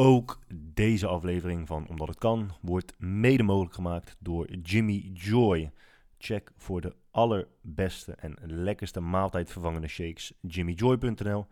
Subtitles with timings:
[0.00, 5.70] Ook deze aflevering van Omdat het kan wordt mede mogelijk gemaakt door Jimmy Joy.
[6.18, 11.46] Check voor de allerbeste en lekkerste maaltijdvervangende shakes jimmyjoy.nl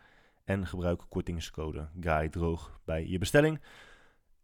[0.44, 3.60] en gebruik kortingscode GUYDROOG bij je bestelling.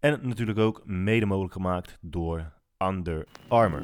[0.01, 3.83] En natuurlijk ook mede mogelijk gemaakt door Under Armour.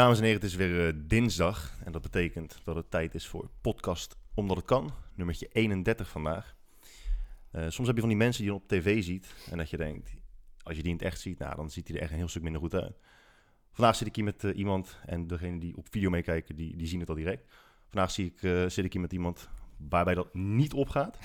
[0.00, 3.26] Dames en heren, het is weer eh, dinsdag en dat betekent dat het tijd is
[3.26, 6.56] voor podcast Omdat het kan, nummertje 31 vandaag.
[7.50, 9.76] Eh, soms heb je van die mensen die je op tv ziet en dat je
[9.76, 10.10] denkt,
[10.62, 12.28] als je die in het echt ziet, nou, dan ziet hij er echt een heel
[12.28, 12.98] stuk minder goed uit.
[13.72, 16.86] Vandaag zit ik hier met eh, iemand en degene die op video meekijken, die, die
[16.86, 17.54] zien het al direct.
[17.88, 19.48] Vandaag zie ik, zit ik hier met iemand
[19.88, 21.18] waarbij dat niet opgaat.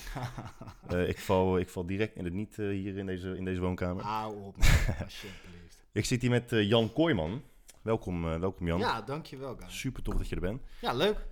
[1.08, 4.04] Ik, val, ik val direct in het niet hier in deze, in deze woonkamer.
[4.04, 4.56] Hou op,
[5.04, 5.86] alsjeblieft.
[5.92, 7.42] Ik zit hier met Jan Kooijman.
[7.86, 8.80] Welkom, eh, welkom Jan.
[8.80, 9.70] Ja, dankjewel, Guy.
[9.70, 10.62] Super tof dat je er bent.
[10.82, 11.26] Ja, leuk.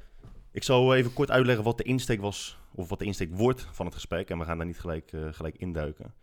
[0.51, 3.85] Ik zal even kort uitleggen wat de insteek was, of wat de insteek wordt van
[3.85, 4.29] het gesprek.
[4.29, 6.13] En we gaan daar niet gelijk, eh, gelijk induiken.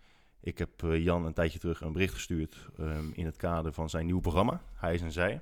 [0.41, 3.91] Ik heb eh, Jan een tijdje terug een bericht gestuurd ehm, in het kader van
[3.91, 5.41] zijn nieuwe programma, Hij is en Zij.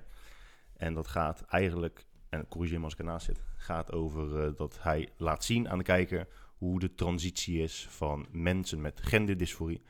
[0.77, 5.09] En dat gaat eigenlijk, en corrigeer me als ik ernaast zit, gaat over dat hij
[5.17, 9.83] laat zien aan de kijker hoe de transitie is van mensen met genderdysforie.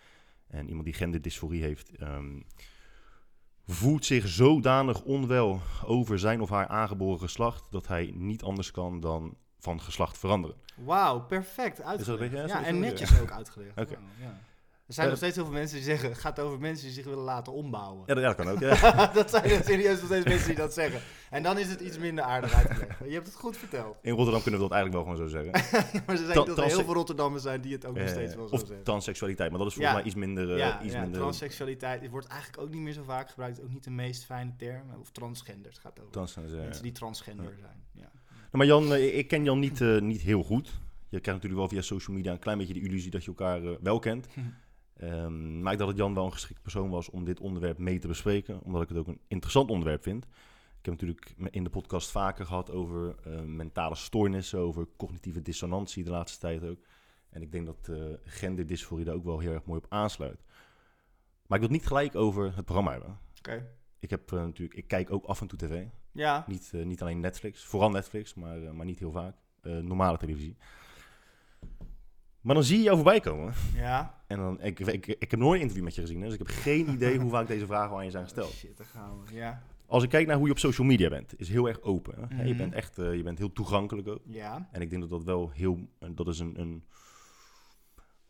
[0.47, 2.41] En iemand die genderdysforie heeft, ehm,
[3.71, 9.01] voelt zich zodanig onwel over zijn of haar aangeboren geslacht dat hij niet anders kan
[9.01, 10.57] dan van geslacht veranderen.
[10.77, 12.23] Wauw, perfect uitgelegd.
[12.23, 13.71] een beetje- ja, en netjes ook uitgelegd.
[13.81, 13.97] Oké.
[14.21, 14.39] Ja.
[14.89, 16.94] Er zijn Eh, nog steeds heel veel mensen die zeggen, het gaat over mensen die
[16.94, 18.03] zich willen laten ombouwen.
[18.06, 18.61] Ja, dat, ja, dat kan ook.
[18.61, 19.06] Ja.
[19.20, 21.00] dat zijn er serieus nog steeds mensen die dat zeggen.
[21.31, 22.98] En dan is het iets minder aardig uitgelegd.
[23.06, 23.97] Je hebt het goed verteld.
[24.03, 25.53] In Rotterdam kunnen we dat eigenlijk wel gewoon zo zeggen.
[26.06, 28.11] maar er zijn Tra- toch trans- heel veel Rotterdammers zijn die het ook nog Eh,
[28.11, 28.83] steeds wel zo of zeggen.
[28.84, 30.50] transseksualiteit, maar dat is volgens mij iets minder...
[30.53, 33.62] eh, ja, iets minder transseksualiteit het wordt eigenlijk ook niet meer zo vaak gebruikt.
[33.62, 34.82] Ook niet de meest fijne term.
[35.00, 36.31] Of transgender, het gaat over
[36.65, 37.82] mensen die transgender zijn.
[37.93, 38.10] Ja.
[38.31, 40.66] Nou, maar Jan, ik ken Jan niet, niet heel goed.
[41.09, 43.82] Je krijgt natuurlijk wel via social media een klein beetje de illusie dat je elkaar
[43.82, 44.27] wel kent.
[44.98, 47.98] Ehm, maar ik dacht dat Jan wel een geschikt persoon was om dit onderwerp mee
[47.98, 50.25] te bespreken, omdat ik het ook een interessant onderwerp vind.
[50.78, 56.04] Ik heb natuurlijk in de podcast vaker gehad over eh, mentale stoornissen, over cognitieve dissonantie
[56.04, 56.78] de laatste tijd ook.
[57.31, 60.44] En ik denk dat eh genderdysforie daar ook wel heel erg mooi op aansluit.
[61.47, 63.19] Maar ik wil het niet gelijk over het programma hebben.
[63.38, 63.66] Oké.
[63.98, 65.84] Ik, heb, eh, natuurlijk, ik kijk ook af en toe tv.
[66.12, 69.36] Ja, Niet, niet alleen Netflix, vooral Netflix, maar, maar niet heel vaak.
[69.62, 70.56] Normale televisie.
[72.41, 73.53] Maar dan zie je jou voorbij komen.
[73.75, 74.16] ja.
[74.26, 76.47] En dan, ik, ik, ik heb nooit een interview met je gezien, hè, dus ik
[76.47, 78.53] heb geen idee hoe vaak deze vragen aan je zijn Oh, gesteld.
[78.53, 79.34] shit, daar gaan we.
[79.34, 79.62] Ja.
[79.87, 82.15] Als ik kijk naar hoe je op social media bent, is heel erg open.
[82.28, 82.43] Hè?
[82.43, 82.56] Je Mhm.
[82.59, 84.21] bent echt eh, je bent heel toegankelijk ook.
[84.25, 84.69] Ja.
[84.72, 86.84] En ik denk dat dat wel heel, eh, dat is een, een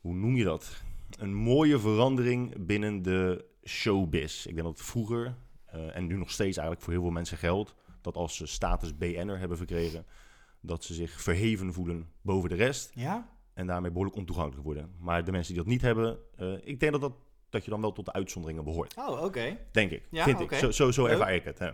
[0.00, 0.82] hoe noem je dat?
[1.18, 4.46] Een mooie verandering binnen de showbiz.
[4.46, 7.74] Ik denk dat vroeger, eh, en nu nog steeds eigenlijk voor heel veel mensen geldt,
[8.00, 10.06] dat als ze status BN'er hebben verkregen,
[10.60, 13.28] dat ze zich verheven voelen boven de rest Ja?
[13.58, 14.90] En daarmee behoorlijk ontoegankelijk worden.
[14.98, 17.12] Maar de mensen die dat niet hebben, eh, ik denk dat, dat,
[17.50, 18.94] dat je dan wel tot de uitzonderingen behoort.
[18.96, 19.56] Oh, oké.
[19.72, 20.02] Denk ik.
[20.10, 20.52] Ja, Vind ik.
[20.52, 21.58] Zo, zo, zo ervaar ik het.
[21.58, 21.70] Hè.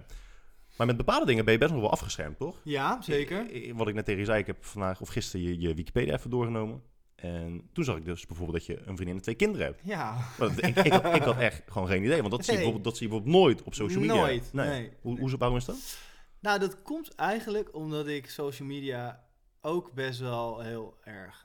[0.76, 2.60] Maar met bepaalde dingen ben je best nog wel afgeschermd, toch?
[2.64, 3.46] Ja, zeker.
[3.74, 6.30] Wat ik net tegen je zei, ik heb vandaag of gisteren je, je Wikipedia even
[6.30, 6.82] doorgenomen.
[7.14, 9.80] En toen zag ik dus bijvoorbeeld dat je een vriendin en twee kinderen hebt.
[9.84, 10.18] Ja.
[10.38, 12.70] Dat- ik, ik, had, ik had echt gewoon geen idee, want dat, zie je Nee.
[12.72, 14.14] bijvoorbeeld, dat zie je bijvoorbeeld nooit op social media.
[14.14, 14.90] Nooit, nee.
[15.00, 15.98] Hoe, hoe, waarom is dat?
[16.40, 19.24] Nou, dat komt eigenlijk omdat ik social media
[19.60, 21.43] ook best wel heel erg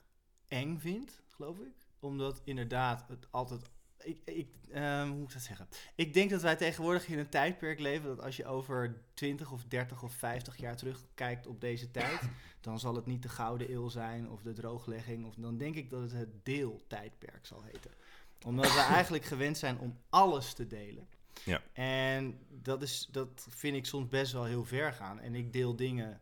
[0.49, 1.73] eng vind, geloof ik.
[1.99, 3.69] Omdat inderdaad het altijd...
[4.03, 5.67] Ik, ik, ehm, hoe moet ik dat zeggen?
[5.95, 9.63] Ik denk dat wij tegenwoordig in een tijdperk leven dat als je over 20 of
[9.63, 12.21] 30 of 50 jaar terugkijkt op deze tijd,
[12.61, 15.25] dan zal het niet de gouden eeuw zijn of de drooglegging.
[15.25, 17.91] Of dan denk ik dat het het deeltijdperk zal heten.
[18.45, 21.07] Omdat we eigenlijk gewend zijn om alles te delen.
[21.45, 21.61] Ja.
[21.73, 25.19] En dat, is, dat vind ik soms best wel heel ver gaan.
[25.19, 26.21] En ik deel dingen,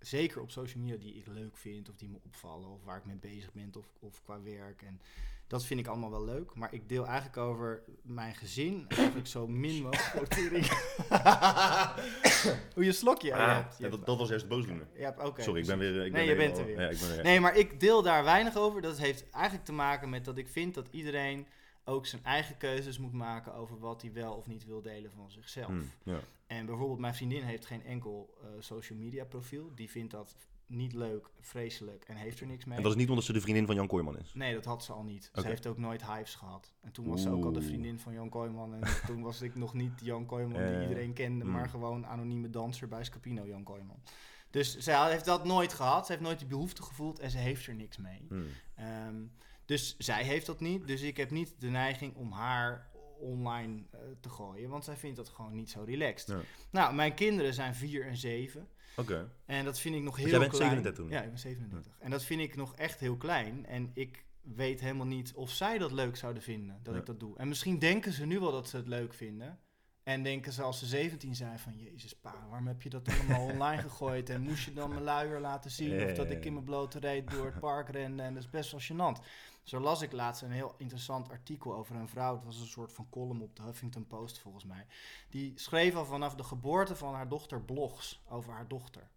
[0.00, 3.04] zeker op social media, die ik leuk vind of die me opvallen of waar ik
[3.04, 4.82] mee bezig ben of, of qua werk.
[4.82, 5.00] En
[5.46, 6.54] dat vind ik allemaal wel leuk.
[6.54, 10.34] Maar ik deel eigenlijk over mijn gezin eigenlijk zo min mogelijk.
[12.74, 13.76] Hoe je slokje Ah, hebt.
[13.78, 14.86] Je ja, hebt- dat, dat was juist de boosdoener.
[15.24, 15.94] oké, Sorry, ik ben weer...
[16.04, 16.80] Ik Nee, ben je bent er weer.
[16.80, 17.22] Ja, ik ben weer.
[17.22, 18.82] Nee, maar ik deel daar weinig over.
[18.82, 21.46] Dat heeft eigenlijk te maken met dat ik vind dat iedereen
[21.88, 25.30] ook zijn eigen keuzes moet maken over wat hij wel of niet wil delen van
[25.30, 25.66] zichzelf.
[25.66, 26.20] Hmm.
[26.46, 29.72] En bijvoorbeeld mijn vriendin heeft geen enkel eh, social media profiel.
[29.74, 30.36] Die vindt dat
[30.66, 32.76] niet leuk, vreselijk en heeft er niks mee.
[32.76, 34.34] En dat is niet omdat ze de vriendin van Jan Kooijman is.
[34.34, 35.30] Nee, dat had ze al niet.
[35.34, 36.72] Ze heeft ook nooit hives gehad.
[36.80, 38.74] En toen was ze ook al de vriendin van Jan Kooijman.
[38.74, 41.50] En toen was ik nog niet Jan Kooijman Eh, die iedereen kende, mm.
[41.50, 44.02] maar gewoon anonieme danser bij Scapino Jan Kooijman.
[44.50, 46.06] Dus zij heeft dat nooit gehad.
[46.06, 48.26] Ze heeft nooit die behoefte gevoeld en ze heeft er niks mee.
[48.28, 48.46] Hmm.
[48.74, 49.24] Ehm,
[49.68, 50.86] dus zij heeft dat niet.
[50.86, 52.88] Dus ik heb niet de neiging om haar
[53.18, 54.70] online eh, te gooien.
[54.70, 56.28] Want zij vindt dat gewoon niet zo relaxed.
[56.28, 56.40] Ja.
[56.70, 58.68] Nou, mijn kinderen zijn 4 en 7.
[58.96, 59.30] Oké.
[59.46, 60.70] En dat vind ik nog heel jij bent klein.
[60.70, 61.12] 37 toen?
[61.14, 61.96] Ja, ik ben 37.
[61.98, 63.66] En dat vind ik nog echt heel klein.
[63.66, 67.00] En ik weet helemaal niet of zij dat leuk zouden vinden dat Ja.
[67.00, 67.36] ik dat doe.
[67.38, 69.58] En misschien denken ze nu wel dat ze het leuk vinden.
[70.08, 71.72] En denken ze als ze 17 zijn van...
[71.76, 74.30] Jezus pa, waarom heb je dat allemaal online gegooid?
[74.30, 76.04] En moest je dan mijn luier laten zien?
[76.04, 78.22] Of dat ik in mijn blote reet door het park rende.
[78.22, 79.24] En dat is best wel gênant.
[79.62, 82.34] Zo las ik laatst een heel interessant artikel over een vrouw.
[82.34, 84.86] Het was een soort van column op de Huffington Post volgens mij.
[85.30, 89.08] Die schreef al vanaf de geboorte van haar dochter blogs over haar dochter.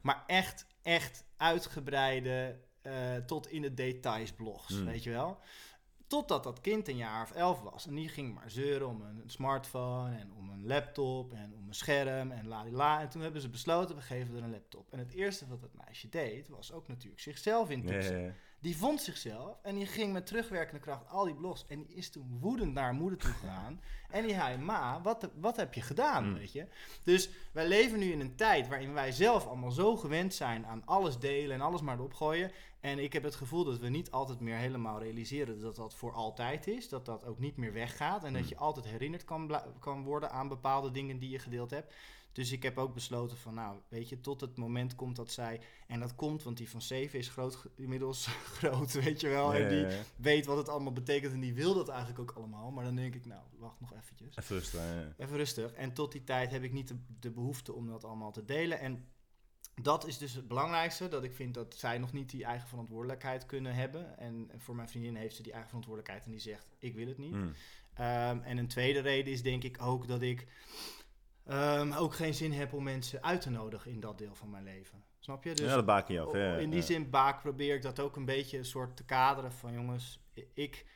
[0.00, 4.84] Maar echt, echt uitgebreide, eh, tot in de details blogs, Hmm.
[4.84, 5.38] weet je wel.
[6.10, 7.86] Totdat dat kind een jaar of elf was.
[7.86, 11.74] En die ging maar zeuren om een smartphone en om een laptop en om een
[11.74, 13.00] scherm en la la.
[13.00, 14.92] En toen hebben ze besloten, we geven er een laptop.
[14.92, 18.20] En het eerste wat het meisje deed, was ook natuurlijk zichzelf intoetsen.
[18.20, 18.32] ja, ja.
[18.62, 21.64] Die vond zichzelf en die ging met terugwerkende kracht al die blogs.
[21.68, 23.80] En die is toen woedend naar haar moeder toe gegaan.
[24.10, 26.34] en die zei, ma, wat, wat heb je gedaan, Mm.
[26.34, 26.66] weet je?
[27.04, 30.82] Dus wij leven nu in een tijd waarin wij zelf allemaal zo gewend zijn aan
[30.86, 32.50] alles delen en alles maar erop gooien.
[32.80, 36.12] En ik heb het gevoel dat we niet altijd meer helemaal realiseren dat dat voor
[36.12, 36.88] altijd is.
[36.88, 38.24] Dat dat ook niet meer weggaat.
[38.24, 38.48] En dat Mm.
[38.48, 41.94] je altijd herinnerd kan, kan worden aan bepaalde dingen die je gedeeld hebt.
[42.32, 45.60] Dus ik heb ook besloten van, nou, weet je, tot het moment komt dat zij...
[45.86, 48.26] En dat komt, want die van zeven is groot, inmiddels
[48.58, 49.54] groot, weet je wel.
[49.54, 52.70] En die weet wat het allemaal betekent en die wil dat eigenlijk ook allemaal.
[52.70, 54.36] Maar dan denk ik, nou, wacht nog eventjes.
[54.36, 54.80] Even rustig.
[54.80, 55.24] ja.
[55.24, 55.72] Even rustig.
[55.72, 58.78] En tot die tijd heb ik niet de, de behoefte om dat allemaal te delen.
[58.80, 59.08] En
[59.82, 61.08] dat is dus het belangrijkste.
[61.08, 64.18] Dat ik vind dat zij nog niet die eigen verantwoordelijkheid kunnen hebben.
[64.18, 67.18] En voor mijn vriendin heeft ze die eigen verantwoordelijkheid en die zegt, ik wil het
[67.18, 67.32] niet.
[67.32, 67.52] Hmm.
[67.94, 70.46] Ehm, en een tweede reden is denk ik ook dat ik
[71.50, 74.64] ehm, ook geen zin heb om mensen uit te nodigen in dat deel van mijn
[74.64, 75.04] leven.
[75.18, 75.54] Snap je?
[75.54, 76.32] Dus ja, dat baken je af.
[76.32, 76.84] ja, in die ja.
[76.84, 80.20] zin baak probeer ik dat ook een beetje een soort te kaderen van jongens,
[80.54, 80.86] ik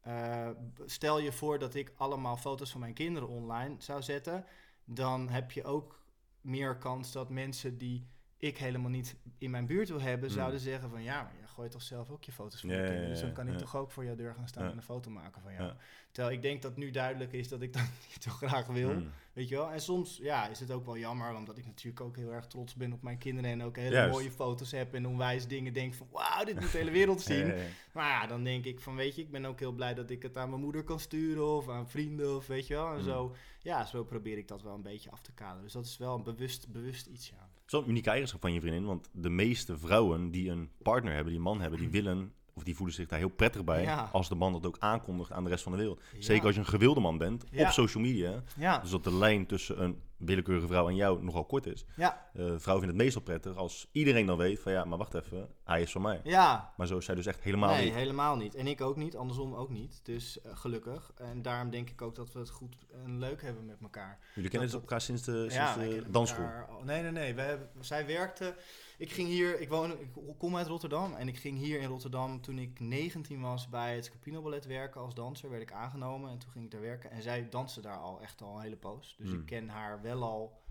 [0.00, 0.48] eh,
[0.84, 4.44] stel je voor dat ik allemaal foto's van mijn kinderen online zou zetten,
[4.84, 6.02] dan heb je ook
[6.40, 10.38] meer kans dat mensen die ik helemaal niet in mijn buurt wil hebben, Hmm.
[10.38, 12.82] zouden zeggen van ja, maar je gooit toch zelf ook je foto's van je ja,
[12.82, 15.10] kinderen, dus dan kan ik toch ook voor jouw deur gaan staan en een foto
[15.10, 15.72] maken van jou.
[16.10, 18.92] Terwijl ik denk dat nu duidelijk is dat ik dat niet zo graag wil.
[18.92, 19.10] Hmm.
[19.38, 19.70] Weet je wel?
[19.70, 22.74] En soms ja, is het ook wel jammer, omdat ik natuurlijk ook heel erg trots
[22.74, 24.12] ben op mijn kinderen en ook hele Juist.
[24.12, 27.36] mooie foto's heb en onwijs dingen denk van wauw, dit moet de hele wereld zien.
[27.46, 27.68] Ja, ja, ja.
[27.92, 30.22] Maar ja, dan denk ik van weet je, ik ben ook heel blij dat ik
[30.22, 32.90] het aan mijn moeder kan sturen of aan vrienden of weet je wel.
[32.92, 33.04] En Mm.
[33.04, 35.62] zo, ja, zo probeer ik dat wel een beetje af te kaderen.
[35.62, 37.48] Dus dat is wel een bewust, bewust iets, ja.
[37.78, 41.36] Een unieke eigenschap van je vriendin, want de meeste vrouwen die een partner hebben, die
[41.36, 44.08] een man hebben, die willen of die voelen zich daar heel prettig bij Ja.
[44.12, 46.00] als de man dat ook aankondigt aan de rest van de wereld.
[46.12, 46.22] Ja.
[46.22, 47.66] Zeker als je een gewilde man bent Ja.
[47.66, 48.42] op social media,
[48.80, 51.84] dus dat de lijn tussen een willekeurige vrouw en jou nogal kort is.
[51.96, 55.14] ja, Eh vrouwen vinden het meestal prettig als iedereen dan weet van ja, maar wacht
[55.14, 56.20] even, hij is van mij.
[56.24, 56.72] ja.
[56.76, 57.94] Maar zo is zij dus echt helemaal nee, niet.
[57.94, 58.54] helemaal niet.
[58.54, 60.00] En ik ook niet, andersom ook niet.
[60.02, 61.12] Dus eh, gelukkig.
[61.16, 64.18] En daarom denk ik ook dat we het goed en leuk hebben met elkaar.
[64.34, 66.44] Jullie kennen dat- dus elkaar sinds de, sinds de dansschool.
[66.44, 67.34] elkaar nee, nee, nee.
[67.34, 68.54] We hebben, zij werkte.
[68.98, 70.08] Ik ging hier, ik woon, ik
[70.38, 71.14] kom uit Rotterdam.
[71.14, 75.00] En ik ging hier in Rotterdam toen ik 19 was bij het Scapino Ballet werken
[75.00, 75.50] als danser.
[75.50, 77.10] Werd ik aangenomen en toen ging ik daar werken.
[77.10, 79.14] En zij danste daar al echt al een hele poos.
[79.18, 79.38] Dus Hmm.
[79.40, 80.62] ik ken haar wel al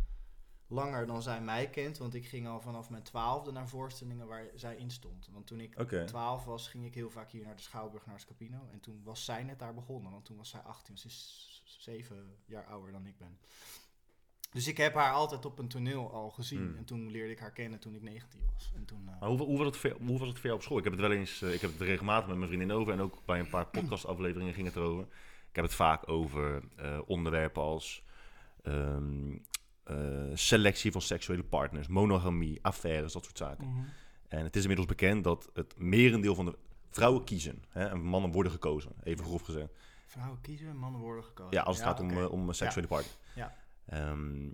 [0.68, 1.98] langer dan zij mij kent.
[1.98, 5.30] Want ik ging al vanaf mijn twaalfde naar voorstellingen waar zij in stond.
[5.32, 6.06] Want toen ik Oké.
[6.06, 8.68] 12 was, ging ik heel vaak hier naar de Schouwburg, naar Scapino.
[8.72, 10.98] En toen was zij net daar begonnen, want toen was zij 18.
[10.98, 13.40] Ze is zeven jaar ouder dan ik ben.
[14.50, 16.60] Dus ik heb haar altijd op een toneel al gezien.
[16.60, 16.78] Hmm.
[16.78, 18.72] En toen leerde ik haar kennen toen ik 19 was.
[18.76, 20.78] En toen, eh, Maar hoe, hoe, was het voor, hoe was het op school?
[20.78, 23.02] Ik heb het wel eens, eh, ik heb het regelmatig met mijn vriendin over en
[23.02, 25.08] ook bij een paar podcastafleveringen ging het erover.
[25.50, 28.04] Ik heb het vaak over eh, onderwerpen als
[28.64, 29.38] ehm,
[29.84, 29.96] eh,
[30.34, 33.68] selectie van seksuele partners, monogamie, affaires, dat soort zaken.
[33.68, 33.84] mhm.
[34.28, 36.58] En het is inmiddels bekend dat het merendeel van de
[36.90, 39.74] vrouwen kiezen hè, en mannen worden gekozen, even grof gezegd.
[40.06, 41.54] Vrouwen kiezen, mannen worden gekozen.
[41.54, 43.14] Ja, als het gaat om, om seksuele partner.
[43.20, 43.27] Ja.
[43.88, 44.50] Ehm,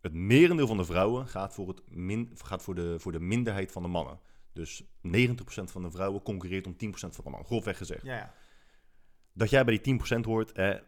[0.00, 3.72] het merendeel van de vrouwen gaat, voor, het min, gaat voor, de, voor de minderheid
[3.72, 4.20] van de mannen.
[4.52, 4.84] Dus 90%
[5.64, 7.44] van de vrouwen concurreert om 10% van de mannen.
[7.44, 8.02] Grofweg gezegd.
[8.02, 8.34] Ja, ja.
[9.32, 10.82] Dat jij bij die 10% hoort, eh, daar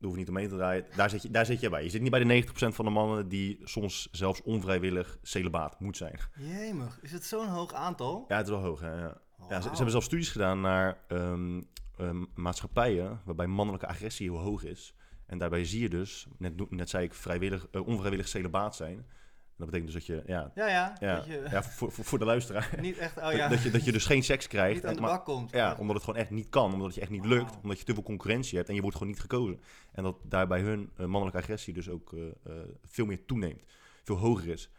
[0.00, 0.86] hoef je niet omheen te draaien.
[0.96, 1.82] Daar zit, je, daar zit je bij.
[1.82, 5.96] Je zit niet bij de 90% van de mannen die soms zelfs onvrijwillig celibaat moet
[5.96, 6.18] zijn.
[6.38, 8.24] Jemig, is het zo'n hoog aantal?
[8.28, 8.80] Ja, het is wel hoog.
[8.80, 9.00] Hè?
[9.00, 9.20] Ja.
[9.48, 11.62] Ja, ze, hebben zelfs studies gedaan naar ehm,
[11.96, 14.94] ehm, maatschappijen waarbij mannelijke agressie heel hoog is.
[15.28, 18.96] En daarbij zie je dus, net, net zei ik, vrijwillig, eh, onvrijwillig celibaat zijn.
[18.96, 20.96] En dat betekent dus dat je, ja, Ja, ja.
[21.00, 23.70] ja, Dat je ja voor, voor, voor de luisteraar, niet echt, oh ja, dat, je,
[23.70, 24.74] dat je dus geen seks krijgt.
[24.74, 25.50] niet aan de maar- bak komt.
[25.50, 27.84] ja, omdat het gewoon echt niet kan, omdat het je echt niet lukt, omdat je
[27.84, 29.60] te veel concurrentie hebt en je wordt gewoon niet gekozen.
[29.92, 32.52] En dat daarbij hun eh, mannelijke agressie dus ook eh,
[32.84, 33.62] veel meer toeneemt,
[34.04, 34.70] veel hoger is.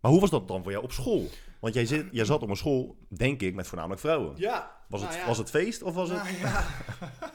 [0.00, 1.28] Maar hoe was dat dan voor jou op school?
[1.60, 4.34] Want jij, zit, jij zat op een school, denk ik, met voornamelijk vrouwen.
[4.36, 4.78] Ja.
[4.88, 6.22] Was, het, nou was het feest of was het...
[6.22, 6.66] Nou ja.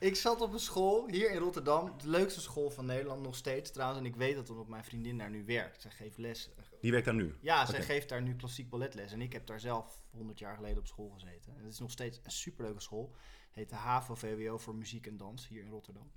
[0.00, 1.92] ik zat op een school hier in Rotterdam.
[1.98, 4.00] De leukste school van Nederland nog steeds trouwens.
[4.00, 5.82] En ik weet dat omdat mijn vriendin daar nu werkt.
[5.82, 6.50] Zij geeft les.
[6.80, 7.34] Die werkt daar nu?
[7.40, 9.12] Ja, zij geeft daar nu klassiek balletles.
[9.12, 11.56] En ik heb daar zelf 100 jaar geleden op school gezeten.
[11.56, 13.14] En het is nog steeds een superleuke school.
[13.50, 16.10] Heet de HAVO-VWO voor muziek en dans hier in Rotterdam.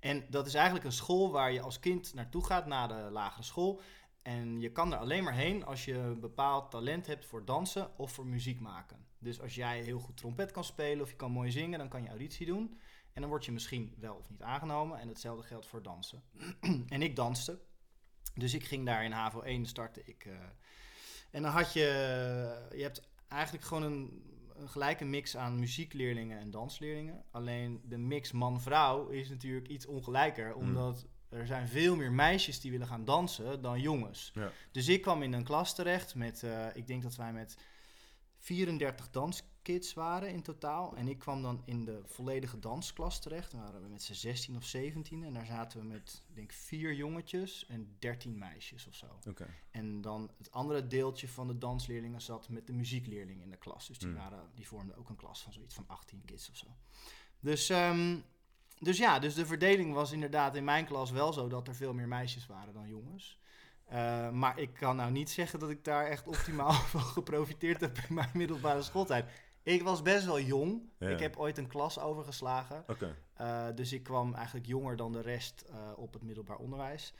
[0.00, 3.42] En dat is eigenlijk een school waar je als kind naartoe gaat na de lagere
[3.42, 3.80] school.
[4.22, 7.98] En je kan er alleen maar heen als je een bepaald talent hebt voor dansen
[7.98, 9.06] of voor muziek maken.
[9.18, 12.02] Dus als jij heel goed trompet kan spelen of je kan mooi zingen, dan kan
[12.02, 12.78] je auditie doen.
[13.16, 14.98] En dan word je misschien wel of niet aangenomen.
[14.98, 16.22] En hetzelfde geldt voor dansen.
[16.88, 17.60] en ik danste.
[18.34, 20.02] Dus ik ging daar in HAVO 1 starten.
[20.08, 20.32] Ik, eh,
[21.30, 21.80] en dan had je,
[22.74, 24.22] je hebt eigenlijk gewoon een,
[24.56, 27.24] een gelijke mix aan muziekleerlingen en dansleerlingen.
[27.30, 30.62] Alleen de mix man-vrouw is natuurlijk iets ongelijker, Hmm.
[30.62, 34.30] omdat er zijn veel meer meisjes die willen gaan dansen dan jongens.
[34.34, 34.50] Ja.
[34.72, 37.56] Dus ik kwam in een klas terecht met, eh, ik denk dat wij met
[38.38, 39.10] 34
[39.66, 40.96] danskids waren in totaal.
[40.96, 43.50] En ik kwam dan in de volledige dansklas terecht.
[43.50, 46.52] Dan waren we met z'n 16 of 17 en daar zaten we met, ik denk,
[46.52, 49.06] vier jongetjes en 13 meisjes of zo.
[49.70, 53.86] En dan het andere deeltje van de dansleerlingen zat met de muziekleerlingen in de klas.
[53.86, 54.18] Dus die, Hmm.
[54.18, 56.66] waren, die vormden ook een klas van zoiets van 18 kids of zo.
[57.40, 58.18] Dus, ehm,
[58.78, 61.94] dus ja, dus de verdeling was inderdaad in mijn klas wel zo dat er veel
[61.94, 63.38] meer meisjes waren dan jongens.
[63.86, 67.98] Eh, maar ik kan nou niet zeggen dat ik daar echt optimaal van geprofiteerd heb
[68.08, 69.30] in mijn middelbare schooltijd.
[69.66, 70.82] Ik was best wel jong.
[70.98, 71.08] Ja.
[71.08, 72.84] Ik heb ooit een klas overgeslagen.
[73.40, 77.14] Uh, dus ik kwam eigenlijk jonger dan de rest uh, op het middelbaar onderwijs.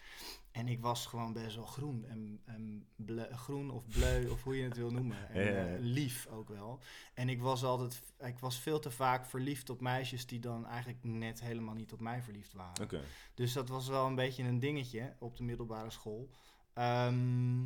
[0.51, 2.05] En ik was gewoon best wel groen.
[2.09, 5.17] En, en ble, groen of bleu, of hoe je het wil noemen.
[5.29, 5.75] En Ja, ja, ja.
[5.75, 6.81] uh, lief ook wel.
[7.15, 10.99] En ik was altijd, ik was veel te vaak verliefd op meisjes die dan eigenlijk
[11.03, 12.87] net helemaal niet op mij verliefd waren.
[13.35, 16.31] Dus dat was wel een beetje een dingetje op de middelbare school.
[16.73, 17.65] Ehm,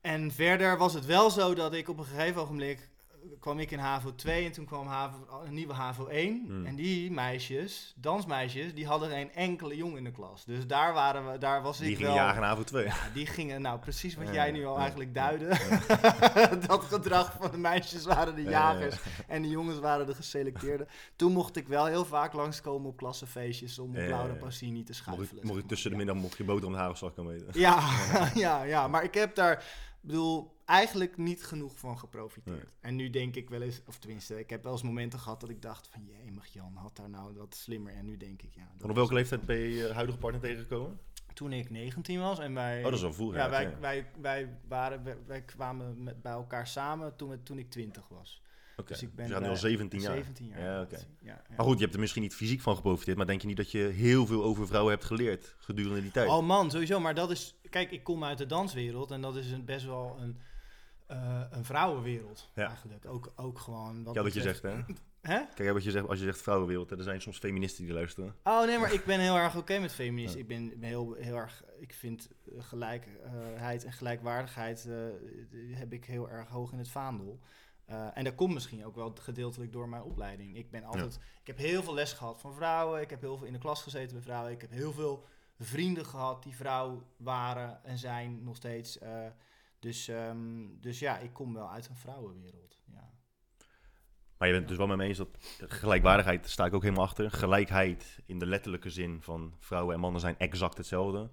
[0.00, 2.91] en verder was het wel zo dat ik op een gegeven ogenblik eh,
[3.40, 6.42] kwam ik in HAVO 2 en toen kwam HAVO, een nieuwe HAVO 1.
[6.46, 6.66] Hmm.
[6.66, 10.44] En die meisjes, dansmeisjes, die hadden geen enkele jong in de klas.
[10.44, 12.14] Dus daar, waren we, daar was Die ik wel...
[12.14, 12.84] jagen naar avond 2.
[12.84, 15.48] Ja, die gingen, nou precies wat Ja, jij nu al ja, eigenlijk duidde.
[16.66, 18.96] dat gedrag van de meisjes waren de Ja, jagers
[19.28, 20.88] en de jongens waren de geselecteerden.
[21.16, 24.34] Toen mocht ik wel heel vaak langskomen op klassefeestjes om op Laura.
[24.34, 25.46] Passini te schuifelen.
[25.46, 27.60] mocht je tussen de middag mocht je boter om de hagelslag komen eten.
[27.60, 27.80] Ja,
[28.34, 32.56] ja, ja, maar ik heb daar, ik bedoel, eigenlijk niet genoeg van geprofiteerd.
[32.56, 32.64] Nee.
[32.80, 35.50] En nu denk ik wel eens, of tenminste, ik heb wel eens momenten gehad dat
[35.50, 37.94] ik dacht van, jemig Jan, had daar nou wat slimmer.
[37.94, 38.62] En nu denk ik, ja.
[38.62, 40.98] dat Want op welke leeftijd ben je je huidige partner tegengekomen?
[41.34, 42.78] Toen ik 19 was en wij...
[42.78, 43.38] Oh, dat is al vroeger.
[43.38, 47.58] Ja, wij, wij, wij, waren, wij, wij kwamen met, bij elkaar samen toen, we- toen
[47.58, 48.42] ik 20 was.
[48.76, 48.92] Oké.
[48.92, 50.12] Dus ik ben Dus gaat nu al bij- 17 jaar.
[50.14, 50.60] 17 jaar.
[50.60, 50.86] Ja,
[51.22, 51.42] ja.
[51.56, 53.70] Maar goed, je hebt er misschien niet fysiek van geprofiteerd, maar denk je niet dat
[53.70, 56.28] je heel veel over vrouwen hebt geleerd gedurende die tijd?
[56.28, 57.00] Oh man, sowieso.
[57.00, 57.54] Maar dat is...
[57.70, 60.38] Kijk, ik kom uit de danswereld en dat is een, best wel een,
[61.12, 62.66] eh, een vrouwenwereld Ja.
[62.66, 63.06] eigenlijk.
[63.06, 64.04] Ook, ook gewoon...
[64.04, 64.76] Wat ja, wat je zegt, hè?
[65.22, 65.40] Hè?
[65.54, 68.34] Kijk, wat je zegt, als je zegt vrouwenwereld, hè, er zijn soms feministen die luisteren.
[68.42, 70.36] Oh nee, maar ik ben heel erg oké met feminisme.
[70.36, 70.42] Ja.
[70.42, 71.64] Ik ben ben heel, heel erg...
[71.80, 74.96] Ik vind eh, gelijkheid en gelijkwaardigheid eh,
[75.78, 77.38] heb ik heel erg hoog in het vaandel.
[78.14, 80.56] En dat komt misschien ook wel gedeeltelijk door mijn opleiding.
[80.56, 81.14] Ik ben altijd...
[81.40, 83.00] Ik heb heel veel les gehad van vrouwen.
[83.00, 84.52] Ik heb heel veel in de klas gezeten met vrouwen.
[84.52, 85.24] Ik heb heel veel
[85.58, 88.98] vrienden gehad die vrouw waren en zijn nog steeds.
[89.82, 92.80] Dus, ehm, dus ja, ik kom wel uit een vrouwenwereld.
[92.86, 93.10] Ja.
[94.38, 97.30] Maar je bent dus wel met me eens dat gelijkwaardigheid, sta ik ook helemaal achter.
[97.30, 101.30] Gelijkheid in de letterlijke zin van vrouwen en mannen zijn exact hetzelfde.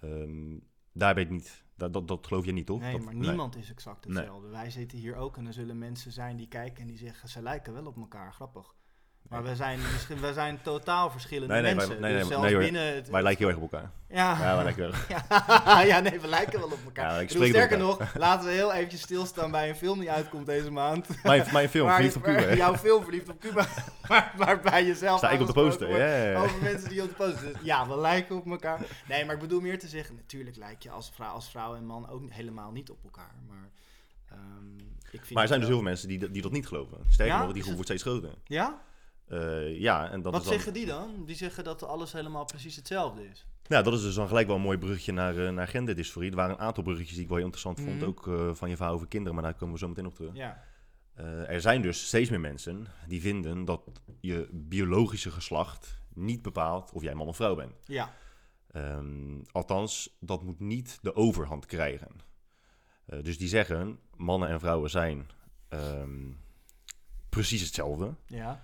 [0.00, 0.58] Ehm,
[0.92, 2.80] daar ben ik niet, dat, dat, dat geloof je niet, toch?
[2.80, 4.16] Nee, Dat- maar niemand is exact Nee.
[4.16, 4.48] hetzelfde.
[4.48, 7.42] Wij zitten hier ook en er zullen mensen zijn die kijken en die zeggen ze
[7.42, 8.32] lijken wel op elkaar.
[8.32, 8.74] Grappig.
[9.28, 12.00] Maar we zijn, misschien, we zijn totaal verschillende Nee, nee, mensen.
[12.00, 12.60] nee, nee, dus nee, zelfs hoor.
[12.62, 13.08] binnen het...
[13.10, 13.90] Wij lijken heel erg op elkaar.
[14.08, 15.08] Ja, Ja, wij lijken erg.
[15.28, 17.12] ja, ja, nee, we lijken wel op elkaar.
[17.14, 20.46] Ja, ik bedoel, sterker nog, laten we heel eventjes stilstaan bij een film die uitkomt
[20.46, 21.06] deze maand.
[21.22, 22.40] Mijn, mijn film, Waar Verliefd op Cuba.
[22.40, 22.56] waar?
[22.56, 23.66] Jouw film Verliefd op Cuba,
[24.08, 26.40] waar, waarbij je zelf Sta ik op de poster, ja.
[26.42, 27.64] Over mensen die op de poster zitten.
[27.64, 28.80] Ja, we lijken op elkaar.
[29.08, 31.86] Nee, maar ik bedoel meer te zeggen, natuurlijk lijk je als vrouw, als vrouw en
[31.86, 33.34] man ook helemaal niet op elkaar.
[33.48, 33.68] Maar,
[34.30, 34.78] ehm,
[35.10, 36.66] ik vind Maar er zijn dus heel wel- veel mensen die, dat- die dat niet
[36.66, 36.98] geloven.
[37.08, 38.30] Sterker nog, die groep wordt steeds groter.
[38.44, 38.80] Ja?
[39.32, 41.24] Eh, ja, en dat Wat is dan, zeggen die dan?
[41.24, 43.46] Die zeggen dat alles helemaal precies hetzelfde is.
[43.68, 46.30] Nou, dat is dus dan gelijk wel een mooi bruggetje naar, eh, naar genderdysforie.
[46.30, 47.96] Er waren een aantal bruggetjes die ik wel heel interessant vond.
[47.96, 48.04] Mhm.
[48.04, 50.34] Ook eh, van je verhaal over kinderen, maar daar komen we zo meteen op terug.
[50.34, 50.64] Ja.
[51.46, 53.82] Er zijn dus steeds meer mensen die vinden dat
[54.20, 57.72] je biologische geslacht niet bepaalt of jij man of vrouw bent.
[57.84, 58.14] Ja.
[58.70, 62.10] Ehm, althans, dat moet niet de overhand krijgen.
[63.22, 65.30] Dus die zeggen, mannen en vrouwen zijn
[65.68, 66.30] ehm,
[67.28, 68.14] precies hetzelfde.
[68.26, 68.62] Ja.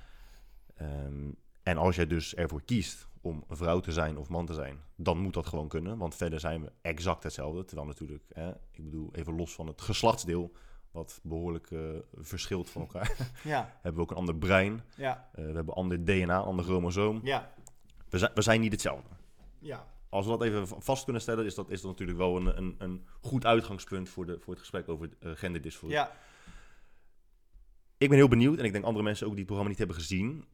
[0.78, 1.30] Ehm,
[1.62, 5.18] En als jij dus ervoor kiest om vrouw te zijn of man te zijn, dan
[5.18, 5.99] moet dat gewoon kunnen.
[5.99, 7.64] Want verder zijn we exact hetzelfde.
[7.64, 10.52] Terwijl natuurlijk, hè, ik bedoel, even los van het geslachtsdeel,
[10.90, 11.80] wat behoorlijk eh,
[12.14, 14.82] verschilt van elkaar, Ja, hebben we ook een ander brein.
[14.97, 17.20] ja, Eh, we hebben ander DNA, ander chromosoom.
[17.23, 17.52] ja,
[18.08, 19.08] We zijn, we zijn niet hetzelfde.
[19.58, 19.87] ja.
[20.08, 22.75] Als we dat even vast kunnen stellen, is dat, is dat natuurlijk wel een, een,
[22.78, 25.94] een goed uitgangspunt voor, de, voor het gesprek over uh, genderdysforie.
[25.97, 26.12] Ja,
[27.99, 29.97] Ik ben heel benieuwd, en ik denk andere mensen ook die het programma niet hebben
[29.97, 30.44] gezien,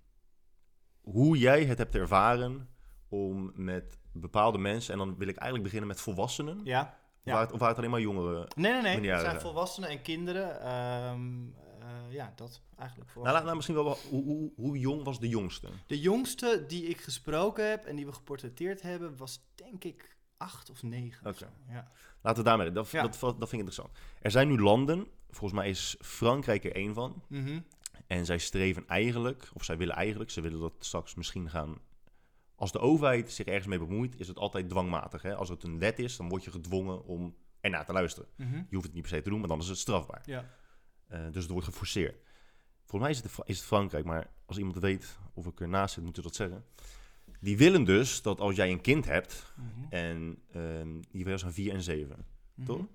[1.04, 2.68] hoe jij het hebt ervaren
[3.08, 6.99] om met bepaalde mensen, en dan wil ik eigenlijk beginnen met volwassenen, ja.
[7.23, 7.32] Ja.
[7.32, 8.46] waar, het, of waar het alleen maar jongeren...
[8.56, 9.11] Nee, nee, nee.
[9.11, 10.61] Het zijn volwassenen en kinderen.
[10.61, 11.42] Ehm,
[11.80, 13.44] eh, ja, dat eigenlijk Nou, laat- volwassenen.
[13.44, 15.68] nou, misschien wel, hoe, hoe, hoe jong was de jongste?
[15.87, 20.70] De jongste die ik gesproken heb en die we geportretteerd hebben, was denk ik acht
[20.70, 21.26] of negen.
[21.26, 21.49] Oké.
[21.68, 21.88] Ja.
[22.23, 23.02] Laten we daarmee, dat, Ja.
[23.02, 23.90] dat, dat, vind ik interessant.
[24.20, 27.61] Er zijn nu landen, volgens mij is Frankrijk er één van, Mhm.
[28.14, 31.78] En zij streven eigenlijk, of zij willen eigenlijk, ze willen dat straks misschien gaan.
[32.54, 35.23] Als de overheid zich ergens mee bemoeit, is het altijd dwangmatig.
[35.23, 35.35] Hè?
[35.35, 38.28] Als het een wet is, dan word je gedwongen om ernaar te luisteren.
[38.37, 38.56] Mhm.
[38.56, 40.23] Je hoeft het niet per se te doen, maar dan is het strafbaar.
[40.25, 40.50] Ja.
[41.06, 42.16] Eh, dus het wordt geforceerd.
[42.85, 46.04] Volgens mij is het, is het Frankrijk, maar als iemand weet of ik ernaast zit,
[46.04, 46.64] moet je dat zeggen.
[47.40, 49.92] Die willen dus dat als jij een kind hebt, Mhm.
[49.92, 52.66] en ehm die zijn 4 en 7, Mhm.
[52.66, 52.87] toch?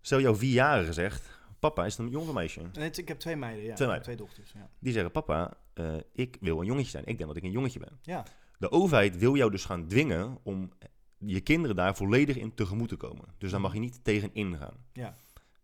[0.00, 2.60] Stel jouw vierjarige zegt, papa, is een jong meisje?
[2.72, 3.74] Nee, ik heb twee meiden, ja.
[3.74, 4.06] Twee meiden.
[4.06, 4.70] Twee dochters, ja.
[4.78, 7.04] Die zeggen, papa, eh, ik wil een jongetje zijn.
[7.06, 7.98] Ik denk dat ik een jongetje ben.
[8.02, 8.24] Ja,
[8.58, 10.72] De overheid wil jou dus gaan dwingen om
[11.18, 13.24] je kinderen daar volledig in tegemoet te komen.
[13.38, 14.76] Dus daar mag je niet tegen ingaan.
[14.92, 15.14] Ja.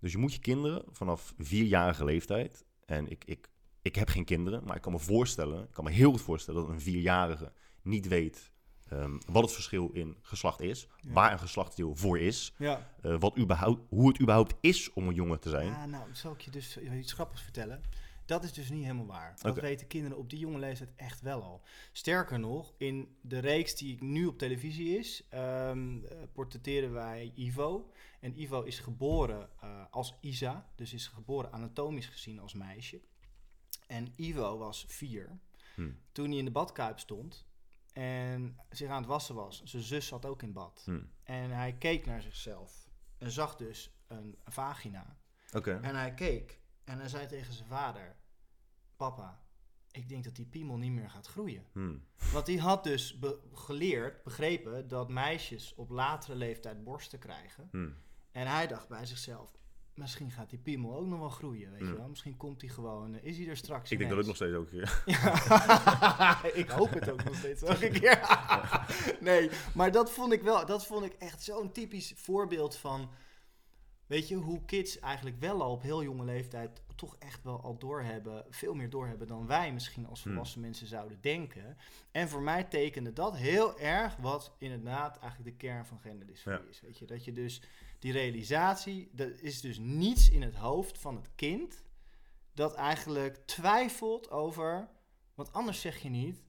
[0.00, 2.64] Dus je moet je kinderen vanaf vierjarige leeftijd...
[2.86, 3.48] en ik, ik,
[3.82, 5.62] ik heb geen kinderen, maar ik kan me voorstellen...
[5.62, 7.52] ik kan me heel goed voorstellen dat een vierjarige
[7.82, 8.52] niet weet...
[8.90, 11.12] ehm, wat het verschil in geslacht is, Ja.
[11.12, 12.92] waar een geslachtsdeel voor is, ja.
[13.02, 15.66] eh, wat überhaupt, hoe het überhaupt is om een jongen te zijn.
[15.66, 17.82] Ja, nou, zal ik je dus iets grappigs vertellen.
[18.26, 19.34] Dat is dus niet helemaal waar.
[19.42, 21.62] Dat weten kinderen op die jonge leeftijd echt wel al.
[21.92, 27.90] Sterker nog, in de reeks die nu op televisie is, ehm eh, portretteren wij Ivo.
[28.20, 33.00] En Ivo is geboren eh, als Isa, dus is geboren anatomisch gezien als meisje.
[33.86, 35.38] En Ivo was vier
[35.74, 35.90] Hm.
[36.12, 37.46] toen hij in de badkuip stond
[37.92, 39.62] en zich aan het wassen was.
[39.64, 40.82] Zijn zus zat ook in bad.
[40.84, 41.00] Hm.
[41.22, 45.16] En hij keek naar zichzelf en zag dus een vagina.
[45.82, 48.16] En hij keek en hij zei tegen zijn vader:
[48.96, 49.42] Papa,
[49.90, 51.66] ik denk dat die piemel niet meer gaat groeien.
[51.72, 51.96] Hm.
[52.32, 57.68] Want hij had dus be- geleerd, begrepen, dat meisjes op latere leeftijd borsten krijgen.
[57.70, 57.90] Hm.
[58.32, 59.57] En hij dacht bij zichzelf:
[59.98, 61.88] Misschien gaat die piemel ook nog wel groeien, weet Mm.
[61.88, 62.08] je wel.
[62.08, 64.54] Misschien komt hij gewoon, eh, is hij er straks Ik denk dat ik nog steeds
[64.54, 64.68] ook...
[64.70, 64.88] Ja.
[66.62, 68.20] ik hoop het ook nog steeds elke keer.
[69.20, 73.10] nee, maar dat vond ik wel, dat vond ik echt zo'n typisch voorbeeld van,
[74.06, 77.78] weet je, hoe kids eigenlijk wel al op heel jonge leeftijd toch echt wel al
[77.78, 80.32] doorhebben, veel meer doorhebben dan wij misschien als Hmm.
[80.32, 81.76] volwassen mensen zouden denken.
[82.10, 86.68] En voor mij tekende dat heel erg wat inderdaad eigenlijk de kern van genderdysforie Ja.
[86.68, 86.80] is.
[86.80, 87.62] Weet je, dat je dus
[87.98, 91.82] die realisatie, er is dus niets in het hoofd van het kind
[92.52, 94.88] dat eigenlijk twijfelt over,
[95.34, 96.46] want anders zeg je niet,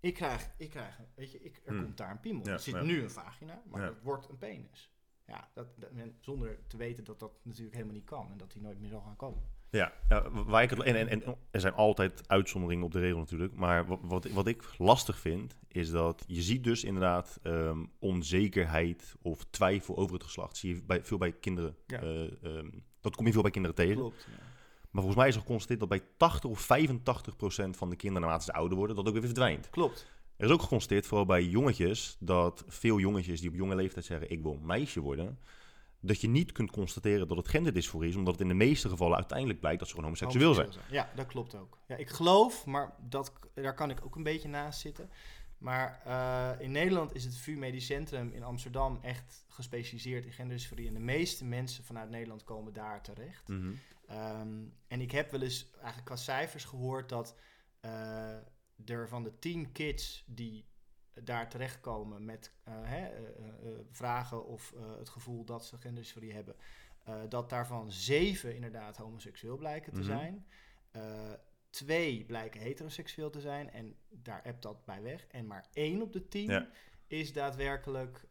[0.00, 1.82] ik krijg, ik krijg, weet je, ik, er Hmm.
[1.84, 2.44] komt daar een piemel.
[2.46, 2.82] Ja, er zit ja.
[2.82, 4.90] nu een vagina, maar het wordt een penis.
[5.26, 8.62] Ja, dat, dat, zonder te weten dat dat natuurlijk helemaal niet kan en dat die
[8.62, 9.42] nooit meer zal gaan komen.
[9.70, 13.18] Ja, ja, waar ik het, en, en, en er zijn altijd uitzonderingen op de regel
[13.18, 13.54] natuurlijk.
[13.54, 19.14] Maar wat, wat, wat ik lastig vind, is dat je ziet dus inderdaad ehm, onzekerheid
[19.22, 20.56] of twijfel over het geslacht.
[20.56, 21.76] Zie je bij, veel bij kinderen.
[21.86, 22.00] Ja.
[22.00, 23.96] eh, ehm, dat kom je veel bij kinderen tegen.
[23.96, 24.28] Klopt.
[24.90, 28.22] Maar volgens mij is er geconstateerd dat bij 80 of 85 procent van de kinderen,
[28.22, 29.70] naarmate ze ouder worden, dat ook weer verdwijnt.
[29.70, 30.06] Klopt.
[30.36, 34.30] Er is ook geconstateerd, vooral bij jongetjes, dat veel jongetjes die op jonge leeftijd zeggen:
[34.30, 35.38] Ik wil meisje worden.
[36.00, 39.16] Dat je niet kunt constateren dat het genderdysforie is, omdat het in de meeste gevallen
[39.16, 40.70] uiteindelijk blijkt dat ze gewoon homoseksueel zijn.
[40.90, 41.78] Ja, dat klopt ook.
[41.86, 45.10] Ja, ik geloof, maar dat, daar kan ik ook een beetje naast zitten.
[45.58, 50.88] Maar eh, in Nederland is het VU Medisch Centrum in Amsterdam echt gespecialiseerd in genderdysforie.
[50.88, 53.48] En de meeste mensen vanuit Nederland komen daar terecht.
[53.48, 53.72] Mhm.
[54.06, 57.36] Ehm, en ik heb wel eens eigenlijk qua cijfers gehoord dat
[57.80, 58.36] eh,
[58.86, 60.64] er van de 10 kids die
[61.24, 66.56] daar terechtkomen met eh, hè, eh, eh, vragen of het gevoel dat ze genderdysforie hebben,
[67.28, 70.08] dat daarvan zeven inderdaad homoseksueel blijken te Mhm.
[70.08, 70.46] zijn.
[71.70, 75.26] Twee blijken heteroseksueel te zijn en daar hebt dat bij weg.
[75.26, 76.68] En maar één op de tien Ja.
[77.06, 78.24] is daadwerkelijk,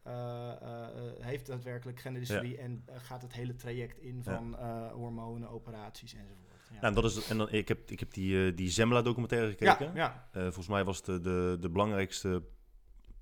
[1.20, 4.54] heeft daadwerkelijk genderdysforie en gaat het hele traject in van
[4.92, 6.44] hormonen, operaties enzovoort.
[6.68, 6.72] Ja.
[6.80, 9.86] Nou, en dat is, en dan, ik heb, ik heb die, die Zembla-documentaire gekeken.
[9.86, 10.28] ja, ja.
[10.32, 12.42] Eh, volgens mij was de, de, de belangrijkste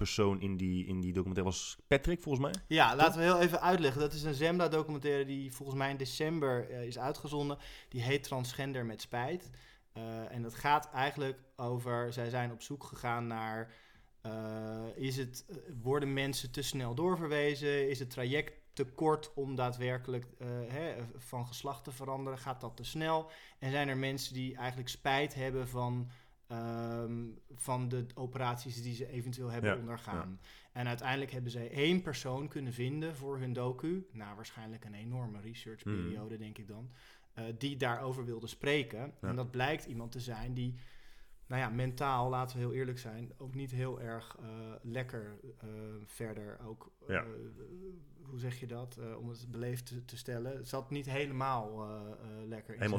[0.04, 2.62] persoon in die, in die documentaire was Patrick, volgens mij.
[2.76, 4.00] ja, laten we heel even uitleggen.
[4.00, 7.58] Dat is een Zembla-documentaire die volgens mij in december eh, is uitgezonden.
[7.88, 9.50] Die heet Transgender met Spijt.
[9.92, 13.72] Eh, en dat gaat eigenlijk over, zij zijn op zoek gegaan naar,
[14.20, 15.44] eh, is het,
[15.82, 17.88] worden mensen te snel doorverwezen?
[17.88, 20.26] Is het traject te kort om daadwerkelijk
[20.68, 22.38] hè, van geslacht te veranderen?
[22.38, 23.30] Gaat dat te snel?
[23.58, 26.10] En zijn er mensen die eigenlijk spijt hebben van,
[26.58, 27.12] ehm,
[27.54, 30.40] van de operaties die ze eventueel hebben Ja, ondergaan?
[30.72, 34.06] En uiteindelijk hebben zij één persoon kunnen vinden voor hun docu.
[34.12, 36.90] Na waarschijnlijk een enorme researchperiode, denk ik dan.
[37.34, 39.12] eh, die daarover wilde spreken.
[39.20, 39.28] Ja.
[39.28, 40.74] En dat blijkt iemand te zijn die,
[41.46, 44.46] nou ja, mentaal, laten we heel eerlijk zijn, ook niet heel erg eh,
[44.82, 45.68] lekker eh,
[46.04, 46.90] verder ook.
[47.22, 47.22] eh,
[48.22, 48.98] hoe zeg je dat?
[49.18, 50.56] Om het beleefd te, te stellen.
[50.56, 51.88] Het zat niet helemaal
[52.46, 52.74] lekker.
[52.74, 52.98] in Helemaal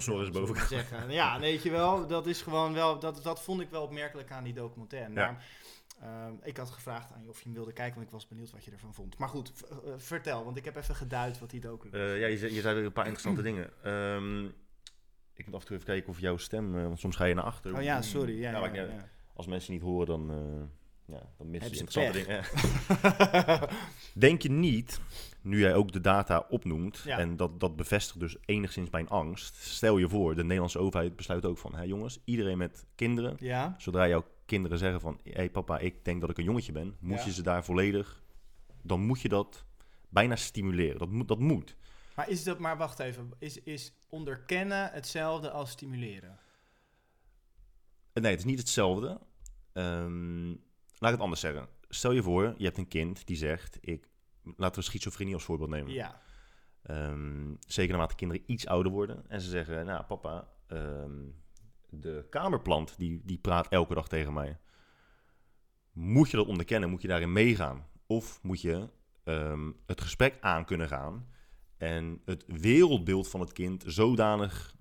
[0.54, 1.12] we maar zeggen.
[1.12, 2.08] Ja, weet je wel.
[2.08, 3.00] Dat is gewoon wel.
[3.00, 5.14] Dat, dat vond ik wel opmerkelijk aan die documentaire.
[5.14, 5.16] Ja.
[5.16, 8.52] Daarom, ik had gevraagd aan je of je hem wilde kijken, want ik was benieuwd
[8.52, 9.18] wat je ervan vond.
[9.18, 9.52] Maar goed,
[9.98, 12.00] vertel, want ik heb even geduid wat die docu was.
[12.00, 13.70] Eh, ja, je, zei- je zei weer een paar interessante dingen.
[13.84, 14.48] Ehm,
[15.36, 17.34] ik moet af en toe even kijken of jouw stem, eh, want soms ga je
[17.34, 17.76] naar achter.
[17.76, 18.40] oh ja, sorry.
[18.40, 19.10] Ja, Nou, ja, ja.
[19.34, 22.44] Als mensen niet horen, dan, eh ja, dan missen ze interessante dingen.
[24.28, 25.00] Denk je niet,
[25.42, 29.56] nu jij ook de data opnoemt, en dat, dat bevestigt dus enigszins mijn angst.
[29.56, 33.38] Stel je voor, de Nederlandse overheid besluit ook van, hé jongens, iedereen met kinderen,
[33.78, 36.96] zodra jouw kinderen zeggen van, hé hey papa, ik denk dat ik een jongetje ben,
[37.00, 38.24] moet je ze daar volledig,
[38.82, 39.66] dan moet je dat
[40.10, 40.98] bijna stimuleren.
[40.98, 41.28] Dat moet.
[41.28, 41.76] Dat moet.
[42.16, 46.40] Maar is dat, maar wacht even, is, is onderkennen hetzelfde als stimuleren?
[48.14, 49.20] Eh, Nee, het is niet hetzelfde.
[49.74, 50.56] Ehm, laat
[51.00, 51.68] ik het anders zeggen.
[51.90, 54.08] Stel je voor, je hebt een kind die zegt, ik,
[54.58, 55.92] laten we schizofrenie als voorbeeld nemen.
[55.92, 56.24] Ja,
[56.82, 59.30] Ehm, zeker naarmate kinderen iets ouder worden.
[59.30, 61.12] En ze zeggen, nou papa, ehm,
[61.90, 64.58] de kamerplant die, die praat elke dag tegen mij.
[65.92, 66.90] Moet je dat onderkennen?
[66.90, 67.88] Moet je daarin meegaan?
[68.06, 68.90] Of moet je
[69.86, 71.28] het gesprek aan kunnen gaan
[71.78, 74.76] en het wereldbeeld van het kind zodanig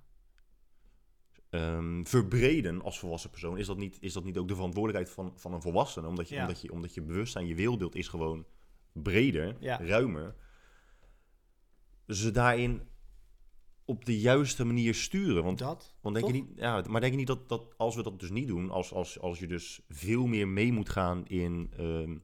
[1.50, 3.58] ehm, verbreden als volwassen persoon?
[3.58, 6.06] Is dat niet, is dat niet ook de verantwoordelijkheid van, van een volwassene?
[6.06, 6.40] Omdat je, Ja.
[6.40, 8.46] omdat, je, omdat je bewustzijn, je wereldbeeld is gewoon
[8.92, 9.78] breder, Ja.
[9.80, 10.34] ruimer.
[12.06, 12.82] Ze daarin
[13.84, 15.44] op de juiste manier sturen.
[15.44, 15.94] Want dat.
[16.00, 18.30] want denk je niet, ja, maar denk je niet dat, dat als we dat dus
[18.30, 22.18] niet doen, als, als, als je dus veel meer mee moet gaan in ehm,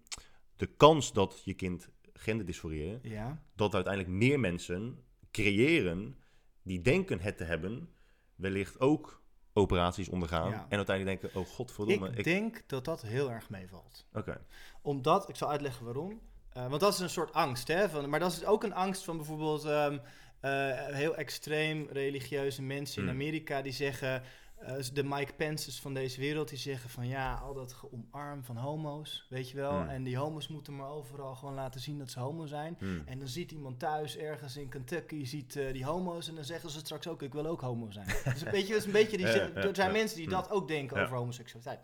[0.56, 1.88] de kans dat je kind
[2.20, 6.16] genderdysforie Ja, dat uiteindelijk meer mensen creëren
[6.62, 7.88] die denken het te hebben,
[8.34, 10.66] wellicht ook operaties ondergaan Ja.
[10.68, 12.24] en uiteindelijk denken, oh godverdomme, ik, ik...
[12.24, 14.06] denk dat dat heel erg meevalt.
[14.12, 14.40] Oké,
[14.82, 16.20] Omdat, ik zal uitleggen waarom.
[16.52, 17.88] Eh, want dat is een soort angst, hè?
[17.88, 19.98] Van, maar dat is ook een angst van bijvoorbeeld ehm,
[20.40, 20.50] eh,
[20.86, 23.16] heel extreem religieuze mensen in Hmm.
[23.18, 24.22] Amerika die zeggen,
[24.60, 28.56] eh, de Mike Pence's van deze wereld, die zeggen van ja, al dat geomarm van
[28.56, 29.72] homo's, weet je wel.
[29.72, 29.88] Hmm.
[29.88, 32.76] En die homo's moeten maar overal gewoon laten zien dat ze homo zijn.
[32.78, 33.02] Hmm.
[33.06, 36.70] En dan ziet iemand thuis ergens in Kentucky ziet eh, die homo's en dan zeggen
[36.70, 38.06] ze straks ook ik wil ook homo zijn.
[38.06, 39.96] dus een beetje, dat is een beetje die, Ja, er zijn ja.
[39.96, 40.34] mensen die Hmm.
[40.34, 41.80] dat ook denken over homoseksualiteit.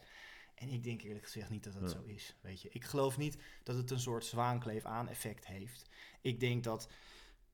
[0.54, 2.36] En ik denk eerlijk gezegd niet dat dat zo is.
[2.40, 5.82] Weet je, ik geloof niet dat het een soort zwaankleef-aan-effect heeft.
[6.20, 6.88] Ik denk dat,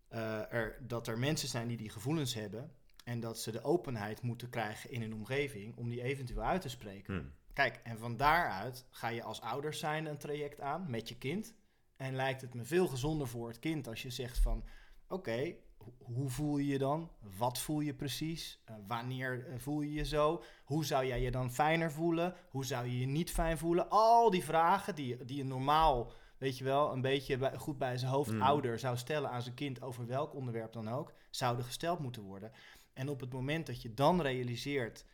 [0.09, 2.73] eh, er, dat er mensen zijn die die gevoelens hebben
[3.05, 6.69] en dat ze de openheid moeten krijgen in hun omgeving om die eventueel uit te
[6.69, 7.15] spreken.
[7.15, 7.33] Hmm.
[7.53, 11.55] Kijk, en van daaruit ga je als ouders zijn een traject aan met je kind.
[11.97, 14.65] En lijkt het me veel gezonder voor het kind als je zegt van...
[15.09, 17.11] Oké, ho- hoe voel je je dan?
[17.39, 18.63] Wat voel je precies?
[18.65, 20.43] Eh, wanneer eh, voel je je zo?
[20.65, 22.35] Hoe zou jij je dan fijner voelen?
[22.51, 23.91] Hoe zou je je niet fijn voelen?
[23.91, 27.97] Al die vragen die, die je normaal, weet je wel, een beetje bij- goed bij
[27.99, 28.43] zijn hoofd Mm.
[28.43, 32.53] ouder zou stellen aan zijn kind over welk onderwerp dan ook, zouden gesteld moeten worden.
[32.93, 35.05] En op het moment dat je dan realiseert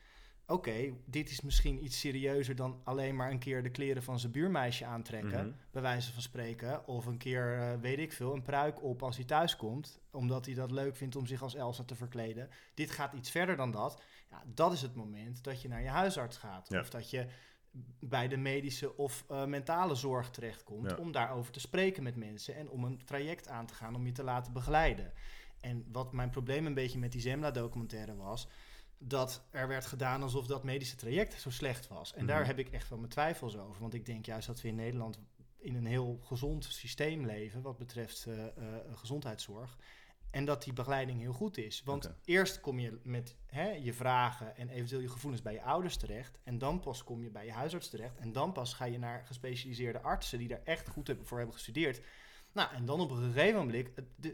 [0.47, 4.33] oké, dit is misschien iets serieuzer dan alleen maar een keer de kleren van zijn
[4.33, 5.57] buurmeisje aantrekken, Mhm.
[5.71, 6.87] bij wijze van spreken.
[6.87, 10.47] Of een keer, eh, weet ik veel, een pruik op als hij thuis komt, omdat
[10.47, 12.49] hij dat leuk vindt om zich als Elsa te verkleden.
[12.75, 14.03] Dit gaat iets verder dan dat.
[14.31, 16.69] Ja, dat is het moment dat je naar je huisarts gaat.
[16.69, 16.81] Ja.
[16.81, 17.27] Of dat je
[18.01, 20.97] bij de medische of eh, mentale zorg terechtkomt Ja.
[20.97, 24.13] om daarover te spreken met mensen en om een traject aan te gaan om je
[24.13, 25.13] te laten begeleiden.
[25.61, 28.49] En wat mijn probleem een beetje met die Zembla-documentaire was,
[28.99, 32.15] dat er werd gedaan alsof dat medische traject zo slecht was.
[32.15, 32.47] En daar Mhm.
[32.49, 33.81] heb ik echt wel mijn twijfels over.
[33.81, 35.19] Want ik denk juist dat we in Nederland
[35.59, 38.53] in een heel gezond systeem leven wat betreft eh, eh,
[38.95, 39.79] gezondheidszorg.
[40.31, 41.83] En dat die begeleiding heel goed is.
[41.85, 45.97] Want eerst kom je met hè, je vragen en eventueel je gevoelens bij je ouders
[45.97, 46.39] terecht.
[46.45, 48.17] En dan pas kom je bij je huisarts terecht.
[48.19, 52.01] En dan pas ga je naar gespecialiseerde artsen die daar echt goed voor hebben gestudeerd.
[52.59, 53.89] Nou, en dan op een gegeven moment,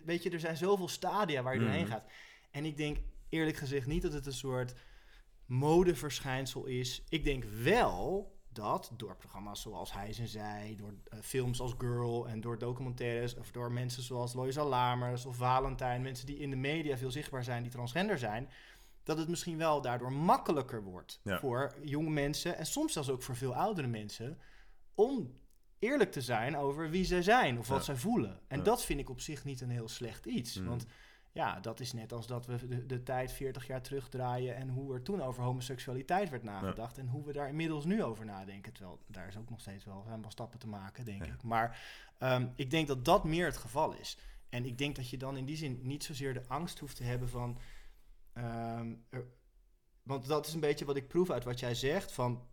[0.04, 1.68] weet je, er zijn zoveel stadia waar je Mhm.
[1.68, 2.04] doorheen gaat.
[2.50, 2.96] En ik denk
[3.28, 4.74] eerlijk gezegd niet dat het een soort
[5.46, 7.02] modeverschijnsel is.
[7.08, 12.28] Ik denk wel dat door programma's zoals Hij en Zij, door eh, films als Girl
[12.28, 16.56] en door documentaires of door mensen zoals Loisa Lamers of Valentijn, mensen die in de
[16.56, 18.48] media veel zichtbaar zijn, die transgender zijn,
[19.02, 21.38] dat het misschien wel daardoor makkelijker wordt Ja.
[21.38, 24.38] voor jonge mensen en soms zelfs ook voor veel oudere mensen
[24.94, 25.42] om
[25.78, 27.84] eerlijk te zijn over wie zij zijn of wat Ja.
[27.84, 28.40] zij voelen.
[28.48, 28.64] En Ja.
[28.64, 30.58] dat vind ik op zich niet een heel slecht iets.
[30.58, 30.68] Mhm.
[30.68, 30.86] Want
[31.32, 34.94] ja, dat is net als dat we de, de tijd 40 jaar terugdraaien en hoe
[34.94, 38.72] er toen over homoseksualiteit werd nagedacht en hoe we daar inmiddels nu over nadenken.
[38.72, 41.42] Terwijl daar is ook nog steeds wel, zijn wel stappen te maken, denk ik.
[41.42, 41.80] Maar
[42.18, 44.18] ehm, ik denk dat dat meer het geval is.
[44.48, 47.04] En ik denk dat je dan in die zin niet zozeer de angst hoeft te
[47.04, 47.58] hebben van.
[48.32, 49.26] ehm, er-
[50.02, 52.12] want dat is een beetje wat ik proef uit wat jij zegt.
[52.12, 52.46] Van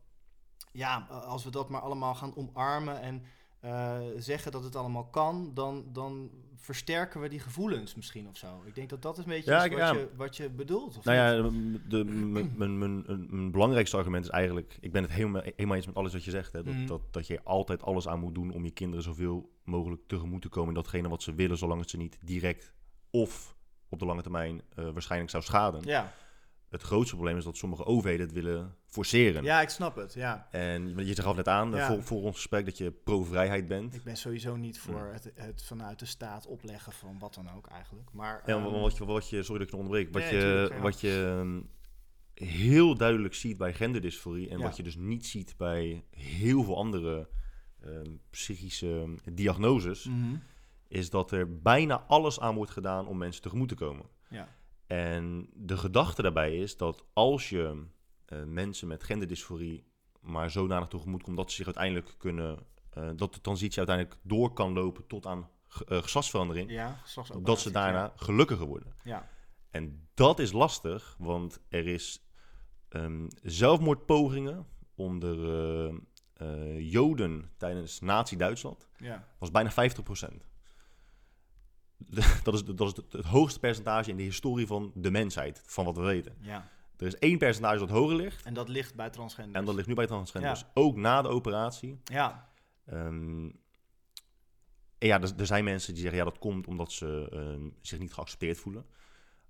[0.72, 3.24] ja, als we dat maar allemaal gaan omarmen en
[3.60, 8.62] eh, zeggen dat het allemaal kan, dan, dan versterken we die gevoelens misschien of zo.
[8.66, 9.92] Ik denk dat dat is een beetje Ja, is ik- wat, ja.
[9.94, 10.98] je, wat je bedoelt.
[10.98, 11.82] Of Nou niet?
[11.90, 12.04] ja,
[12.58, 14.78] mijn- belangrijkste argument is eigenlijk...
[14.82, 16.52] Ik ben het helemaal, helemaal eens met alles wat je zegt.
[16.54, 16.86] Hè, dat, Mhm.
[16.86, 20.50] dat, dat je altijd alles aan moet doen om je kinderen zoveel mogelijk tegemoet te
[20.50, 20.70] komen...
[20.70, 22.74] in datgene wat ze willen, zolang het ze niet direct
[23.10, 23.56] of
[23.90, 25.82] op de lange termijn eh, waarschijnlijk zou schaden.
[25.86, 26.14] ja.
[26.72, 29.44] Het grootste probleem is dat sommige overheden het willen forceren.
[29.44, 30.14] ja, ik snap het.
[30.14, 30.48] Ja.
[30.52, 31.88] En je gaf net aan, Ja.
[31.88, 33.96] voor, voor ons gesprek, dat je pro-vrijheid bent.
[33.96, 35.12] Ik ben sowieso niet voor Ja.
[35.12, 38.10] het, het vanuit de staat opleggen van wat dan ook eigenlijk.
[38.14, 40.40] Maar, En ehm, wat je, wat je, sorry dat ik je onderbreek, wat Nee, je,
[40.40, 40.82] tuurlijk, ja.
[40.82, 41.62] wat je ehm,
[42.50, 47.30] heel duidelijk ziet bij genderdysforie en wat je dus niet ziet bij heel veel andere
[47.84, 50.36] ehm, psychische diagnoses, mhm.
[50.88, 54.06] is dat er bijna alles aan wordt gedaan om mensen tegemoet te komen.
[54.30, 54.48] Ja.
[54.92, 57.84] En de gedachte daarbij is dat als je
[58.26, 59.84] eh, mensen met genderdysforie
[60.22, 64.54] maar zodanig tegemoet komt dat ze zich uiteindelijk kunnen, eh, dat de transitie uiteindelijk door
[64.54, 67.02] kan lopen tot aan ge- eh, geslachtsverandering, Ja,
[67.44, 68.96] dat ze daarna gelukkiger worden.
[69.04, 69.30] Ja.
[69.70, 72.26] En dat is lastig, want er is
[72.90, 75.36] ehm, zelfmoordpogingen onder
[76.78, 78.88] Joden tijdens Nazi-Duitsland.
[78.98, 79.28] ja.
[79.40, 80.50] was bijna 50%.
[82.44, 85.86] dat is, dat is het, het hoogste percentage in de historie van de mensheid, van
[85.86, 86.36] wat we weten.
[86.42, 86.70] ja.
[86.98, 89.58] Er is één percentage dat hoger ligt, En dat ligt bij transgenders.
[89.58, 90.60] en dat ligt nu bij transgenders.
[90.60, 90.68] Ja.
[90.74, 92.00] Ook na de operatie.
[92.04, 92.50] Ja,
[92.86, 93.50] Ehm,
[94.98, 98.00] en ja, er, er zijn mensen die zeggen, ja, dat komt omdat ze ehm, zich
[98.00, 98.86] niet geaccepteerd voelen.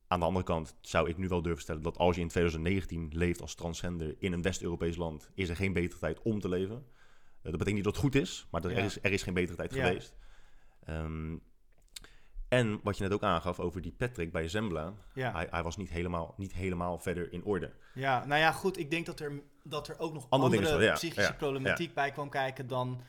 [0.07, 3.09] Aan de andere kant zou ik nu wel durven stellen dat als je in 2019
[3.13, 6.75] leeft als transgender in een West-Europees land, is er geen betere tijd om te leven.
[6.75, 6.83] Eh,
[7.41, 8.77] dat betekent niet dat het goed is, maar er, Ja.
[8.77, 9.85] er, is, er is geen betere tijd Ja.
[9.87, 10.15] geweest.
[10.83, 11.37] Ehm,
[12.51, 15.31] en wat je net ook aangaf over die Patrick bij Zembla, ja.
[15.31, 17.71] hij, hij was niet helemaal, niet helemaal verder in orde.
[17.93, 18.77] ja, nou ja, goed.
[18.77, 22.29] Ik denk dat er, dat er ook nog Andere ja, psychische ja, problematiek bij kwam
[22.29, 23.01] kijken dan...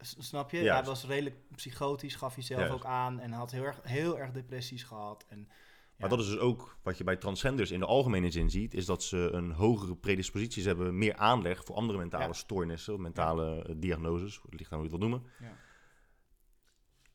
[0.00, 0.58] Snap je?
[0.58, 3.20] Hij was redelijk psychotisch, gaf hij zelf ook aan.
[3.20, 5.24] En had heel erg, heel erg depressies gehad.
[5.28, 5.48] En,
[5.96, 8.86] Maar dat is dus ook wat je bij transgenders in de algemene zin ziet, is
[8.86, 13.74] dat ze een hogere predisposities hebben, meer aanleg voor andere mentale stoornissen, of mentale eh,
[13.76, 15.30] diagnoses, het ligt aan hoe je het wil noemen.
[15.40, 15.56] Ja.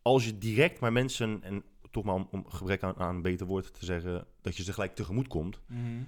[0.04, 3.48] Als je direct maar mensen, en toch maar om, om gebrek aan, aan een beter
[3.48, 6.04] woord te zeggen, dat je ze gelijk tegemoet komt, Mhm.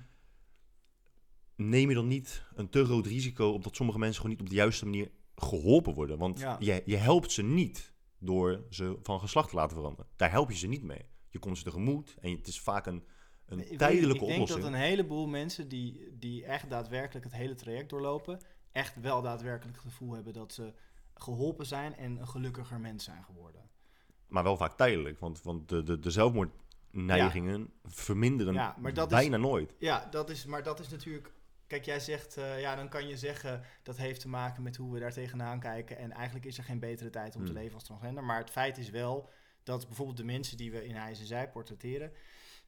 [1.55, 4.49] neem je dan niet een te groot risico op dat sommige mensen gewoon niet op
[4.49, 6.17] de juiste manier geholpen worden.
[6.17, 6.57] Want Ja.
[6.59, 10.11] je, je helpt ze niet door ze van geslacht te laten veranderen.
[10.15, 11.05] Daar help je ze niet mee.
[11.29, 13.03] Je komt ze tegemoet en het is vaak een,
[13.45, 14.61] een Ik tijdelijke Ik denk oplossing.
[14.63, 18.39] dat een heleboel mensen die, die echt daadwerkelijk het hele traject doorlopen,
[18.71, 20.73] echt wel daadwerkelijk het gevoel hebben dat ze
[21.13, 23.69] geholpen zijn en een gelukkiger mens zijn geworden.
[24.35, 29.17] Maar wel vaak tijdelijk, want, want de, de, de zelfmoordneigingen verminderen Ja, maar dat is-
[29.17, 29.73] bijna nooit.
[29.79, 31.31] Ja, dat is, maar dat is natuurlijk.
[31.67, 34.93] Kijk, jij zegt, eh, ja, dan kan je zeggen dat heeft te maken met hoe
[34.93, 35.97] we daar tegenaan kijken.
[35.97, 37.59] En eigenlijk is er geen betere tijd om te Hmm.
[37.61, 38.23] leven als transgender.
[38.23, 39.29] Maar het feit is wel
[39.63, 42.11] dat bijvoorbeeld de mensen die we in Hij en Zij portretteren,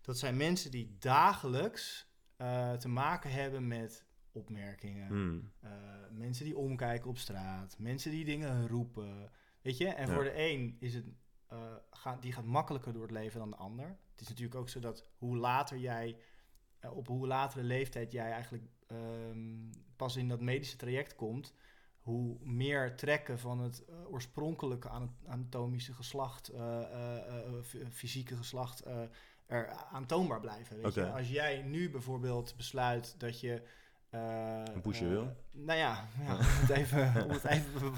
[0.02, 2.06] dat zijn mensen die dagelijks
[2.38, 5.08] eh, te maken hebben met opmerkingen.
[5.08, 5.52] Hmm.
[5.62, 5.72] Eh,
[6.12, 9.32] mensen die omkijken op straat, mensen die dingen roepen.
[9.62, 10.14] Weet je, en Ja.
[10.14, 11.06] voor de een is het,
[11.48, 13.98] eh, die gaat makkelijker door het leven dan de ander.
[14.12, 16.18] Het is natuurlijk ook zo dat hoe later jij,
[16.80, 21.54] eh, op hoe latere leeftijd jij eigenlijk ehm, pas in dat medische traject komt,
[22.00, 26.52] hoe meer trekken van het eh, oorspronkelijke ana- anatomische geslacht,
[27.92, 28.84] fysieke geslacht,
[29.46, 30.82] er aantoonbaar blijven.
[30.82, 31.12] Weet je?
[31.12, 33.62] Als jij nu bijvoorbeeld besluit dat je.
[34.10, 35.36] Een poesje wil?
[35.52, 37.94] Nou ja, ja om het even, om het even,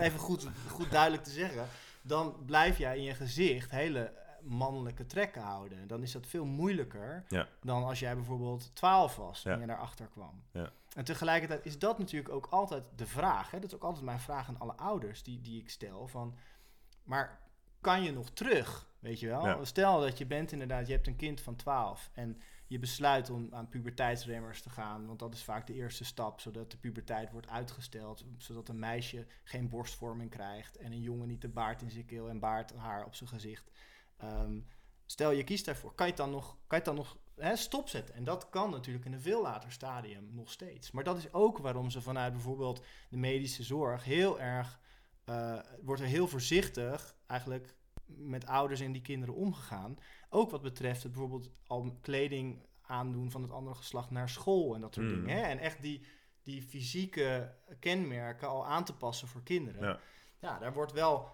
[0.00, 1.68] even goed, goed duidelijk te zeggen.
[2.06, 4.12] Dan blijf jij in je gezicht hele
[4.42, 5.86] mannelijke trekken houden.
[5.86, 7.48] Dan is dat veel moeilijker Ja.
[7.62, 9.52] dan als jij bijvoorbeeld 12 was Ja.
[9.52, 10.42] en je daarachter kwam.
[10.50, 10.70] Ja.
[10.94, 13.50] En tegelijkertijd is dat natuurlijk ook altijd de vraag.
[13.50, 13.58] Hè?
[13.60, 16.06] Dat is ook altijd mijn vraag aan alle ouders die, die ik stel.
[16.08, 16.34] Van,
[17.02, 17.40] maar
[17.80, 18.86] kan je nog terug?
[18.98, 19.64] Weet je wel?
[19.64, 23.48] Stel dat je bent inderdaad, je hebt een kind van 12 en je besluit om
[23.50, 27.48] aan puberteitsremmers te gaan, want dat is vaak de eerste stap, zodat de puberteit wordt
[27.48, 32.04] uitgesteld, zodat een meisje geen borstvorming krijgt en een jongen niet de baard in zijn
[32.04, 33.70] keel en baardhaar op zijn gezicht.
[34.16, 34.60] Ehm,
[35.06, 38.14] stel je kiest daarvoor, kan je het dan nog, kan je dan nog hè, stopzetten.
[38.14, 40.90] En dat kan natuurlijk in een veel later stadium nog steeds.
[40.90, 44.80] Maar dat is ook waarom ze vanuit bijvoorbeeld de medische zorg heel erg,
[45.24, 47.74] eh, wordt er heel voorzichtig eigenlijk
[48.06, 49.98] met ouders en die kinderen omgegaan.
[50.34, 54.80] Ook wat betreft het bijvoorbeeld al kleding aandoen van het andere geslacht naar school en
[54.80, 55.14] dat soort Mm.
[55.14, 55.36] dingen.
[55.36, 55.42] Hè?
[55.42, 56.06] En echt die,
[56.42, 59.82] die fysieke kenmerken al aan te passen voor kinderen.
[59.82, 59.98] Ja.
[60.38, 61.28] Ja, daar wordt wel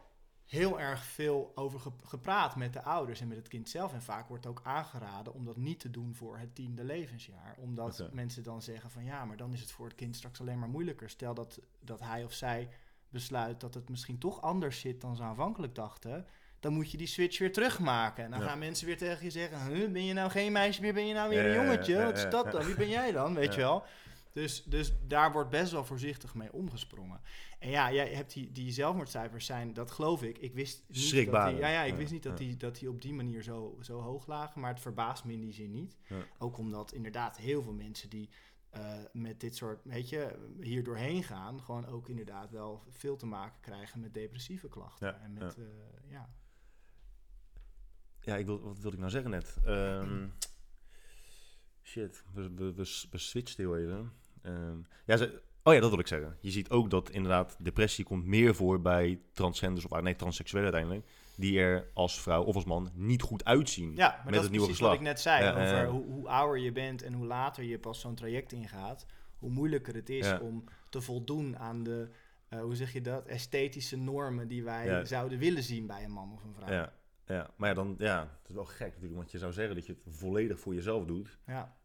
[0.45, 3.93] heel erg veel over ge- gepraat met de ouders en met het kind zelf.
[3.93, 7.57] En vaak wordt ook aangeraden om dat niet te doen voor het tiende levensjaar.
[7.59, 10.59] Omdat mensen dan zeggen van ja, maar dan is het voor het kind straks alleen
[10.59, 11.11] maar moeilijker.
[11.11, 12.69] Stel dat, dat hij of zij
[13.09, 16.27] besluit dat het misschien toch anders zit dan ze aanvankelijk dachten.
[16.61, 18.25] Dan moet je die switch weer terugmaken.
[18.25, 18.47] En dan Ja.
[18.47, 20.93] gaan mensen weer tegen je zeggen: huh, Ben je nou geen meisje meer?
[20.95, 22.05] Ben je nou weer een jongetje?
[22.05, 22.65] Wat is dat dan?
[22.65, 23.35] Wie ben jij dan?
[23.35, 23.85] Weet je wel?
[24.33, 27.21] Dus, dus daar wordt best wel voorzichtig mee omgesprongen.
[27.59, 30.39] En ja, jij hebt die, die zelfmoordcijfers zijn, dat geloof ik.
[30.39, 33.03] Ik wist niet dat die, ja, ja, ik wist niet dat, die, dat die op
[33.03, 34.61] die manier zo, zo hoog lagen.
[34.61, 35.97] Maar het verbaast me in die zin niet.
[36.39, 38.29] Ook omdat inderdaad heel veel mensen die
[38.71, 43.27] eh, met dit soort, weet je, hier doorheen gaan, gewoon ook inderdaad wel veel te
[43.27, 45.07] maken krijgen met depressieve klachten.
[45.07, 45.65] Ja, en met, ja.
[46.09, 46.29] ja.
[48.23, 49.57] Ja, ik wil, wat wilde ik nou zeggen net?
[49.65, 50.27] Ehm,
[51.83, 54.13] shit, we, we, we, we switchten heel even.
[54.43, 56.37] Ehm, ja, ze, oh ja, dat wil ik zeggen.
[56.41, 60.73] Je ziet ook dat inderdaad depressie komt meer voor bij transgenders, of ah, nee, transseksuelen
[60.73, 63.95] uiteindelijk, die er als vrouw of als man niet goed uitzien.
[63.97, 64.93] Ja, maar Met dat het is nieuwe precies geslacht.
[64.99, 65.45] wat ik net zei.
[65.45, 65.87] Ja, over.
[65.87, 69.07] Hoe, hoe ouder je bent en hoe later je pas zo'n traject ingaat,
[69.39, 70.39] hoe moeilijker het is Ja.
[70.39, 72.11] om te voldoen aan de,
[72.49, 75.05] eh, hoe zeg je dat, esthetische normen die wij Ja.
[75.05, 76.73] zouden willen zien bij een man of een vrouw.
[76.73, 76.93] Ja,
[77.35, 79.87] ja, maar ja, dan, ja, het is wel gek natuurlijk, want je zou zeggen dat
[79.87, 81.39] je het volledig voor jezelf doet.
[81.47, 81.79] Ja.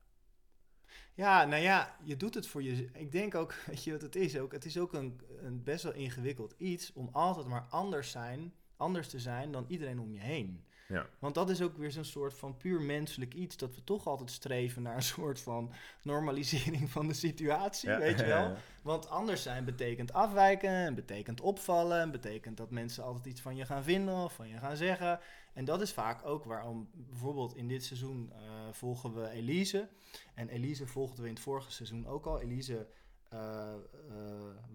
[1.13, 2.89] Ja, nou ja, je doet het voor je.
[2.93, 4.51] Ik denk ook, weet je wat het is ook?
[4.51, 9.07] Het is ook een, een best wel ingewikkeld iets om altijd maar anders, zijn, anders
[9.09, 10.64] te zijn dan iedereen om je heen.
[10.87, 11.07] Ja.
[11.19, 14.31] Want dat is ook weer zo'n soort van puur menselijk iets dat we toch altijd
[14.31, 18.43] streven naar een soort van normalisering van de situatie, Ja, weet je wel?
[18.49, 18.57] ja.
[18.81, 23.55] Want anders zijn betekent afwijken, en betekent opvallen, en betekent dat mensen altijd iets van
[23.55, 25.19] je gaan vinden of van je gaan zeggen.
[25.53, 29.89] En dat is vaak ook waarom bijvoorbeeld in dit seizoen eh, volgen we Elise.
[30.33, 32.41] En Elise volgden we in het vorige seizoen ook al.
[32.41, 32.87] Elise
[33.29, 33.75] eh, eh,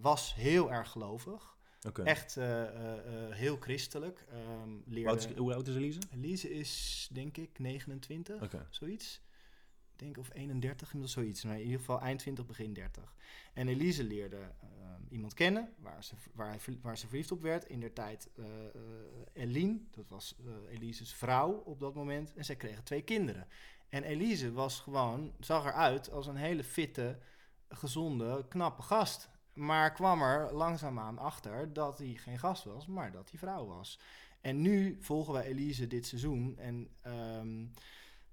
[0.01, 1.55] was heel erg gelovig.
[2.03, 4.25] Echt eh, eh, eh, heel christelijk.
[4.29, 5.09] Ehm, Hoe leerde...
[5.09, 5.99] oud is, hoe oud is Elise?
[6.13, 8.67] Elise is denk ik 29 Oké.
[8.69, 9.21] zoiets.
[9.91, 11.43] Ik denk of 31, inmiddels zoiets.
[11.43, 13.15] Maar in ieder geval eind 20, begin 30.
[13.53, 17.65] En Elise leerde ehm, iemand kennen waar ze, waar, waar ze verliefd op werd.
[17.65, 18.45] In der tijd eh,
[19.33, 22.33] Eline, dat was eh, Elise's vrouw op dat moment.
[22.33, 23.47] En zij kregen twee kinderen.
[23.89, 27.19] En Elise was gewoon, zag eruit als een hele fitte,
[27.69, 29.29] gezonde, knappe gast.
[29.53, 33.99] Maar kwam er langzaamaan achter dat hij geen gast was, maar dat hij vrouw was.
[34.41, 36.57] En nu volgen wij Elise dit seizoen.
[36.57, 37.65] En ehm,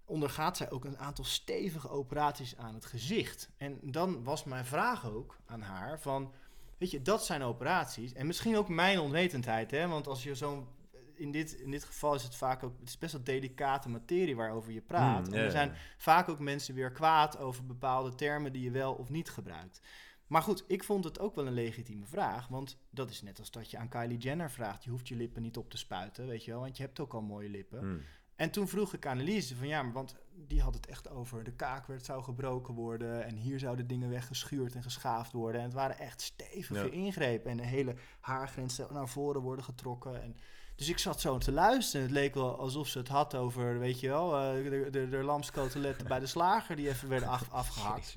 [0.04, 3.50] ondergaat zij ook een aantal stevige operaties aan het gezicht.
[3.56, 6.32] En dan was mijn vraag ook aan haar van...
[6.78, 8.12] Weet je, dat zijn operaties.
[8.12, 9.88] En misschien ook mijn onwetendheid, hè.
[9.88, 10.66] Want als je zo'n...
[11.14, 12.78] In dit, in dit geval is het vaak ook...
[12.80, 15.26] Het is best wel delicate materie waarover je praat.
[15.26, 18.52] Hmm, en er zijn vaak ook mensen weer kwaad over bepaalde termen...
[18.52, 19.80] die je wel of niet gebruikt.
[20.28, 22.48] Maar goed, ik vond het ook wel een legitieme vraag.
[22.48, 24.84] Want dat is net als dat je aan Kylie Jenner vraagt...
[24.84, 26.60] je hoeft je lippen niet op te spuiten, weet je wel.
[26.60, 27.78] Want je hebt ook al mooie lippen.
[27.78, 28.00] Hmm.
[28.36, 31.44] En toen vroeg ik aan Elise van ja, maar want die had het echt over
[31.44, 35.60] de kaak werd zou gebroken worden en hier zouden dingen weggeschuurd en geschaafd worden.
[35.60, 36.92] En het waren echt stevige Ja.
[36.92, 40.22] ingrepen en de hele haargrens naar voren worden getrokken.
[40.22, 40.36] En,
[40.74, 42.06] dus ik zat zo te luisteren.
[42.06, 45.22] Het leek wel alsof ze het had over, weet je wel, eh, de, de, de
[45.22, 48.16] lamskoteletten bij de slager die even werden af, afgehakt.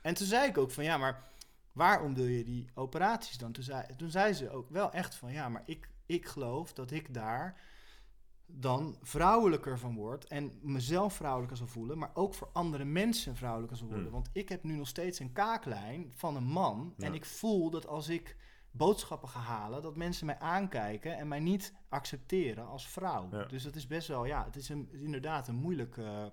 [0.00, 1.22] En toen zei ik ook van ja, maar
[1.76, 3.52] waarom doe je die operaties dan?
[3.52, 6.90] Toen zei, toen zei ze ook wel echt van ja, maar ik, ik geloof dat
[6.90, 7.60] ik daar
[8.46, 13.76] dan vrouwelijker van word en mezelf vrouwelijker zal voelen, maar ook voor andere mensen vrouwelijker
[13.76, 14.04] zal worden.
[14.04, 14.14] Hmm.
[14.14, 17.86] Want ik heb nu nog steeds een kaaklijn van een man en ik voel dat
[17.86, 18.36] als ik
[18.70, 23.28] boodschappen ga halen, dat mensen mij aankijken en mij niet accepteren als vrouw.
[23.30, 23.44] Ja.
[23.44, 26.32] Dus dat is best wel, ja, het is een, inderdaad een moeilijke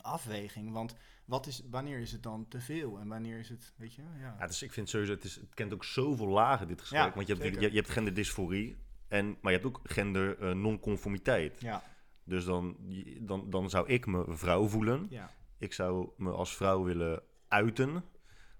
[0.00, 0.94] afweging, want
[1.28, 4.36] wat is, wanneer is het dan te veel en wanneer is het, weet je, ja.
[4.38, 7.00] Ja, dus ik vind sowieso, het, is, het kent ook zoveel lagen, dit gesprek.
[7.00, 8.76] Ja, want je hebt, je, je hebt genderdysforie,
[9.08, 11.60] en, maar je hebt ook gender eh, non-conformiteit.
[11.60, 11.82] Ja,
[12.24, 12.76] Dus dan,
[13.20, 15.06] dan, dan zou ik me vrouw voelen.
[15.10, 15.30] ja.
[15.58, 18.04] Ik zou me als vrouw willen uiten.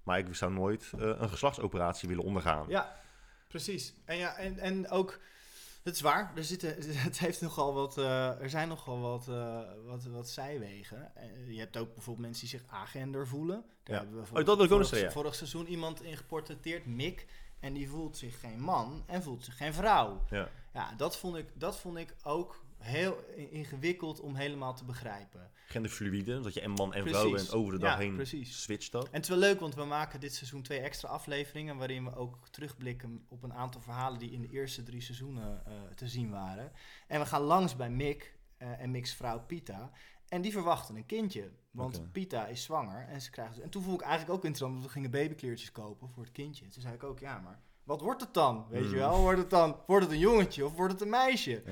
[0.03, 2.69] Maar ik zou nooit eh, een geslachtsoperatie willen ondergaan.
[2.69, 2.97] Ja,
[3.49, 3.95] precies.
[4.05, 5.19] En, ja, en, en ook,
[5.89, 6.74] het is waar, er, zitten,
[7.09, 11.14] het heeft nogal wat, eh, er zijn nogal wat, eh, wat, wat zijwegen.
[11.16, 13.64] Eh, je hebt ook bijvoorbeeld mensen die zich agender voelen.
[13.82, 14.03] Daar Ja.
[14.03, 15.14] hebben we Oh, dat wil ik ook nog vorig, zeggen, ja.
[15.14, 17.26] vorig seizoen iemand in geportretteerd, Mick.
[17.61, 20.22] En die voelt zich geen man en voelt zich geen vrouw.
[20.30, 20.49] Ja.
[20.74, 25.51] Ja, dat vond ik, dat vond ik ook heel ingewikkeld om helemaal te begrijpen.
[25.66, 27.20] Genderfluïde, dat je en man en Precies.
[27.20, 28.62] vrouw bent over de dag Ja, heen precies.
[28.62, 29.05] switcht dat.
[29.05, 31.76] En het is wel leuk, want we maken dit seizoen twee extra afleveringen...
[31.76, 34.18] waarin we ook terugblikken op een aantal verhalen...
[34.18, 36.72] die in de eerste drie seizoenen eh, te zien waren.
[37.07, 39.91] En we gaan langs bij Mick eh, en Mick's vrouw Pita...
[40.28, 42.12] En die verwachten een kindje, want.
[42.12, 43.61] Pita is zwanger en ze krijgt...
[43.61, 46.68] En toen vond ik eigenlijk ook interessant, want we gingen babykleertjes kopen voor het kindje.
[46.68, 48.66] Toen zei ik ook, ja, maar wat wordt het dan?
[48.70, 48.95] Weet je Mm.
[48.95, 51.62] wel, wordt het dan wordt het een jongetje of wordt het een meisje?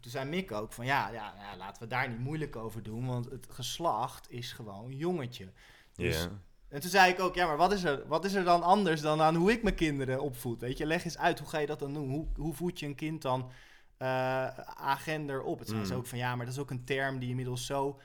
[0.00, 3.06] Toen zei Mick ook van ja, ja, ja, laten we daar niet moeilijk over doen,
[3.06, 5.52] want het geslacht is gewoon jongetje.
[5.94, 6.28] Dus-.
[6.68, 9.00] En toen zei ik ook, ja, maar wat is, er, wat is er dan anders
[9.00, 10.60] dan aan hoe ik mijn kinderen opvoed?
[10.60, 12.10] Weet je, leg eens uit, hoe ga je dat dan doen?
[12.10, 13.50] Hoe, hoe voed je een kind dan
[13.96, 15.58] eh agender op?
[15.58, 15.92] Het ze Mm.
[15.92, 18.00] ook van, ja, maar dat is ook een term die inmiddels zo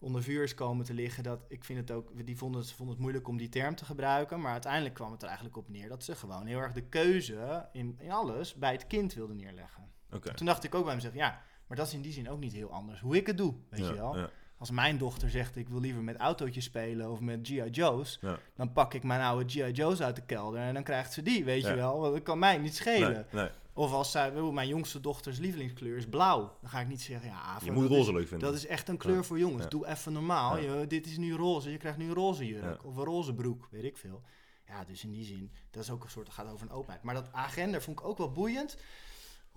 [0.00, 2.94] onder vuur is komen te liggen, dat ik vind het ook, die vonden het, vonden
[2.94, 5.88] het moeilijk om die term te gebruiken, maar uiteindelijk kwam het er eigenlijk op neer
[5.88, 9.86] dat ze gewoon heel erg de keuze in, in alles bij het kind wilden neerleggen.
[10.34, 12.52] Toen dacht ik ook bij mezelf, ja, maar dat is in die zin ook niet
[12.52, 13.00] heel anders.
[13.00, 14.16] Hoe ik het doe, weet Ja, je wel.
[14.18, 14.30] ja.
[14.58, 17.62] Als mijn dochter zegt, ik wil liever met autootjes spelen of met G.I.
[17.70, 18.38] Joe's, Ja.
[18.56, 19.70] dan pak ik mijn oude G.I.
[19.70, 22.00] Joe's uit de kelder en dan krijgt ze die, weet je wel.
[22.00, 23.12] Want dat kan mij niet schelen.
[23.12, 23.50] Nee, nee.
[23.72, 27.58] Of als zij, mijn jongste dochters lievelingskleur is blauw, dan ga ik niet zeggen, ja,
[27.64, 28.48] Je moet roze is- leuk vinden.
[28.48, 29.68] dat is echt een kleur voor jongens.
[29.68, 30.58] Doe even normaal.
[30.58, 31.70] Je, dit is nu roze.
[31.70, 32.84] Je krijgt nu een roze jurk.
[32.84, 33.68] Of een roze broek.
[33.70, 34.22] Weet ik veel.
[34.66, 37.02] Ja, dus in die zin, dat is ook een soort, dat gaat over een openheid.
[37.02, 38.76] Maar dat agenda vond ik ook wel boeiend.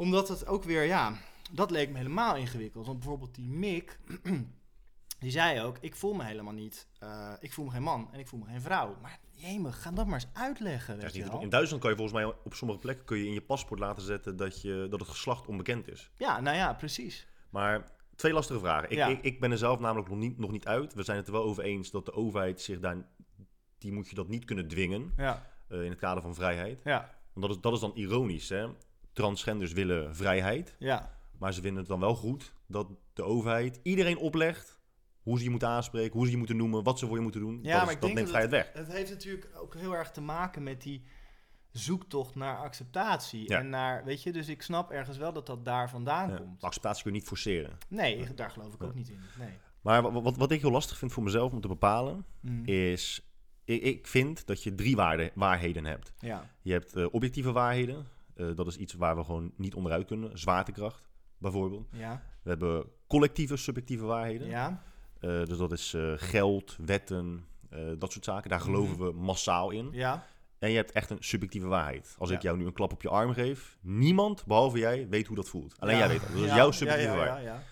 [0.01, 1.13] Omdat het ook weer, ja,
[1.51, 2.85] dat leek me helemaal ingewikkeld.
[2.85, 3.99] Want bijvoorbeeld die Mick,
[5.19, 8.19] die zei ook, ik voel me helemaal niet, eh, ik voel me geen man en
[8.19, 8.95] ik voel me geen vrouw.
[9.01, 11.41] Maar jemig, ga dat maar eens uitleggen, weet niet- wel.
[11.41, 14.03] in Duitsland kan je volgens mij op sommige plekken kun je in je paspoort laten
[14.03, 16.11] zetten dat, je, dat het geslacht onbekend is.
[16.17, 17.27] Ja, nou ja, precies.
[17.49, 18.89] Maar twee lastige vragen.
[18.89, 19.07] Ik, Ja.
[19.07, 20.93] ik, ik ben er zelf namelijk nog niet, nog niet uit.
[20.93, 22.97] We zijn het er wel over eens dat de overheid zich daar...
[23.77, 26.81] Die moet je dat niet kunnen dwingen Ja, eh, in het kader van vrijheid.
[26.83, 28.67] ja, Want dat is, dat is dan ironisch, hè.
[29.13, 30.75] Transgenders willen vrijheid.
[30.79, 31.19] ja.
[31.37, 34.79] Maar ze vinden het dan wel goed dat de overheid iedereen oplegt...
[35.21, 36.83] hoe ze je moeten aanspreken, hoe ze je moeten noemen...
[36.83, 37.59] wat ze voor je moeten doen.
[37.63, 38.83] Ja, dat maar ik dat denk neemt dat vrijheid weg.
[38.83, 41.05] Het heeft natuurlijk ook heel erg te maken met die
[41.71, 43.49] zoektocht naar acceptatie.
[43.49, 43.59] Ja.
[43.59, 46.35] En naar, weet je, dus ik snap ergens wel dat dat daar vandaan Ja.
[46.35, 46.49] komt.
[46.61, 47.77] Maar acceptatie kun je niet forceren.
[47.87, 49.19] Nee, daar geloof ik ook niet in.
[49.39, 49.57] Nee.
[49.81, 52.25] Maar wat, wat, wat ik heel lastig vind voor mezelf om te bepalen...
[52.39, 52.65] Mm.
[52.65, 53.25] is...
[53.63, 56.13] Ik, ik vind dat je drie waarde, waarheden hebt.
[56.19, 56.49] Ja.
[56.61, 58.07] Je hebt eh, objectieve waarheden.
[58.35, 60.39] Eh, dat is iets waar we gewoon niet onderuit kunnen.
[60.39, 61.87] Zwaartekracht, bijvoorbeeld.
[61.91, 62.23] Ja.
[62.43, 64.47] We hebben collectieve, subjectieve waarheden.
[64.47, 64.83] Ja.
[65.19, 67.45] Eh, dus dat is eh, geld, wetten,
[67.97, 68.49] dat soort zaken.
[68.49, 69.89] Daar geloven we massaal in.
[69.91, 70.25] Ja.
[70.59, 72.15] En je hebt echt een subjectieve waarheid.
[72.17, 75.35] Als ik jou nu een klap op je arm geef, niemand, behalve jij, weet hoe
[75.35, 75.75] dat voelt.
[75.79, 76.31] Alleen jij weet dat.
[76.31, 77.43] Dat is jouw subjectieve waarheid.
[77.43, 77.63] ja, ja.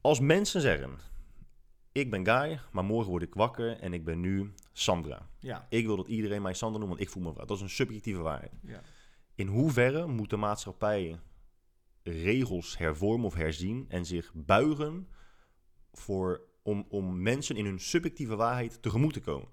[0.00, 0.98] Als mensen zeggen,
[1.92, 5.28] ik ben Guy, maar morgen word ik wakker en ik ben nu Sandra.
[5.38, 5.66] Ja.
[5.68, 7.44] Ik wil dat iedereen mij Sandra noemt, want ik voel me vrouw.
[7.44, 8.52] Dat is een subjectieve waarheid.
[8.62, 8.80] Ja.
[9.34, 11.20] In hoeverre moet de maatschappij
[12.02, 15.08] regels hervormen of herzien en zich buigen
[15.92, 19.48] voor, om, om mensen in hun subjectieve waarheid tegemoet te komen?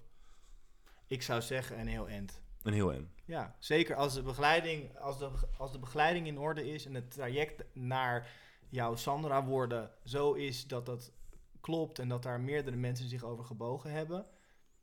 [1.06, 2.42] Ik zou zeggen een heel end.
[2.62, 3.12] Een heel en.
[3.24, 7.10] Ja, zeker als de begeleiding, als de, als de begeleiding in orde is en het
[7.10, 8.30] traject naar
[8.68, 11.12] jouw Sandra worden zo is dat dat
[11.60, 14.26] klopt en dat daar meerdere mensen zich over gebogen hebben.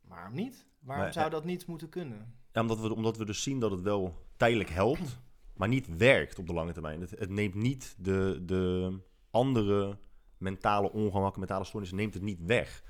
[0.00, 0.66] Waarom niet?
[0.78, 2.34] Waarom Maar, zou dat niet moeten kunnen?
[2.52, 5.18] Ja, omdat, we, omdat we dus zien dat het wel tijdelijk helpt,
[5.54, 7.00] maar niet werkt op de lange termijn.
[7.00, 8.92] Het, het neemt niet de, de
[9.30, 9.98] andere
[10.38, 12.82] mentale ongemakken, mentale stoornissen, neemt het niet weg.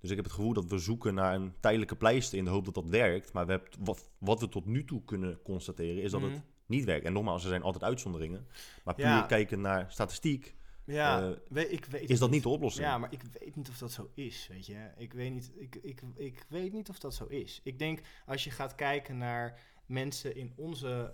[0.00, 2.64] Dus ik heb het gevoel dat we zoeken naar een tijdelijke pleister in de hoop
[2.64, 3.32] dat dat werkt.
[3.32, 6.30] Maar we hebben, wat, wat we tot nu toe kunnen constateren is dat Mhm.
[6.30, 7.04] het niet werkt.
[7.06, 8.46] En nogmaals, er zijn altijd uitzonderingen.
[8.84, 9.22] Maar puur Ja.
[9.22, 12.86] kijken naar statistiek, Ja, eh, we- ik weet is dat niet de oplossing.
[12.86, 14.90] Ja, maar ik weet niet of dat zo is, weet je.
[14.96, 17.60] Ik weet niet, ik, ik, ik weet niet of dat zo is.
[17.64, 21.10] Ik denk, als je gaat kijken naar mensen in onze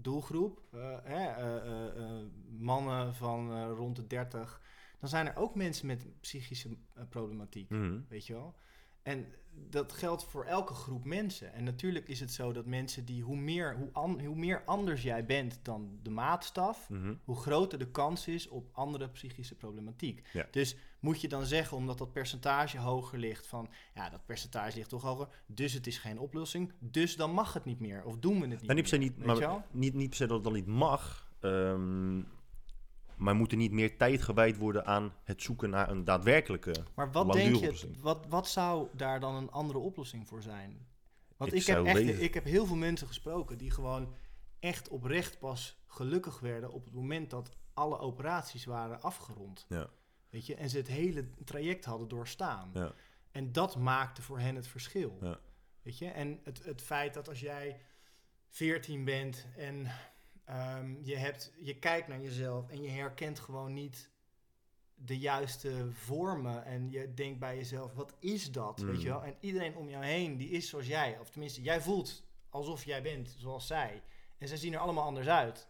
[0.00, 0.60] doelgroep,
[1.02, 1.30] hè,
[2.58, 4.60] mannen van eh, rond de 30,
[5.00, 7.70] dan zijn er ook mensen met psychische eh, problematiek.
[7.70, 7.98] Mhm.
[8.08, 8.54] Weet je wel?
[9.02, 9.26] En
[9.70, 11.52] dat geldt voor elke groep mensen.
[11.52, 15.02] En natuurlijk is het zo dat mensen die, hoe meer, hoe an- hoe meer anders
[15.02, 17.14] jij bent dan de maatstaf, Mhm.
[17.24, 20.28] hoe groter de kans is op andere psychische problematiek.
[20.32, 20.46] Ja.
[20.50, 24.88] Dus moet je dan zeggen, omdat dat percentage hoger ligt, van ja, dat percentage ligt
[24.88, 28.34] toch hoger, dus het is geen oplossing, dus dan mag het niet meer, of doen
[28.34, 30.34] we het niet Nou, niet per se meer, niet, maar niet, niet per se dat
[30.34, 31.30] het dan niet mag.
[31.40, 32.22] ehm,
[33.16, 36.74] maar moet er niet meer tijd gewijd worden aan het zoeken naar een daadwerkelijke.
[36.94, 38.00] Maar wat denk je, oplossing.
[38.00, 40.86] wat, wat zou daar dan een andere oplossing voor zijn?
[41.36, 44.14] Want Ik ik, heb, echt, ik heb heel veel mensen gesproken die gewoon
[44.58, 49.66] echt oprecht pas gelukkig werden op het moment dat alle operaties waren afgerond.
[49.68, 49.88] Ja.
[50.32, 52.70] Weet je, en ze het hele traject hadden doorstaan.
[52.74, 52.92] Ja.
[53.30, 55.18] En dat maakte voor hen het verschil.
[55.20, 55.38] Ja.
[55.82, 57.80] Weet je, en het, het feit dat als jij
[58.48, 59.90] 14 bent en
[60.44, 64.10] Ehm, je, hebt, je kijkt naar jezelf en je herkent gewoon niet
[64.94, 66.64] de juiste vormen.
[66.64, 68.78] En je denkt bij jezelf, wat is dat?
[68.80, 68.86] Mm.
[68.86, 69.24] Weet je wel?
[69.24, 71.18] En iedereen om jou heen, die is zoals jij.
[71.18, 74.02] Of tenminste, jij voelt alsof jij bent zoals zij.
[74.38, 75.68] En zij zien er allemaal anders uit.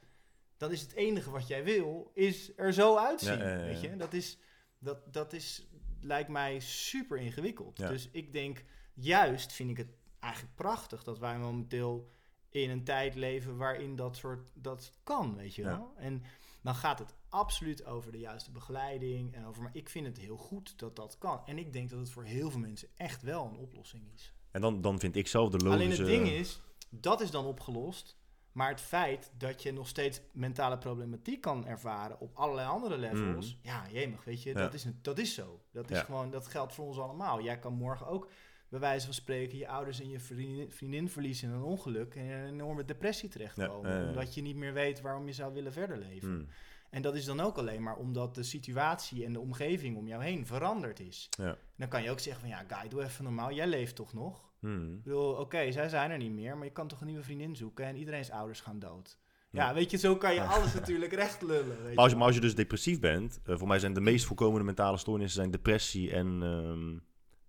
[0.56, 3.38] Dan is het enige wat jij wil, is er zo uitzien.
[3.38, 3.96] Ja, ja, ja, Weet je?
[3.96, 4.38] Dat is,
[4.82, 5.66] dat, dat is,
[6.00, 7.78] lijkt mij super ingewikkeld.
[7.78, 7.88] Ja.
[7.88, 8.64] Dus ik denk,
[8.94, 12.10] juist vind ik het eigenlijk prachtig dat wij momenteel
[12.48, 15.68] in een tijd leven waarin dat soort dat kan, weet je Ja.
[15.68, 15.92] wel.
[15.96, 16.22] En
[16.62, 19.62] dan gaat het absoluut over de juiste begeleiding en over.
[19.62, 21.40] Maar ik vind het heel goed dat dat kan.
[21.46, 24.32] En ik denk dat het voor heel veel mensen echt wel een oplossing is.
[24.50, 26.02] En dan, dan vind ik zelf de logische...
[26.02, 26.60] Alleen het ding is,
[26.90, 28.16] dat is dan opgelost.
[28.52, 33.58] Maar het feit dat je nog steeds mentale problematiek kan ervaren op allerlei andere levels.
[33.62, 34.58] Ja, jemig, weet je, Mhm.
[34.58, 34.64] Ja.
[34.64, 35.60] dat, is, een- dat is zo.
[35.72, 36.02] Dat is Ja.
[36.04, 37.42] gewoon, dat geldt voor ons allemaal.
[37.42, 38.30] Jij kan morgen ook,
[38.68, 42.22] bij wijze van spreken, je ouders en je vriendin, vriendin verliezen in een ongeluk en
[42.24, 44.02] in een enorme depressie terechtkomen.
[44.02, 44.08] Ja.
[44.08, 46.28] Omdat je niet meer weet waarom je zou willen verder leven.
[46.28, 46.48] Hmm.
[46.92, 50.22] En dat is dan ook alleen maar omdat de situatie en de omgeving om jou
[50.22, 51.28] heen veranderd is.
[51.38, 51.56] Ja.
[51.76, 53.52] Dan kan je ook zeggen van ja, Guy, doe even normaal.
[53.52, 54.50] Jij leeft toch nog?
[54.58, 54.94] Hmm.
[54.94, 57.56] Ik bedoel, oké, zij zijn er niet meer, maar je kan toch een nieuwe vriendin
[57.56, 59.18] zoeken en iedereen's ouders gaan dood.
[59.50, 59.74] Ja, Ja.
[59.74, 61.82] weet je, zo kan je alles natuurlijk recht lullen.
[61.82, 64.00] Weet Maar als, je, maar als je dus depressief bent, eh, voor mij zijn de
[64.00, 66.98] meest voorkomende mentale stoornissen zijn depressie en ehm,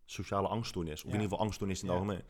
[0.06, 1.00] sociale angststoornis.
[1.00, 2.24] Of in ieder geval angststoornis in het algemeen.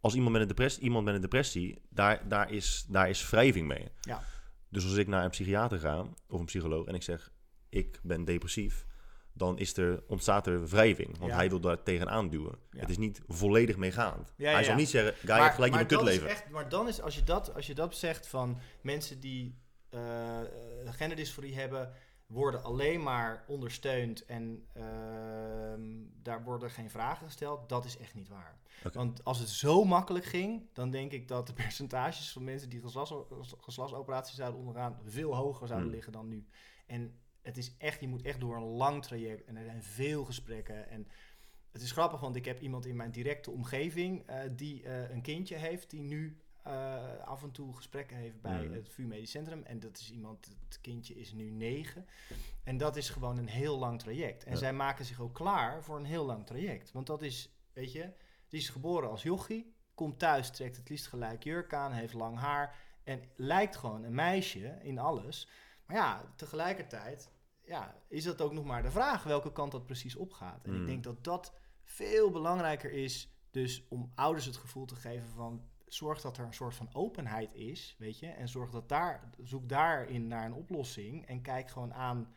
[0.00, 3.66] Als iemand met een depressie, iemand met een depressie daar, daar, is, daar is wrijving
[3.66, 3.88] mee.
[4.00, 4.22] Ja.
[4.70, 7.32] Dus als ik naar een psychiater ga, of een psycholoog, en ik zeg,
[7.68, 8.86] ik ben depressief,
[9.32, 11.18] dan is er, ontstaat er wrijving.
[11.18, 11.36] Want Ja.
[11.36, 12.58] hij wil daar tegenaan duwen.
[12.70, 12.80] Ja.
[12.80, 14.32] Het is niet volledig meegaand.
[14.36, 16.28] Ja, hij zal niet zeggen, ga je gelijk in mijn kutleven.
[16.28, 19.58] echt, maar dan is, als je, dat, als je dat zegt van mensen die
[19.88, 20.46] eh, eh,
[20.84, 21.92] genderdysforie hebben,
[22.28, 25.82] worden alleen maar ondersteund en ehm,
[26.22, 28.58] daar worden geen vragen gesteld, dat is echt niet waar.
[28.92, 32.80] Want als het zo makkelijk ging, dan denk ik dat de percentages van mensen die
[32.80, 33.12] geslachts,
[33.60, 35.94] geslachtsoperaties zouden ondergaan veel hoger zouden Hmm.
[35.96, 36.46] liggen dan nu.
[36.86, 40.24] En het is echt, je moet echt door een lang traject en er zijn veel
[40.24, 41.08] gesprekken en
[41.72, 45.22] het is grappig, want ik heb iemand in mijn directe omgeving eh, die eh, een
[45.22, 48.72] kindje heeft, die nu eh, af en toe gesprekken heeft bij Mhm.
[48.74, 49.62] het VU Medisch Centrum.
[49.64, 52.06] En dat is iemand, het kindje is nu negen.
[52.64, 54.44] En dat is gewoon een heel lang traject.
[54.44, 54.58] En Ja.
[54.58, 56.92] zij maken zich ook klaar voor een heel lang traject.
[56.92, 58.12] Want dat is, weet je,
[58.48, 62.38] die is geboren als jochie, komt thuis, trekt het liefst gelijk jurk aan, heeft lang
[62.38, 65.48] haar en lijkt gewoon een meisje in alles.
[65.86, 67.30] Maar ja, tegelijkertijd
[67.64, 70.64] ja, is dat ook nog maar de vraag welke kant dat precies opgaat.
[70.66, 70.86] En ik Mm.
[70.86, 71.52] denk dat dat
[71.84, 76.54] veel belangrijker is, dus om ouders het gevoel te geven van zorg dat er een
[76.54, 81.26] soort van openheid is, weet je, en zorg dat daar, zoek daarin naar een oplossing
[81.26, 82.34] en kijk gewoon aan,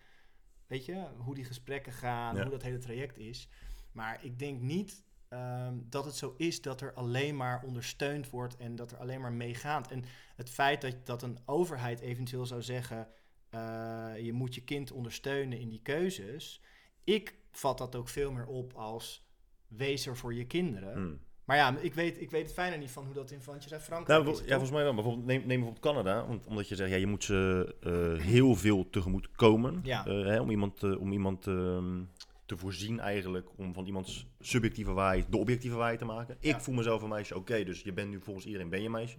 [0.67, 2.41] weet je, hoe die gesprekken gaan, Ja.
[2.41, 3.47] hoe dat hele traject is.
[3.91, 8.57] Maar ik denk niet ehm, dat het zo is dat er alleen maar ondersteund wordt
[8.57, 9.91] en dat er alleen maar meegaat.
[9.91, 10.03] En
[10.35, 13.07] het feit dat, dat een overheid eventueel zou zeggen,
[13.49, 16.61] eh, je moet je kind ondersteunen in die keuzes.
[17.03, 19.27] Ik vat dat ook veel meer op als
[19.67, 20.93] wees er voor je kinderen.
[20.93, 21.19] Hmm.
[21.45, 24.01] Maar ja, ik weet, ik weet het fijner niet van hoe dat in Frankrijk Nou,
[24.01, 24.07] is.
[24.07, 24.93] bijvo- het ja, volgens mij wel.
[24.93, 26.25] Bijvoorbeeld, neem, neem bijvoorbeeld Canada.
[26.27, 29.79] Want, omdat je zegt, ja, je moet ze eh, heel veel tegemoet komen.
[29.83, 30.05] Ja.
[30.05, 32.01] eh, hè, om iemand, eh, om iemand ehm,
[32.45, 33.47] te voorzien eigenlijk.
[33.55, 36.37] Om van iemands subjectieve waarheid de objectieve waarheid te maken.
[36.39, 36.61] Ik Ja.
[36.61, 37.35] voel mezelf een meisje.
[37.35, 39.17] Oké, dus je bent nu volgens iedereen ben je een meisje.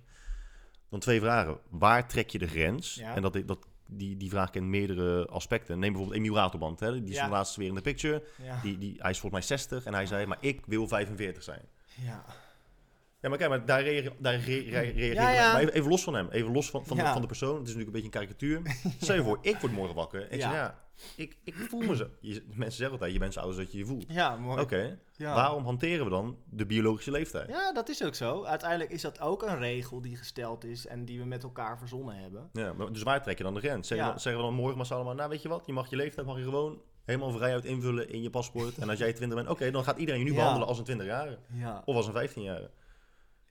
[0.88, 1.58] Dan twee vragen.
[1.70, 2.94] Waar trek je de grens?
[2.94, 3.14] Ja.
[3.14, 5.78] En dat, dat, die, die vraag kent meerdere aspecten.
[5.78, 6.80] Neem bijvoorbeeld Emiel Ratelband.
[6.80, 7.22] Hè, die is Ja.
[7.22, 8.22] van laatst weer in de picture.
[8.62, 11.62] Die, die, hij is volgens mij 60 en hij zei, maar ik wil 45 zijn.
[12.00, 12.24] Ja.
[13.20, 15.52] Ja, maar kijk, maar daar reageer, daar re- re- reageer Ja, ik- ja.
[15.52, 16.28] Maar even, los van hem.
[16.30, 17.58] Even los van, van, de, van de persoon.
[17.58, 18.76] Het is natuurlijk een beetje een karikatuur.
[19.00, 20.20] Stel je voor, ik word morgen wakker.
[20.32, 20.40] Ik Ja.
[20.40, 20.78] zeg, ja,
[21.16, 22.08] ik, ik voel me zo.
[22.20, 24.04] Je, mensen zeggen altijd, je bent zo oud als dat je je voelt.
[24.08, 24.60] Ja, mooi.
[24.60, 27.48] Oké, waarom hanteren we dan de biologische leeftijd?
[27.48, 28.44] Ja, dat is ook zo.
[28.44, 32.16] Uiteindelijk is dat ook een regel die gesteld is en die we met elkaar verzonnen
[32.16, 32.48] hebben.
[32.52, 33.88] Ja, maar dus waar trek je dan de grens?
[33.88, 35.96] Zeggen, we, zeggen we dan morgen maar allemaal, nou weet je wat, je mag je
[35.96, 38.78] leeftijd mag je gewoon helemaal vrij uit invullen in je paspoort.
[38.78, 40.36] En als jij 20 bent, oké, dan gaat iedereen je nu Ja.
[40.38, 41.38] behandelen als een 20-jarige.
[41.52, 42.70] Ja, Of als een 15-jarige.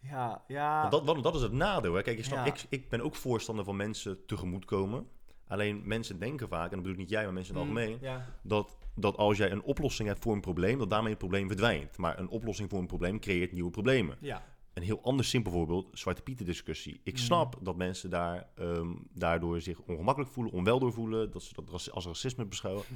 [0.02, 0.80] ja, ja.
[0.80, 1.94] Want dat, want dat is het nadeel.
[1.94, 2.02] Hè.
[2.02, 2.54] Kijk, ik, snap, Ja.
[2.54, 5.08] ik, ik ben ook voorstander van mensen tegemoetkomen.
[5.48, 7.78] Alleen mensen denken vaak, en dat bedoel ik niet jij, maar mensen in het Mm,
[7.78, 8.26] algemeen, Ja.
[8.44, 11.98] dat, dat als jij een oplossing hebt voor een probleem, dat daarmee het probleem verdwijnt.
[11.98, 14.18] Maar een oplossing voor een probleem creëert nieuwe problemen.
[14.22, 14.44] Ja.
[14.74, 17.02] Een heel ander simpel voorbeeld, Zwarte Pieten discussie.
[17.04, 17.20] Ik Mm.
[17.20, 21.92] snap dat mensen daar, ehm, daardoor zich ongemakkelijk voelen, onwel door voelen, dat ze dat
[21.92, 22.84] als racisme beschouwen.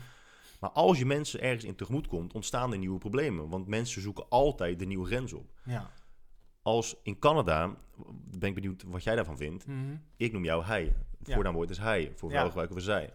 [0.59, 3.49] Maar als je mensen ergens in tegemoet komt, ontstaan er nieuwe problemen.
[3.49, 5.51] Want mensen zoeken altijd de nieuwe grens op.
[5.65, 5.91] Ja.
[6.61, 7.75] Als in Canada,
[8.37, 9.67] ben ik benieuwd wat jij daarvan vindt.
[9.67, 9.95] Mhm.
[10.17, 10.95] Ik noem jou hij.
[11.33, 12.11] Voornaamwoord is hij.
[12.15, 13.13] Voor vrouwen gebruiken we zij.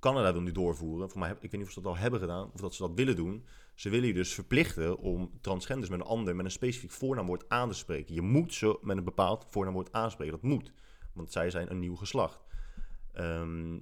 [0.00, 1.10] Canada wil nu doorvoeren.
[1.10, 2.82] Voor mij, heb- ik weet niet of ze dat al hebben gedaan of dat ze
[2.82, 3.44] dat willen doen.
[3.74, 7.68] Ze willen je dus verplichten om transgenders met een ander, met een specifiek voornaamwoord aan
[7.68, 8.14] te spreken.
[8.14, 10.32] Je moet ze met een bepaald voornaamwoord aanspreken.
[10.32, 10.72] Dat moet.
[11.12, 12.40] Want zij zijn een nieuw geslacht.
[13.12, 13.78] Ehm,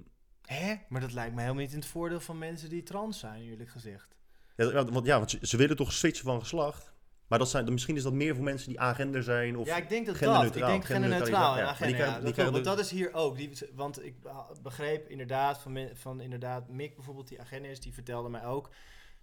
[0.53, 0.75] Hè?
[0.89, 3.69] Maar dat lijkt me helemaal niet in het voordeel van mensen die trans zijn, eerlijk
[3.69, 4.15] gezegd.
[4.55, 6.91] ja, want, ja, want ze, willen toch switchen van geslacht.
[7.27, 9.57] Maar dat zijn, misschien is dat meer voor mensen die agender zijn.
[9.57, 10.55] Of, ja, ik denk dat dat.
[10.55, 11.97] Ik denk genderneutraal en agenda.
[11.97, 13.37] ja, die dat, klopt, want dat is hier ook.
[13.37, 14.15] Die, want ik
[14.61, 18.69] begreep inderdaad van, van inderdaad Mick bijvoorbeeld, die agenda is, die vertelde mij ook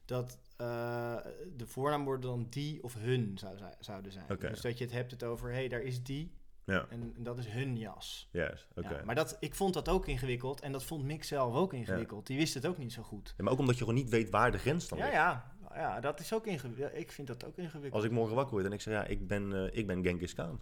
[0.05, 1.17] dat eh,
[1.57, 4.27] de voornaamwoorden dan die of hun zou, zouden zijn.
[4.39, 6.33] Dus dat je het hebt het over, hé, hey, daar is die
[6.69, 8.29] Ja, en, en dat is hun jas.
[8.33, 8.89] Oké.
[8.89, 12.27] Ja, maar dat, ik vond dat ook ingewikkeld en dat vond Mick zelf ook ingewikkeld.
[12.27, 13.35] Die wist het ook niet zo goed.
[13.37, 15.17] Ja, maar ook omdat je gewoon niet weet waar de grens dan Ja, ligt.
[15.17, 16.95] ja, ja, dat is ook ingewikkeld.
[17.01, 17.93] Ik vind dat ook ingewikkeld.
[17.95, 20.35] Als ik morgen wakker word en ik zeg, ja, ik ben, eh, ik ben Genghis
[20.35, 20.61] Khan.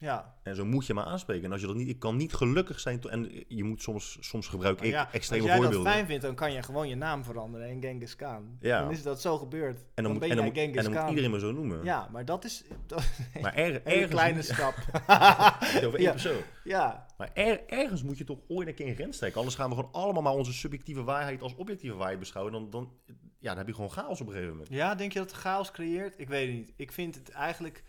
[0.00, 1.44] Ja, En zo moet je maar aanspreken.
[1.44, 3.02] En als je dat niet, ik kan niet gelukkig zijn.
[3.02, 5.84] En je moet soms, soms gebruik ik ja, als extreme jij voorbeelden.
[5.84, 8.56] dat fijn vindt, dan kan je gewoon je naam veranderen in Genghis Khan.
[8.60, 8.80] Ja.
[8.80, 9.84] Dan is dat zo gebeurd.
[9.94, 11.08] en dan, moet, ben en dan, jij moet, en Genghis dan moet Khan.
[11.08, 11.84] iedereen me zo noemen.
[11.84, 13.02] Ja, maar dat is dat
[13.40, 14.74] Maar er, een kleine stap.
[15.84, 16.10] over één Ja.
[16.10, 16.40] persoon.
[16.64, 19.38] ja, Maar er- ergens moet je toch ooit een keer een grens trekken.
[19.38, 22.52] Anders gaan we gewoon allemaal maar onze subjectieve waarheid als objectieve waarheid beschouwen.
[22.52, 22.92] Dan, dan,
[23.38, 24.70] ja, dan heb je gewoon chaos op een gegeven moment.
[24.72, 26.14] ja, denk je dat het chaos creëert?
[26.18, 26.72] Ik weet het niet.
[26.76, 27.84] Ik vind het eigenlijk,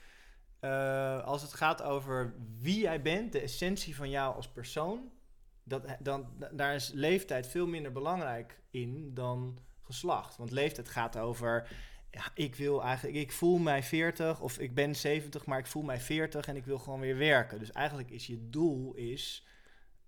[0.59, 5.11] eh, als het gaat over wie jij bent, de essentie van jou als persoon,
[5.63, 10.37] dat, dan, daar is leeftijd veel minder belangrijk in dan geslacht.
[10.37, 11.67] Want leeftijd gaat over,
[12.11, 15.83] ja, ik wil eigenlijk, ik voel mij 40 of ik ben 70, maar ik voel
[15.83, 17.59] mij 40 en ik wil gewoon weer werken.
[17.59, 19.47] Dus eigenlijk is je doel is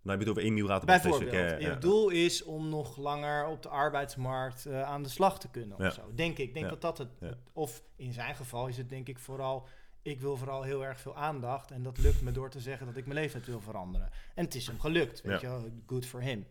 [0.04, 3.70] heb je het over Emiel Raad Bijvoorbeeld, je doel is om nog langer op de
[3.70, 6.14] arbeidsmarkt eh, aan de slag te kunnen of zo.
[6.16, 6.54] Denk ik.
[6.54, 7.10] Denk dat dat het...
[7.54, 9.68] Of in zijn geval is het denk ik vooral...
[10.02, 11.72] Ik wil vooral heel erg veel aandacht.
[11.72, 14.10] En dat lukt me door te zeggen dat ik mijn leeftijd wil veranderen.
[14.36, 15.48] En het is hem gelukt, weet Ja.
[15.54, 15.70] je wel.
[15.86, 16.46] Good for him.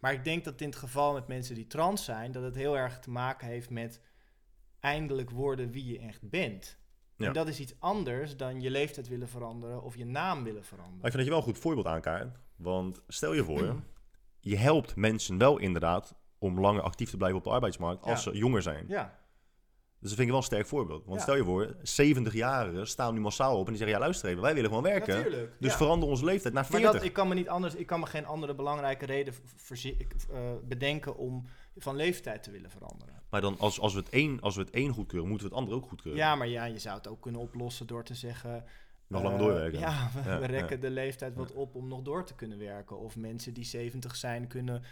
[0.00, 2.32] Maar ik denk dat in het geval met mensen die trans zijn...
[2.32, 4.00] dat het heel erg te maken heeft met
[4.80, 6.78] eindelijk worden wie je echt bent.
[7.16, 7.26] Ja.
[7.26, 10.64] En dat is iets anders dan je leeftijd willen veranderen of je naam willen Maar
[10.64, 10.96] veranderen.
[10.96, 12.36] ik vind dat je wel een goed voorbeeld aankaart.
[12.56, 13.82] Want stel je voor,
[14.40, 18.30] je helpt mensen wel inderdaad om langer actief te blijven op de arbeidsmarkt als Ja.
[18.32, 18.84] ze jonger zijn.
[18.88, 19.17] Ja,
[20.00, 21.04] Dus dat vind ik wel een sterk voorbeeld.
[21.04, 21.22] Want Ja.
[21.22, 24.54] stel je voor, 70-jarigen staan nu massaal op en die zeggen, ja luister even, wij
[24.54, 25.16] willen gewoon werken.
[25.16, 25.52] natuurlijk.
[25.58, 25.76] Dus ja.
[25.76, 26.92] verander onze leeftijd naar Maar 40.
[26.92, 29.34] dat, ik kan me niet anders, ik kan me geen andere belangrijke reden
[30.32, 31.44] eh, bedenken om
[31.76, 33.14] van leeftijd te willen veranderen.
[33.30, 35.62] Maar dan als, als, we het één, als we het één goedkeuren, moeten we het
[35.62, 36.20] andere ook goedkeuren.
[36.20, 38.64] Ja, maar ja, je zou het ook kunnen oplossen door te zeggen.
[39.06, 39.78] Nog eh, langer doorwerken.
[39.80, 40.82] Ja, we, Ja, rekken ja.
[40.82, 42.98] de leeftijd wat op om nog door te kunnen werken.
[42.98, 44.82] Of mensen die 70 zijn kunnen,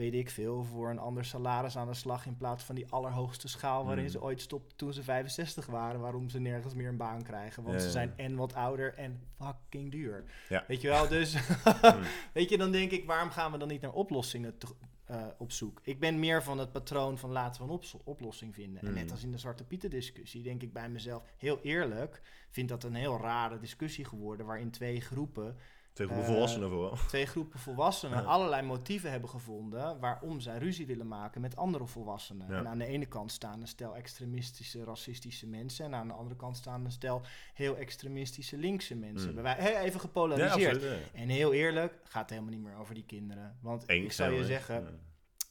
[0.00, 3.48] weet ik veel, voor een ander salaris aan de slag in plaats van die allerhoogste
[3.48, 4.10] schaal waarin Mm.
[4.10, 7.62] ze ooit stopten toen ze 65 waren, waarom ze nergens meer een baan krijgen.
[7.62, 10.24] Want Ja, ze zijn en wat ouder en fucking duur.
[10.48, 10.64] Ja.
[10.66, 11.34] Weet je wel, dus
[11.82, 12.00] Mm.
[12.32, 14.74] weet je, dan denk ik, waarom gaan we dan niet naar oplossingen te-
[15.04, 15.80] eh, op zoek?
[15.82, 18.82] Ik ben meer van het patroon van laten we een ops- oplossing vinden.
[18.82, 22.68] En net als in de Zwarte Pieten discussie, denk ik bij mezelf, heel eerlijk, vind
[22.68, 25.56] dat een heel rare discussie geworden, waarin twee groepen,
[25.92, 26.96] Twee groepen Eh, volwassenen vooral.
[27.08, 28.24] twee groepen volwassenen Ja.
[28.24, 32.46] allerlei motieven hebben gevonden waarom zij ruzie willen maken met andere volwassenen.
[32.48, 32.58] Ja.
[32.58, 36.36] En aan de ene kant staan een stel extremistische, racistische mensen en aan de andere
[36.36, 37.22] kant staan een stel
[37.54, 39.34] heel extremistische linkse mensen.
[39.34, 39.42] Mm.
[39.42, 40.74] Wij- even Ja, gepolariseerd.
[40.74, 41.10] absoluut.
[41.12, 43.58] En heel eerlijk, gaat het helemaal niet meer over die kinderen.
[43.62, 45.00] Want Eens, ik zou je zeggen.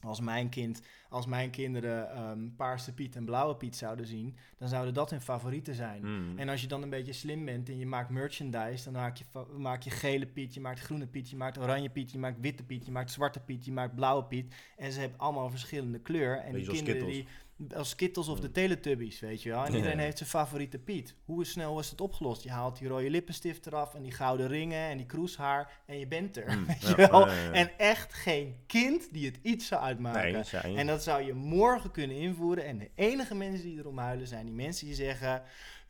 [0.02, 4.68] Als mijn kind, als mijn kinderen ehm, Paarse Piet en Blauwe Piet zouden zien, dan
[4.68, 6.02] zouden dat hun favorieten zijn.
[6.04, 6.38] Mm.
[6.38, 9.24] En als je dan een beetje slim bent en je maakt merchandise, dan maak je,
[9.56, 12.62] maak je gele Piet, je maakt groene Piet, je maakt oranje Piet, je maakt witte
[12.62, 14.54] Piet, je maakt zwarte Piet, je maakt blauwe Piet.
[14.76, 16.38] En ze hebben allemaal verschillende kleur.
[16.38, 17.26] En die kinderen die
[17.74, 18.50] als Skittles of de.
[18.50, 19.64] Teletubbies, weet je wel.
[19.64, 21.14] En iedereen heeft zijn favoriete Piet.
[21.24, 22.42] Hoe snel is het opgelost?
[22.42, 26.06] Je haalt die rode lippenstift eraf en die gouden ringen en die kroeshaar en je
[26.06, 26.58] bent er.
[26.58, 27.26] Mm, weet ja, je wel?
[27.26, 27.52] ja, ja, ja.
[27.52, 30.44] En echt geen kind die het iets zou uitmaken.
[30.62, 30.76] Nee.
[30.76, 32.64] En dat zou je morgen kunnen invoeren.
[32.64, 35.42] En de enige mensen die erom huilen zijn die mensen die zeggen...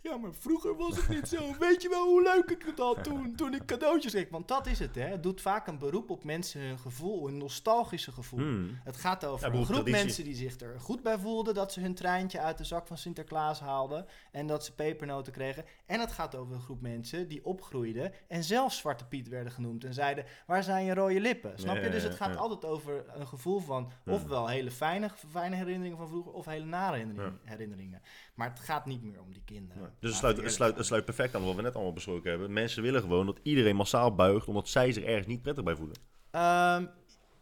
[0.02, 1.54] Ja, maar vroeger was het niet zo.
[1.58, 4.28] Weet je wel hoe leuk ik het had toen, toen ik cadeautjes kreeg?
[4.28, 5.02] Want dat is het, hè.
[5.02, 8.40] Het doet vaak een beroep op mensen hun gevoel, hun nostalgische gevoel.
[8.40, 8.78] Mm.
[8.84, 10.02] Het gaat over Ja, een groep traditie.
[10.02, 11.54] mensen die zich er goed bij voelden...
[11.54, 14.06] dat ze hun treintje uit de zak van Sinterklaas haalden...
[14.32, 15.64] en dat ze pepernoten kregen.
[15.86, 18.12] En het gaat over een groep mensen die opgroeiden...
[18.28, 20.24] en zelf Zwarte Piet werden genoemd en zeiden...
[20.46, 21.52] waar zijn je rode lippen?
[21.58, 21.90] Snap je?
[21.90, 23.92] Dus het gaat altijd over een gevoel van...
[24.04, 24.12] Hmm.
[24.12, 26.32] ofwel hele fijne, fijne herinneringen van vroeger...
[26.32, 28.02] of hele nare herinneringen.
[28.34, 29.94] Maar het gaat niet meer om die kinderen.
[29.98, 32.52] Dus het sluit, het, sluit, het sluit perfect aan wat we net allemaal besproken hebben.
[32.52, 35.96] Mensen willen gewoon dat iedereen massaal buigt, omdat zij zich ergens niet prettig bij voelen.
[36.30, 36.86] Ehm,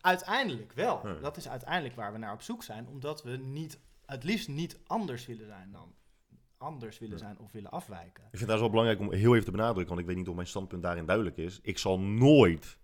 [0.01, 1.03] uiteindelijk wel.
[1.23, 2.87] Dat is uiteindelijk waar we naar op zoek zijn.
[2.89, 5.95] Omdat we niet, het liefst niet anders willen zijn dan
[6.59, 8.25] anders willen zijn of willen afwijken.
[8.31, 10.35] Ik vind het wel belangrijk om heel even te benadrukken, want ik weet niet of
[10.35, 11.59] mijn standpunt daarin duidelijk is.
[11.63, 12.79] Ik zal nooit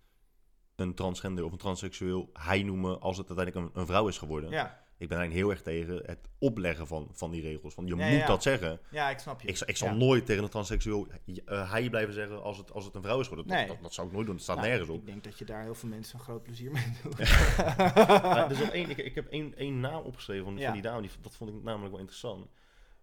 [0.75, 4.49] een transgender of een transseksueel hij noemen als het uiteindelijk een, een vrouw is geworden.
[4.49, 7.73] Ja, ik ben eigenlijk heel erg tegen het opleggen van, van die regels.
[7.73, 8.25] Van je moet ja.
[8.27, 8.79] dat zeggen.
[8.91, 9.47] Ja, ik snap je.
[9.47, 9.93] Ik, zal- ik zal Ja.
[9.93, 11.07] nooit tegen een transseksueel
[11.45, 13.47] eh, hij blijven zeggen als het, als het een vrouw is geworden.
[13.51, 13.67] Dat, Nee.
[13.67, 14.35] dat, dat zou ik nooit doen.
[14.35, 15.05] Dat staat Nou, nergens ik op.
[15.05, 17.19] denk dat je daar heel veel mensen een groot plezier mee doet.
[17.19, 21.01] Er is één, ik, ik heb één, één naam opgeschreven van, die dame.
[21.01, 22.47] Die, dat vond ik namelijk wel interessant.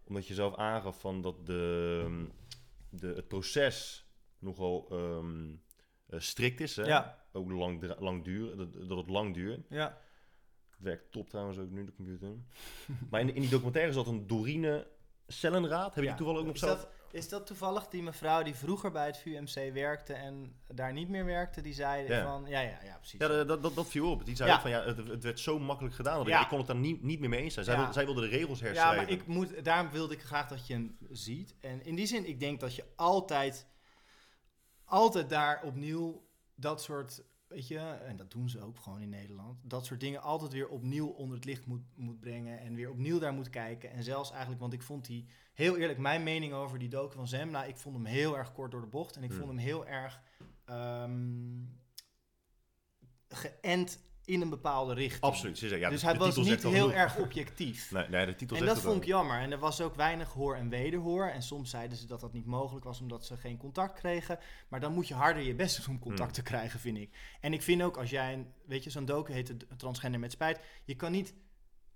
[0.05, 2.27] Omdat je zelf aangaf van dat de,
[2.91, 4.07] de, het proces
[4.39, 5.51] nogal ehm,
[6.09, 6.77] eh, strikt is.
[6.77, 7.01] Hè?
[7.33, 9.61] Ook lang, lang duren, dat, dat het lang duurt.
[9.69, 9.99] ja.
[10.83, 12.29] Werkt top trouwens ook nu, de computer.
[13.11, 14.87] maar in, in die documentaire zat een Dorine
[15.27, 15.95] Cellenraad.
[15.95, 16.17] Heb je Ja.
[16.17, 16.79] die toevallig ook nog is zelf?
[16.81, 21.09] dat, is dat toevallig die mevrouw die vroeger bij het VUMC werkte en daar niet
[21.09, 22.23] meer werkte, die zei Ja.
[22.23, 23.21] van, ja, ja, ja, precies.
[23.21, 24.25] Ja, dat, dat, dat, viel op.
[24.25, 24.61] Die zei Ja.
[24.61, 26.17] van ja, het, het werd zo makkelijk gedaan.
[26.17, 26.43] Dat ik, Ja.
[26.43, 27.65] ik kon het daar niet, niet meer mee eens zijn.
[27.65, 27.81] Zij, Ja.
[27.81, 29.03] wilde, zij wilde de regels Ja, herschrijven.
[29.03, 31.55] maar ik moet, daarom wilde ik graag dat je hem ziet.
[31.61, 33.67] En in die zin, ik denk dat je altijd,
[34.85, 37.23] altijd daar opnieuw dat soort,
[37.53, 40.69] weet je, en dat doen ze ook gewoon in Nederland, dat soort dingen altijd weer
[40.69, 43.91] opnieuw onder het licht moet, moet brengen en weer opnieuw daar moet kijken.
[43.91, 47.29] En zelfs eigenlijk, want ik vond die, heel eerlijk, mijn mening over die docu van
[47.29, 49.39] Zemla, ik vond hem heel erg kort door de bocht en ik Hmm.
[49.39, 50.23] vond hem heel erg
[50.65, 51.65] ehm
[53.29, 55.23] geënt in een bepaalde richting.
[55.23, 55.59] Absoluut.
[55.59, 56.91] ze Ja, dus hij was niet heel genoeg.
[56.93, 57.91] erg objectief.
[57.93, 59.41] Nee, nee, de titel En dat vond ik jammer.
[59.41, 61.27] En er was ook weinig hoor en wederhoor.
[61.27, 64.39] En soms zeiden ze dat dat niet mogelijk was omdat ze geen contact kregen.
[64.69, 66.45] Maar dan moet je harder je best doen om contact Hmm.
[66.45, 67.19] te krijgen, vind ik.
[67.41, 70.33] En ik vind ook als jij een, weet je, zo'n docu heet het Transgender met
[70.33, 70.61] Spijt.
[70.85, 71.35] Je kan niet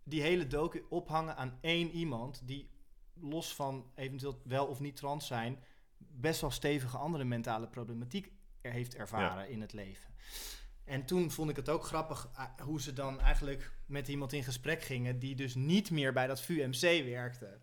[0.04, 2.70] die hele docu ophangen aan één iemand die
[3.14, 5.58] los van eventueel wel of niet trans zijn,
[5.98, 10.14] best wel stevige andere mentale problematiek er heeft ervaren in het leven.
[10.86, 14.44] En toen vond ik het ook grappig ah, hoe ze dan eigenlijk met iemand in
[14.44, 17.58] gesprek gingen die dus niet meer bij dat VUMC werkte.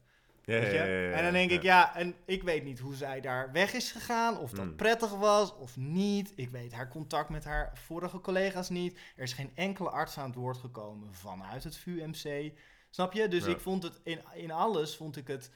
[0.45, 0.77] Ja, Weet je?
[0.77, 3.51] ja, ja, ja, en dan denk ik, ja, en ik weet niet hoe zij daar
[3.51, 4.75] weg is gegaan, of dat Hmm.
[4.75, 6.33] prettig was of niet.
[6.35, 8.99] Ik weet haar contact met haar vorige collega's niet.
[9.15, 12.51] Er is geen enkele arts aan het woord gekomen vanuit het VUMC.
[12.89, 13.27] Snap je?
[13.27, 15.51] Dus ik vond het in, in alles vond ik het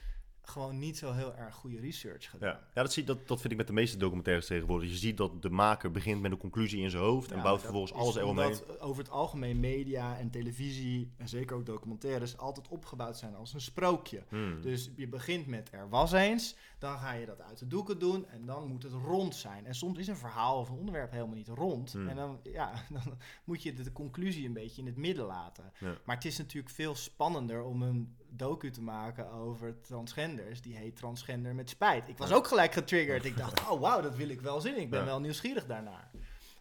[0.49, 2.49] gewoon niet zo heel erg goede research gedaan.
[2.49, 4.89] Ja, ja dat, zie, dat, dat vind ik met de meeste documentaires tegenwoordig.
[4.89, 7.61] Je ziet dat de maker begint met een conclusie in zijn hoofd en Ja, bouwt
[7.61, 8.55] vervolgens alles eromheen.
[8.79, 13.61] over het algemeen media en televisie, en zeker ook documentaires, altijd opgebouwd zijn als een
[13.61, 14.23] sprookje.
[14.29, 14.61] Hmm.
[14.61, 18.27] Dus je begint met er was eens, dan ga je dat uit de doeken doen
[18.27, 19.65] en dan moet het rond zijn.
[19.65, 21.91] En soms is een verhaal of een onderwerp helemaal niet rond.
[21.91, 22.07] Hmm.
[22.07, 25.71] En dan, ja, dan moet je de, de conclusie een beetje in het midden laten.
[25.79, 25.97] Ja.
[26.05, 30.61] Maar het is natuurlijk veel spannender om een docu te maken over transgenders.
[30.61, 32.07] Die heet Transgender met Spijt.
[32.07, 33.25] Ik was ook gelijk getriggerd.
[33.25, 34.79] Ik dacht, oh wauw, dat wil ik wel zien.
[34.79, 35.05] Ik ben Ja.
[35.05, 36.11] wel nieuwsgierig daarnaar.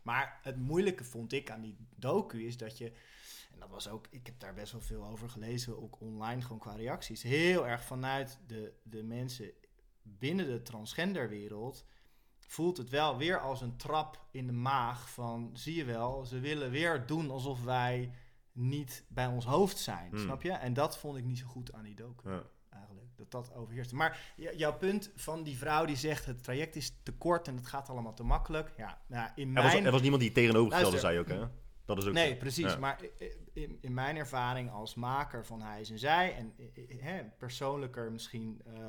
[0.02, 2.92] Maar het moeilijke vond ik aan die docu is dat je...
[3.52, 6.58] En dat was ook, ik heb daar best wel veel over gelezen, ook online gewoon
[6.58, 7.22] qua reacties.
[7.22, 9.50] Heel erg vanuit de, de mensen
[10.02, 11.84] binnen de transgenderwereld
[12.38, 16.38] voelt het wel weer als een trap in de maag van, zie je wel, ze
[16.40, 18.10] willen weer doen alsof wij
[18.57, 20.18] niet bij ons hoofd zijn, Hmm.
[20.18, 20.52] snap je?
[20.52, 22.42] En dat vond ik niet zo goed aan die docu Ja.
[22.70, 23.92] eigenlijk, dat dat overheerst.
[23.92, 24.20] Maar
[24.57, 27.88] jouw punt van die vrouw die zegt het traject is te kort en het gaat
[27.88, 28.72] allemaal te makkelijk.
[28.76, 29.84] Ja, nou, in Er, was, mijn...
[29.84, 31.44] er was niemand die tegenovergestelde zei ook, hè?
[31.84, 32.36] Dat is ook Nee, zo.
[32.38, 32.72] precies.
[32.72, 32.78] Ja.
[32.78, 33.00] Maar
[33.52, 36.34] in, in mijn ervaring als maker van Hij is en Zij...
[36.34, 36.54] en
[36.98, 38.80] hè, persoonlijker misschien eh,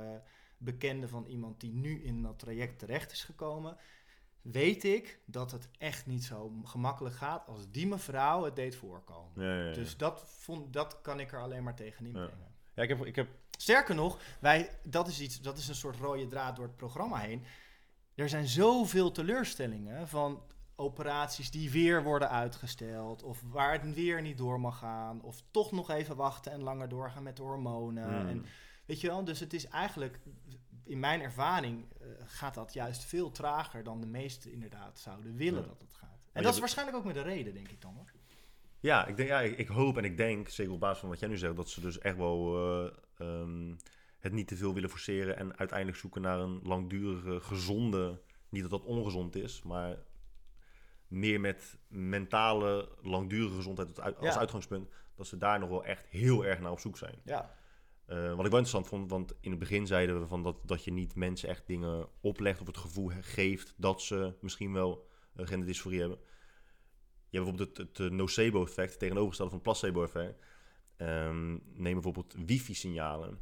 [0.58, 3.78] bekende van iemand die nu in dat traject terecht is gekomen...
[4.52, 9.44] weet ik dat het echt niet zo gemakkelijk gaat als die mevrouw het deed voorkomen.
[9.44, 9.74] Ja, ja, ja.
[9.74, 12.52] Dus dat, vond, dat kan ik er alleen maar tegen inbrengen.
[12.74, 13.28] ja, ik heb, ik heb
[13.58, 17.18] Sterker nog, wij, dat, is iets, dat is een soort rode draad door het programma
[17.18, 17.44] heen.
[18.16, 20.42] Er zijn zoveel teleurstellingen van
[20.76, 23.24] operaties die weer worden uitgesteld.
[23.24, 25.22] Of waar het weer niet door mag gaan.
[25.22, 28.04] Of toch nog even wachten en langer doorgaan met de hormonen.
[28.04, 28.28] Hmm.
[28.28, 28.46] En,
[28.86, 30.20] weet je wel, dus het is eigenlijk,
[30.88, 35.62] in mijn ervaring, eh, gaat dat juist veel trager dan de meesten inderdaad zouden willen
[35.62, 35.68] Ja.
[35.68, 36.20] dat het gaat.
[36.32, 38.12] En dat is waarschijnlijk ook met de reden, denk ik dan hoor.
[38.80, 41.20] Ja, ik, denk, ja ik, ik hoop en ik denk, zeker op basis van wat
[41.20, 43.76] jij nu zegt, dat ze dus echt wel eh, ehm,
[44.20, 48.72] het niet te veel willen forceren en uiteindelijk zoeken naar een langdurige, gezonde, niet dat
[48.72, 49.98] dat ongezond is, maar
[51.08, 54.40] meer met mentale, langdurige gezondheid als, uit- als Ja.
[54.40, 57.16] uitgangspunt, dat ze daar nog wel echt heel erg naar op zoek zijn.
[57.24, 57.56] Ja,
[58.08, 60.84] Eh, wat ik wel interessant vond, want in het begin zeiden we van dat, dat
[60.84, 65.48] je niet mensen echt dingen oplegt of het gevoel geeft dat ze misschien wel uh,
[65.48, 66.18] genderdysforie hebben.
[67.30, 70.46] Je hebt bijvoorbeeld het, het eh, nocebo-effect, tegenovergestelde van het placebo-effect.
[70.98, 73.40] Ehm, neem bijvoorbeeld wifi-signalen.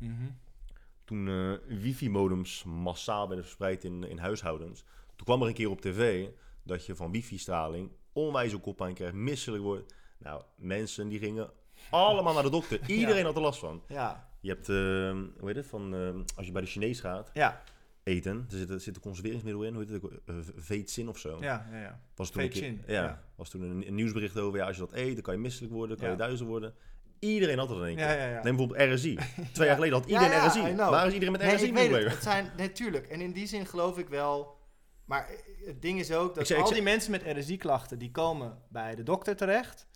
[1.03, 4.83] Toen eh, wifi-modems massaal werden verspreid in, in huishoudens,
[5.15, 6.29] toen kwam er een keer op tv
[6.63, 9.93] dat je van wifi-straling onwijs koppijn krijgt, misselijk wordt.
[10.17, 11.51] Nou, mensen die gingen
[11.89, 12.89] allemaal naar de dokter.
[12.89, 13.83] Iedereen had er last van.
[13.87, 17.29] ja, Je hebt, ehm, hoe heet het, van, ehm, als je bij de Chinees gaat
[17.33, 17.61] ja,
[18.03, 21.17] eten, er zit, er zit een conserveringsmiddel in, hoe heet het, ook, eh, veetzin of
[21.17, 21.37] zo.
[21.41, 21.79] ja, ja.
[21.79, 21.99] ja.
[22.15, 23.21] Was toen keer- ja, ja.
[23.35, 25.73] was toen een, een nieuwsbericht over, ja, als je dat eet, dan kan je misselijk
[25.73, 26.11] worden, kan Ja.
[26.11, 26.73] je duizelig worden.
[27.19, 28.05] Iedereen had dat in één keer.
[28.29, 28.43] Ja.
[28.43, 29.17] Neem bijvoorbeeld RSI.
[29.53, 30.75] Twee jaar geleden had iedereen RSI.
[30.75, 32.11] Waar is iedereen met Nee, RSI nu weet het.
[32.13, 33.07] Het zijn, natuurlijk.
[33.07, 34.57] en in die zin geloof ik wel.
[35.05, 35.29] Maar
[35.65, 39.03] het ding is ook dat zeg- al die mensen met RSI-klachten, die komen bij de
[39.03, 39.87] dokter terecht.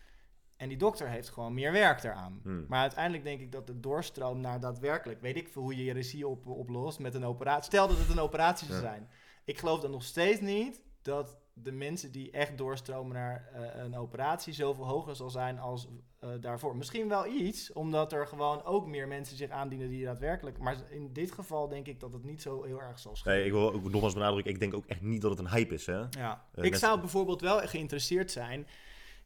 [0.59, 2.39] En die dokter heeft gewoon meer werk eraan.
[2.43, 2.65] Hmm.
[2.67, 5.99] Maar uiteindelijk denk ik dat de doorstroom naar daadwerkelijk, weet ik veel hoe je je
[5.99, 7.63] RSI op, oplost met een operatie.
[7.63, 8.87] Stel dat het een operatie zou Ja.
[8.87, 9.09] zijn.
[9.45, 13.95] Ik geloof dan nog steeds niet dat de mensen die echt doorstromen naar eh, een
[13.95, 15.87] operatie zoveel hoger zal zijn als
[16.19, 16.75] eh, daarvoor.
[16.75, 20.57] Misschien wel iets, omdat er gewoon ook meer mensen zich aandienen die daadwerkelijk.
[20.57, 23.37] Maar in dit geval denk ik dat het niet zo heel erg zal schelen.
[23.37, 25.73] Nee, ik wil ook nogmaals benadrukken, ik denk ook echt niet dat het een hype
[25.73, 25.85] is.
[25.85, 26.03] Hè?
[26.09, 26.45] Ja.
[26.53, 28.67] Eh, ik zou bijvoorbeeld wel geïnteresseerd zijn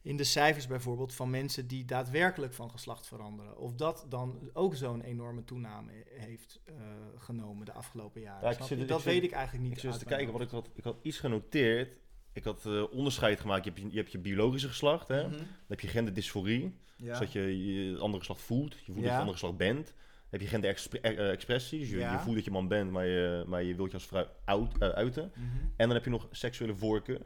[0.04, 3.56] in de cijfers bijvoorbeeld van mensen die daadwerkelijk van geslacht veranderen.
[3.58, 6.74] Of dat dan ook zo'n enorme toename heeft eh,
[7.18, 8.48] genomen de afgelopen jaren.
[8.58, 9.72] Ja, zit- dat zit- weet ik eigenlijk niet.
[9.76, 11.96] Ik zit te kijken, wat ik had, ik had iets genoteerd.
[12.32, 13.64] Ik had eh, onderscheid gemaakt.
[13.64, 15.20] Je hebt je, je hebt je biologische geslacht, hè?
[15.22, 15.30] hoofd.
[15.30, 15.50] dan Mhm.
[15.68, 16.74] heb je genderdysforie.
[16.96, 17.08] Ja.
[17.10, 18.72] Dus dat je je het andere geslacht voelt.
[18.72, 19.86] Je voelt dat je het andere geslacht bent.
[19.86, 19.94] Dan
[20.30, 21.78] heb je genderexpressie.
[21.78, 24.06] Dus je, je voelt dat je man bent, maar je, maar je wilt je als
[24.06, 25.32] vrouw uit, eh, uiten.
[25.34, 25.44] Mhm.
[25.76, 27.20] En dan heb je nog seksuele voorkeur.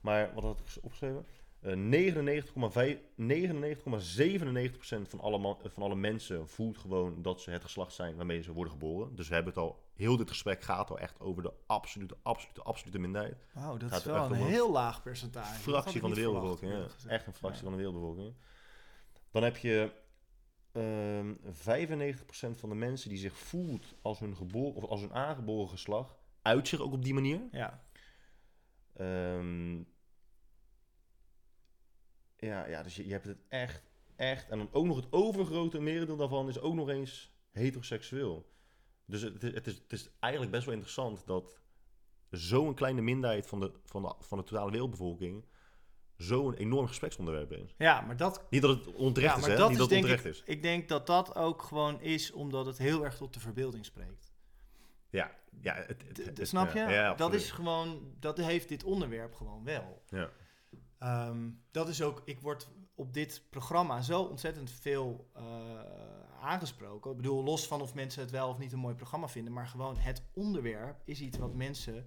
[0.00, 1.24] Maar wat had ik opgeschreven?
[1.64, 8.16] Eh 99,5 99,97% van alle, van alle mensen voelt gewoon dat ze het geslacht zijn
[8.16, 9.16] waarmee ze worden geboren.
[9.16, 12.62] Dus we hebben het al, heel dit gesprek gaat al echt over de absolute, absolute,
[12.62, 13.36] absolute minderheid.
[13.52, 15.60] Wauw, dat Gaat is wel een heel laag percentage.
[15.60, 16.72] Fractie van de wereldbevolking.
[16.72, 16.86] Ja.
[17.08, 17.68] Echt een fractie Ja.
[17.68, 18.34] van de wereldbevolking.
[19.30, 19.92] Dan heb je
[20.72, 25.68] ehm 95% van de mensen die zich voelt als hun, geboren, of als hun aangeboren
[25.68, 27.40] geslacht, uit zich ook op die manier.
[27.52, 27.84] Ja.
[28.96, 29.82] Ehm,
[32.44, 33.82] ja, ja, dus je, je hebt het echt,
[34.16, 34.48] echt.
[34.48, 38.52] En dan ook nog het overgrote merendeel daarvan is ook nog eens heteroseksueel.
[39.06, 41.60] Dus het, is- het, is, het is eigenlijk best wel interessant dat
[42.30, 45.44] zo'n kleine minderheid van de, van, de, van de totale wereldbevolking
[46.16, 47.74] zo'n enorm gespreksonderwerp is.
[47.78, 49.56] ja, maar dat Niet dat het onterecht Ja, is, hè?
[49.56, 50.42] dat Niet is dat het onterecht ik, is.
[50.44, 54.32] ik denk dat dat ook gewoon is omdat het heel erg tot de verbeelding spreekt.
[55.10, 56.78] Ja, ja, het, snap je?
[56.78, 60.02] ja, ja, dat is gewoon, dat heeft dit onderwerp gewoon wel.
[60.08, 60.30] Ja.
[61.04, 65.44] Ehm, dat is ook, ik word op dit programma zo ontzettend veel eh,
[66.40, 67.10] aangesproken.
[67.10, 69.66] Ik bedoel, los van of mensen het wel of niet een mooi programma vinden, maar
[69.66, 72.06] gewoon het onderwerp is iets wat mensen,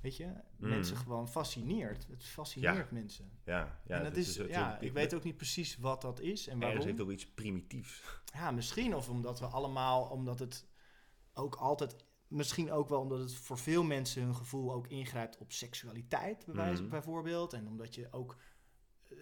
[0.00, 0.24] weet je,
[0.56, 0.68] Mm.
[0.68, 2.06] mensen gewoon fascineert.
[2.10, 3.30] Het fascineert mensen.
[3.44, 6.58] Ja, ja, en dat is, ja, ik weet ook niet precies wat dat is en
[6.58, 6.68] waarom.
[6.78, 8.02] Ergens heeft ook iets primitiefs.
[8.34, 10.66] Ja, misschien of omdat we allemaal, omdat het
[11.34, 11.96] ook altijd,
[12.28, 16.54] misschien ook wel omdat het voor veel mensen hun gevoel ook ingrijpt op seksualiteit, bij
[16.54, 16.90] wijze- Mhm.
[16.90, 17.52] bijvoorbeeld.
[17.52, 18.36] En omdat je ook,
[19.08, 19.16] eh,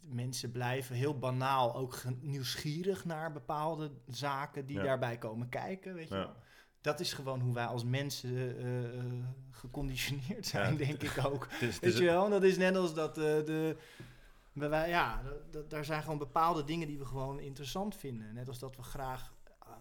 [0.00, 4.82] mensen blijven heel banaal ook nieuwsgierig naar bepaalde zaken die Ja.
[4.82, 6.36] daarbij komen kijken, weet je Ja.
[6.80, 9.04] Dat is gewoon hoe wij als mensen eh, eh,
[9.50, 10.78] geconditioneerd zijn, Ja.
[10.78, 11.46] denk ik ook.
[11.50, 13.76] Het is, het Weet je wel, dat is net als dat de...
[14.52, 15.22] wij- ja,
[15.68, 18.34] daar zijn gewoon bepaalde dingen die we gewoon interessant vinden.
[18.34, 19.33] Net als dat we graag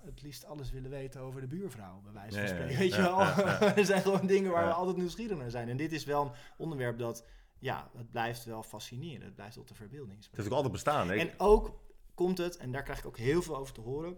[0.05, 2.77] het liefst alles willen weten over de buurvrouw, bij wijze van spreken.
[2.77, 3.19] Weet je wel?
[3.81, 5.69] er zijn gewoon dingen waar we altijd nieuwsgierig naar zijn.
[5.69, 7.25] En dit is wel een onderwerp dat,
[7.59, 9.25] ja, het blijft wel fascineren.
[9.25, 11.07] Het blijft tot de verbeelding het heeft ook altijd bestaan.
[11.09, 11.15] Hè?
[11.15, 11.79] En ook
[12.13, 14.17] komt het, en daar krijg ik ook heel veel over te horen.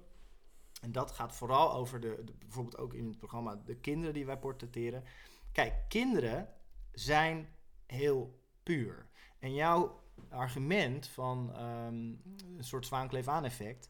[0.81, 4.25] En dat gaat vooral over de, de- bijvoorbeeld ook in het programma, de kinderen die
[4.25, 5.03] wij portretteren.
[5.51, 6.49] Kijk, kinderen
[6.91, 7.47] zijn
[7.85, 9.07] heel puur.
[9.39, 11.95] En jouw argument van ehm,
[12.57, 13.89] een soort zwaankleef-aan-effect,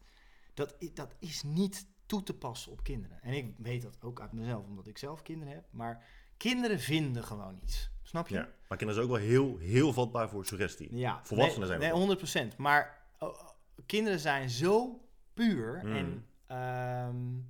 [0.94, 3.22] dat is niet toe te passen op kinderen.
[3.22, 5.64] En ik weet dat ook uit mezelf, omdat ik zelf kinderen heb.
[5.70, 6.04] Maar
[6.36, 7.90] kinderen vinden gewoon iets.
[8.02, 8.34] Snap je?
[8.34, 10.96] Ja, maar kinderen zijn ook wel heel, heel vatbaar voor suggestie.
[10.96, 12.56] Ja, Volwassenen nee, zijn Nee, dat 100%.
[12.56, 13.48] Maar oh, oh,
[13.86, 15.00] kinderen zijn zo
[15.34, 15.96] puur Mm.
[15.96, 17.40] en ehm,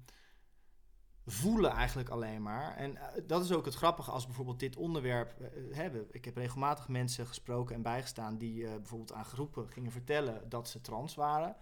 [1.26, 2.76] voelen eigenlijk alleen maar.
[2.76, 6.06] En eh, dat is ook het grappige als bijvoorbeeld dit onderwerp eh, hebben.
[6.10, 10.68] Ik heb regelmatig mensen gesproken en bijgestaan die eh, bijvoorbeeld aan groepen gingen vertellen dat
[10.68, 11.56] ze trans waren.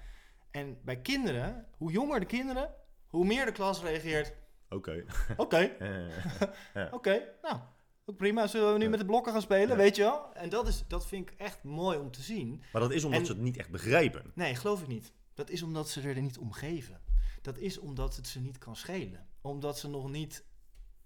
[0.55, 2.75] En bij kinderen, hoe jonger de kinderen,
[3.07, 4.35] hoe meer de klas reageert.
[4.69, 5.05] Oké.
[5.37, 5.77] Oké,
[6.91, 7.59] Oké, nou,
[8.05, 8.47] ook prima.
[8.47, 8.91] Zullen we nu Ja.
[8.91, 9.77] met de blokken gaan spelen, Ja.
[9.77, 10.35] weet je wel?
[10.35, 12.63] En dat, is, dat vind ik echt mooi om te zien.
[12.73, 14.31] maar dat is omdat En- ze het niet echt begrijpen.
[14.35, 15.13] Nee, geloof ik niet.
[15.35, 17.01] Dat is omdat ze er niet om geven.
[17.43, 19.27] Dat is omdat het ze niet kan schelen.
[19.41, 20.45] Omdat ze nog niet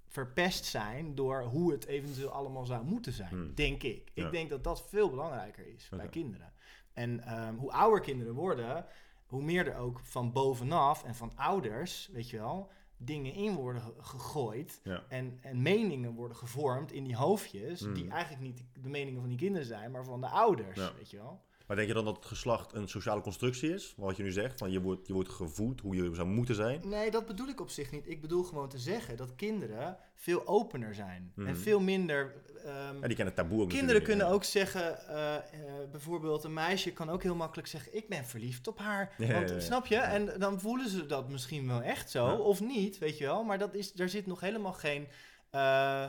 [0.08, 3.54] verpest zijn door hoe het eventueel allemaal zou moeten zijn, Hmm.
[3.54, 4.10] denk ik.
[4.14, 4.24] Ja.
[4.26, 6.52] Ik denk dat dat veel belangrijker is bij kinderen.
[6.92, 8.86] En ehm, hoe ouder kinderen worden,
[9.28, 13.82] hoe meer er ook van bovenaf en van ouders, weet je wel, dingen in worden
[13.82, 15.02] ge- gegooid Ja.
[15.08, 17.94] en, en meningen worden gevormd in die hoofdjes, Hmm.
[17.94, 20.92] die eigenlijk niet de meningen van die kinderen zijn, maar van de ouders, Ja.
[20.96, 21.40] weet je wel.
[21.66, 23.94] Maar denk je dan dat het geslacht een sociale constructie is?
[23.96, 26.88] Wat je nu zegt, van je wordt, je wordt gevoed hoe je zou moeten zijn.
[26.88, 28.08] Nee, dat bedoel ik op zich niet.
[28.08, 31.32] Ik bedoel gewoon te zeggen dat kinderen veel opener zijn.
[31.36, 32.34] En veel minder...
[32.64, 35.42] ehm, Ja, die kennen taboe ook Kinderen kunnen niet, ook zeggen, eh, eh,
[35.90, 39.14] bijvoorbeeld een meisje kan ook heel makkelijk zeggen, ik ben verliefd op haar.
[39.18, 39.60] Ja, Want, ja.
[39.60, 39.96] Snap je?
[39.96, 43.44] En dan voelen ze dat misschien wel echt zo, of niet, weet je wel.
[43.44, 45.08] Maar dat is, daar zit nog helemaal geen,
[45.50, 46.06] eh,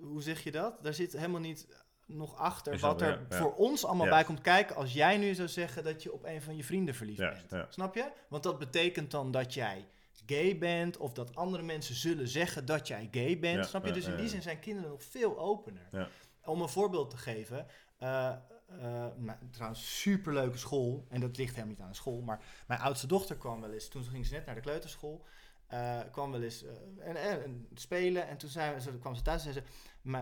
[0.00, 0.78] hoe zeg je dat?
[0.82, 1.66] Daar zit helemaal niet
[2.06, 5.48] nog achter Is wat er voor ons allemaal bij komt kijken als jij nu zou
[5.48, 7.72] zeggen dat je op een van je vrienden verliefd bent.
[7.72, 8.10] Snap je?
[8.28, 9.86] Want dat betekent dan dat jij
[10.26, 13.56] gay bent of dat andere mensen zullen zeggen dat jij gay bent.
[13.56, 13.92] Ja, Snap je?
[13.92, 15.88] Dus in die zin zijn kinderen nog veel opener.
[15.92, 16.08] Ja.
[16.44, 17.66] Om een voorbeeld te geven.
[17.98, 21.06] eh, eh, nou, trouwens, superleuke school.
[21.08, 22.20] En dat ligt helemaal niet aan de school.
[22.20, 23.88] Maar mijn oudste dochter kwam wel eens.
[23.88, 25.24] Toen ging ze net naar de kleuterschool.
[25.66, 26.64] eh, kwam wel eens
[26.98, 28.28] en, en, en spelen.
[28.28, 29.72] En toen zei, ze, kwam ze thuis en zei ze...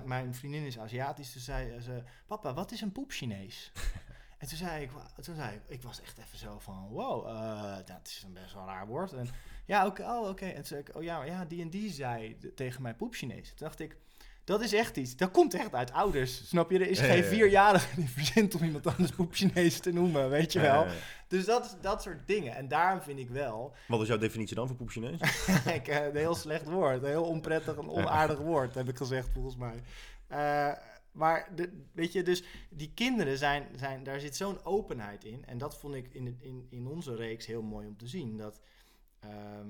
[0.05, 1.32] "Mijn- vriendin is Aziatisch.
[1.32, 2.02] Toen zei ze...
[2.26, 3.72] Papa, wat is een poep Chinees?
[4.38, 4.90] en toen zei ik...
[5.20, 5.62] Toen zei ik...
[5.68, 6.88] Ik was echt even zo van...
[6.88, 7.26] Wow,
[7.86, 9.12] dat is een best wel raar woord.
[9.12, 9.28] En,
[9.66, 10.02] ja, oké.
[10.02, 10.46] oh, oké.
[10.46, 10.96] En toen zei ik...
[10.96, 13.48] Oh ja, maar ja, die en die zei tegen mij poep Chinees.
[13.48, 13.96] Toen dacht ik...
[14.44, 15.16] Dat is echt iets.
[15.16, 16.48] Dat komt echt uit ouders.
[16.48, 16.78] Snap je?
[16.78, 17.28] Er is Ja, geen ja, ja.
[17.28, 20.30] vierjarige die verzint om iemand anders poep Chinees te noemen.
[20.30, 20.86] Weet je wel?
[21.28, 22.54] Dus dat, dat soort dingen.
[22.54, 23.74] En daarom vind ik wel...
[23.88, 25.20] Wat is jouw definitie dan voor poep Chinees?
[25.78, 27.02] ik, eh, een heel slecht woord.
[27.02, 29.82] Een heel onprettig en onaardig woord, heb ik gezegd volgens mij.
[30.26, 30.72] Eh,
[31.12, 35.44] maar de, weet je, dus die kinderen zijn, zijn daar zit zo'n openheid in.
[35.46, 38.36] En dat vond ik in, in, in onze reeks heel mooi om te zien.
[38.36, 38.60] Dat
[39.28, 39.68] ehm,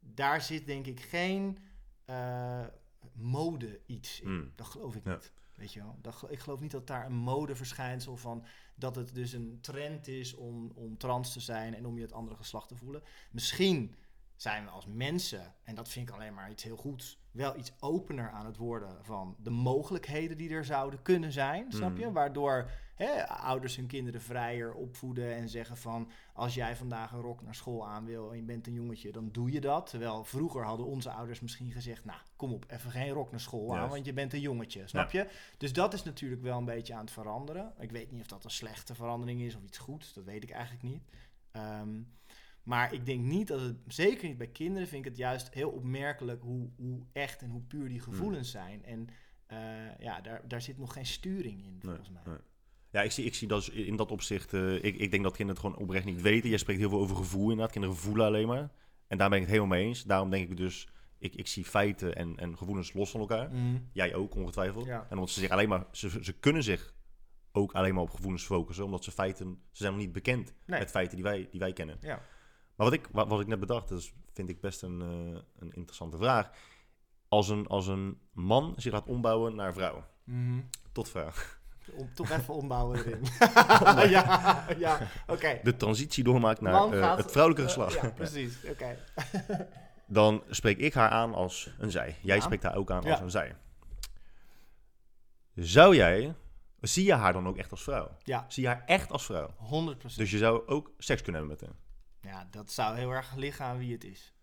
[0.00, 1.58] daar zit denk ik geen
[2.04, 2.66] eh,
[3.12, 4.26] mode iets in.
[4.28, 4.52] Hmm.
[4.54, 5.12] Dat geloof ik Ja.
[5.12, 5.32] niet.
[5.54, 5.98] Weet je wel?
[6.02, 10.34] Dat, ik geloof niet dat daar een modeverschijnsel van dat het dus een trend is
[10.34, 13.02] om, om trans te zijn en om je het andere geslacht te voelen.
[13.30, 13.94] Misschien
[14.36, 17.72] zijn we als mensen, en dat vind ik alleen maar iets heel goeds, wel iets
[17.80, 22.04] opener aan het worden van de mogelijkheden die er zouden kunnen zijn, snap je?
[22.04, 22.14] Mhm.
[22.14, 27.42] Waardoor hè, ouders hun kinderen vrijer opvoeden en zeggen van als jij vandaag een rok
[27.42, 29.86] naar school aan wil en je bent een jongetje, dan doe je dat.
[29.90, 33.76] Terwijl vroeger hadden onze ouders misschien gezegd, nou kom op, even geen rok naar school
[33.76, 35.28] aan, want je bent een jongetje, snap je?
[35.58, 37.72] Dus dat is natuurlijk wel een beetje aan het veranderen.
[37.78, 40.50] Ik weet niet of dat een slechte verandering is of iets goeds, dat weet ik
[40.50, 41.02] eigenlijk niet.
[41.50, 42.00] Ehm,
[42.64, 45.70] maar ik denk niet dat het, zeker niet bij kinderen, vind ik het juist heel
[45.70, 48.84] opmerkelijk hoe, hoe echt en hoe puur die gevoelens zijn.
[48.84, 49.08] En
[49.46, 49.58] eh,
[49.98, 52.22] ja, daar, daar zit nog geen sturing in, volgens mij.
[52.26, 52.36] nee.
[52.90, 54.52] Ja, ik zie, ik zie dat in dat opzicht.
[54.54, 56.48] eh, ik, ik denk dat kinderen het gewoon oprecht niet weten.
[56.48, 57.72] Jij spreekt heel veel over gevoel inderdaad.
[57.72, 58.70] Kinderen voelen alleen maar.
[59.06, 60.04] En daar ben ik het helemaal mee eens.
[60.04, 60.88] Daarom denk ik dus.
[61.18, 63.50] Ik, ik zie feiten en, en gevoelens los van elkaar.
[63.50, 63.76] Mhm.
[63.92, 64.86] Jij ook, ongetwijfeld.
[64.86, 65.06] Ja.
[65.08, 65.86] En omdat ze zich alleen maar.
[65.92, 66.94] Ze, ze kunnen zich
[67.52, 68.84] ook alleen maar op gevoelens focussen.
[68.84, 69.58] Omdat ze feiten.
[69.70, 70.78] Ze zijn nog niet bekend Nee.
[70.78, 71.98] met feiten die wij, die wij kennen.
[72.00, 72.22] Ja.
[72.76, 75.40] Maar wat ik, wat, wat ik net bedacht, dat is, vind ik best een, eh,
[75.58, 76.50] een interessante vraag.
[77.28, 80.04] Als een, als een man zich laat ombouwen naar vrouw.
[80.24, 80.60] Mhm.
[80.92, 81.30] Tot vrouw.
[81.96, 83.20] Om, toch even ombouwen erin.
[84.10, 85.60] ja, ja oké.
[85.62, 88.00] De transitie doormaakt naar eh, gaat- het vrouwelijke Eh, geslacht.
[88.02, 88.64] ja, precies.
[88.70, 88.96] Oké.
[90.06, 92.16] Dan spreek ik haar aan als een zij.
[92.22, 92.42] Jij Ja.
[92.42, 93.10] spreekt haar ook aan Ja.
[93.10, 93.56] als een zij.
[95.54, 96.34] Zou jij,
[96.80, 98.10] zie je haar dan ook echt als vrouw?
[98.22, 99.50] Ja, Zie je haar echt als vrouw?
[99.58, 100.16] 100%.
[100.16, 101.78] Dus je zou ook seks kunnen hebben met haar.
[102.24, 104.34] Ja, dat zou heel erg liggen aan wie het is.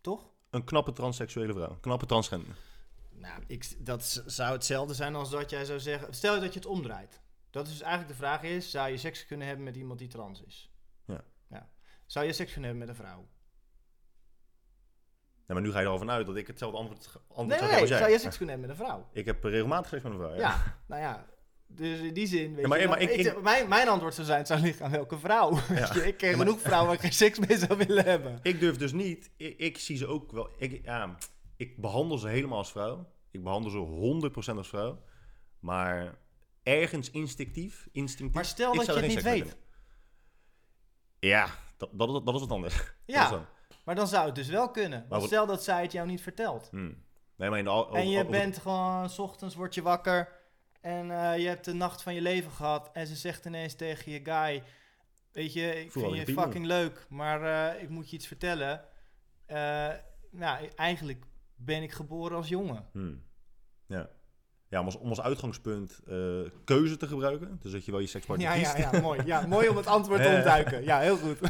[0.00, 0.32] Toch?
[0.50, 1.70] Een knappe transseksuele vrouw.
[1.70, 2.56] Een knappe transgender.
[3.10, 6.14] Nou, ik, dat zou hetzelfde zijn als dat jij zou zeggen...
[6.14, 7.20] Stel dat je het omdraait.
[7.50, 8.70] Dat is dus eigenlijk de vraag is...
[8.70, 10.70] Zou je seks kunnen hebben met iemand die trans is?
[11.04, 11.24] Ja.
[11.48, 11.68] ja.
[12.06, 13.28] Zou je seks kunnen hebben met een vrouw?
[15.46, 17.70] Ja, maar nu ga je er al vanuit dat ik hetzelfde antwoord, antwoord Nee, zou
[17.70, 17.98] nee, als jij.
[17.98, 19.08] zou je seks kunnen hebben met een vrouw?
[19.12, 20.34] Ik heb regelmatig seks met een vrouw.
[20.34, 21.26] Ja, nou ja.
[21.76, 24.14] Dus in die zin, weet Ja, maar- je, maar dan- ik- ik- mijn, mijn antwoord
[24.14, 25.50] zou zijn, het zou liggen aan welke vrouw.
[26.04, 28.38] Ik ken Ja, maar- genoeg vrouwen waar ik geen seks mee zou willen hebben.
[28.42, 29.30] Ik durf dus niet.
[29.36, 30.50] Ik, zie ze ook wel.
[30.58, 30.90] Ik,
[31.56, 33.12] ik behandel ze helemaal als vrouw.
[33.30, 35.02] Ik behandel ze 100% als vrouw.
[35.60, 36.18] Maar
[36.62, 37.88] ergens instinctief.
[37.92, 39.56] instinctief Maar stel dat je het niet weet.
[41.18, 41.46] Ja,
[41.76, 42.74] dat, dat, dat is wat anders.
[43.06, 43.44] Ja, dan.
[43.84, 45.06] maar dan zou het dus wel kunnen.
[45.08, 46.68] Wat- stel dat zij het jou niet vertelt.
[46.70, 47.02] Hmm.
[47.36, 50.28] Nee, maar in de En je over- bent gewoon, s ochtends word je wakker
[50.84, 52.90] en eh, je hebt de nacht van je leven gehad.
[52.92, 54.62] En ze zegt ineens tegen je guy,
[55.32, 58.84] weet je, ik vind je fucking leuk, maar eh, ik moet je iets vertellen.
[59.46, 59.90] Eh,
[60.30, 61.24] nou, eigenlijk
[61.54, 62.86] ben ik geboren als jongen.
[62.92, 63.22] Hmm.
[63.86, 64.08] Ja.
[64.68, 66.00] Ja, om als, om als uitgangspunt
[66.64, 67.58] keuze te gebruiken.
[67.60, 68.76] Dus dat je wel je sekspartner Ja, kiest.
[68.76, 69.22] ja, ja, mooi.
[69.24, 70.84] Ja, mooi om het antwoord te ontduiken.
[70.84, 71.40] Ja, heel goed.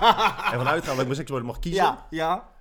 [0.52, 1.82] En vanuit gaan dat ik mijn sekspartner mag kiezen.
[1.82, 2.51] Ja, ja.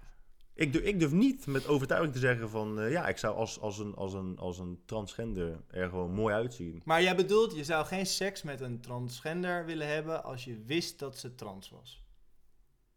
[0.54, 2.80] Ik, durf, ik durf niet met overtuiging te zeggen van...
[2.80, 6.34] eh, ja, ik zou als, als, een, als, een, als een transgender er gewoon mooi
[6.34, 6.82] uitzien.
[6.86, 11.00] Maar jij bedoelt, je zou geen seks met een transgender willen hebben als je wist
[11.00, 12.04] dat ze trans was.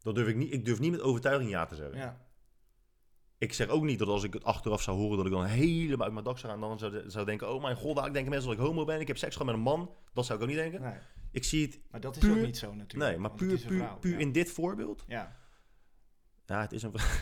[0.01, 0.53] Dat durf ik niet.
[0.53, 1.97] Ik durf niet met overtuiging ja te zeggen.
[1.97, 2.23] Ja.
[3.37, 6.03] Ik zeg ook niet dat als ik het achteraf zou horen dat ik dan helemaal
[6.03, 8.49] uit mijn dak zou gaan, dan zou, zou denken, oh mijn god, ik denk mensen
[8.49, 9.95] dat ik homo ben, ik heb seks gehad met een man.
[10.13, 10.81] Dat zou ik ook niet denken.
[10.81, 10.97] Nee.
[11.31, 11.79] Ik zie het...
[11.91, 13.11] Maar dat is Puur- ook niet zo natuurlijk.
[13.11, 14.17] Nee, maar puur, puur, vrouw, puur ja.
[14.17, 15.03] in dit voorbeeld...
[15.07, 15.35] Ja.
[16.45, 17.17] Ja, het is een vrouw.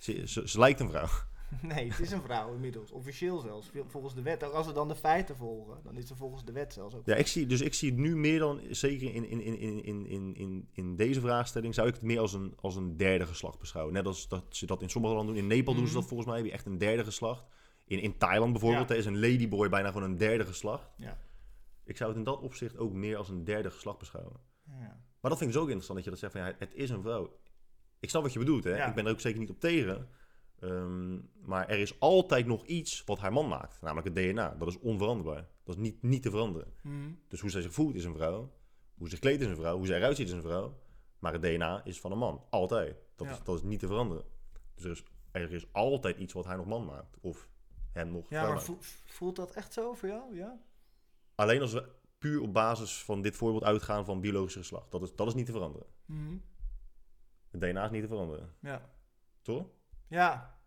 [0.00, 1.06] Ze, ze, ze lijkt een vrouw.
[1.62, 2.90] Nee, het is een vrouw inmiddels.
[2.90, 3.70] Officieel zelfs.
[3.88, 4.44] Volgens de wet.
[4.44, 7.06] Ook als we dan de feiten volgen, dan is ze volgens de wet zelfs ook.
[7.06, 10.06] Ja, ik zie, dus ik zie het nu meer dan, zeker in, in, in, in,
[10.06, 13.58] in, in, in, deze vraagstelling, zou ik het meer als een, als een derde geslacht
[13.58, 13.94] beschouwen.
[13.94, 15.42] Net als dat ze dat in sommige landen doen.
[15.42, 16.08] In Nepal doen ze dat Mhm.
[16.08, 17.44] volgens mij, heb je echt een derde geslacht.
[17.84, 18.94] In, in Thailand bijvoorbeeld, Ja.
[18.94, 20.90] is een ladyboy bijna gewoon een derde geslacht.
[20.96, 21.18] Ja.
[21.84, 24.36] Ik zou het in dat opzicht ook meer als een derde geslacht beschouwen.
[24.66, 25.00] Ja.
[25.20, 26.90] Maar dat vind ik dus ook interessant, dat je dat zegt van ja, het is
[26.90, 27.38] een vrouw.
[28.00, 28.76] Ik snap wat je bedoelt, hè.
[28.76, 28.86] Ja.
[28.88, 30.08] Ik ben er ook zeker niet op tegen.
[30.58, 33.80] Ehm, maar er is altijd nog iets wat haar man maakt.
[33.80, 34.54] Namelijk het DNA.
[34.58, 35.48] Dat is onveranderbaar.
[35.64, 36.72] Dat is niet, niet te veranderen.
[36.82, 36.94] Mhm.
[37.28, 38.52] Dus hoe zij zich voelt is een vrouw.
[38.94, 39.76] Hoe ze zich kleedt is een vrouw.
[39.76, 40.78] Hoe zij eruit ziet is een vrouw.
[41.18, 42.44] Maar het DNA is van een man.
[42.50, 42.96] Altijd.
[43.16, 43.32] Dat, Ja.
[43.32, 44.24] is, dat is niet te veranderen.
[44.74, 47.16] Dus er is, er is altijd iets wat haar nog man maakt.
[47.20, 47.48] Of
[47.92, 48.62] hem nog Ja, maar
[49.04, 50.36] voelt dat echt zo voor jou?
[50.36, 50.60] Ja?
[51.34, 51.88] Alleen als we
[52.18, 54.90] puur op basis van dit voorbeeld uitgaan van biologisch geslacht.
[54.90, 55.86] Dat is, dat is niet te veranderen.
[56.06, 56.36] Mhm.
[57.50, 58.54] Het DNA is niet te veranderen.
[58.60, 58.90] Ja.
[59.42, 59.66] Toch?
[60.08, 60.58] Ja.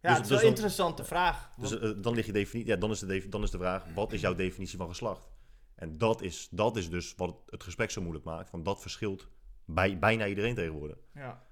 [0.00, 1.54] Ja, Dus- het is dus wel een dan- interessante vraag.
[1.56, 3.84] Dus want- eh, dan, lig je defini- ja, dan, is de dan is de vraag,
[3.94, 5.28] wat is jouw definitie van geslacht?
[5.74, 8.50] En dat is, dat is dus wat het gesprek zo moeilijk maakt.
[8.50, 9.28] Want dat verschilt
[9.64, 10.98] bij bijna iedereen tegenwoordig.
[11.14, 11.48] ja.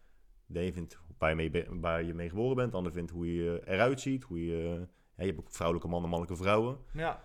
[0.46, 2.70] De een vindt waar je mee, waar je mee geboren bent.
[2.70, 4.22] De ander vindt hoe je eruit ziet.
[4.22, 4.86] Hoe je,
[5.16, 6.78] ja, je hebt ook vrouwelijke mannen, mannelijke vrouwen.
[6.92, 7.22] Ja.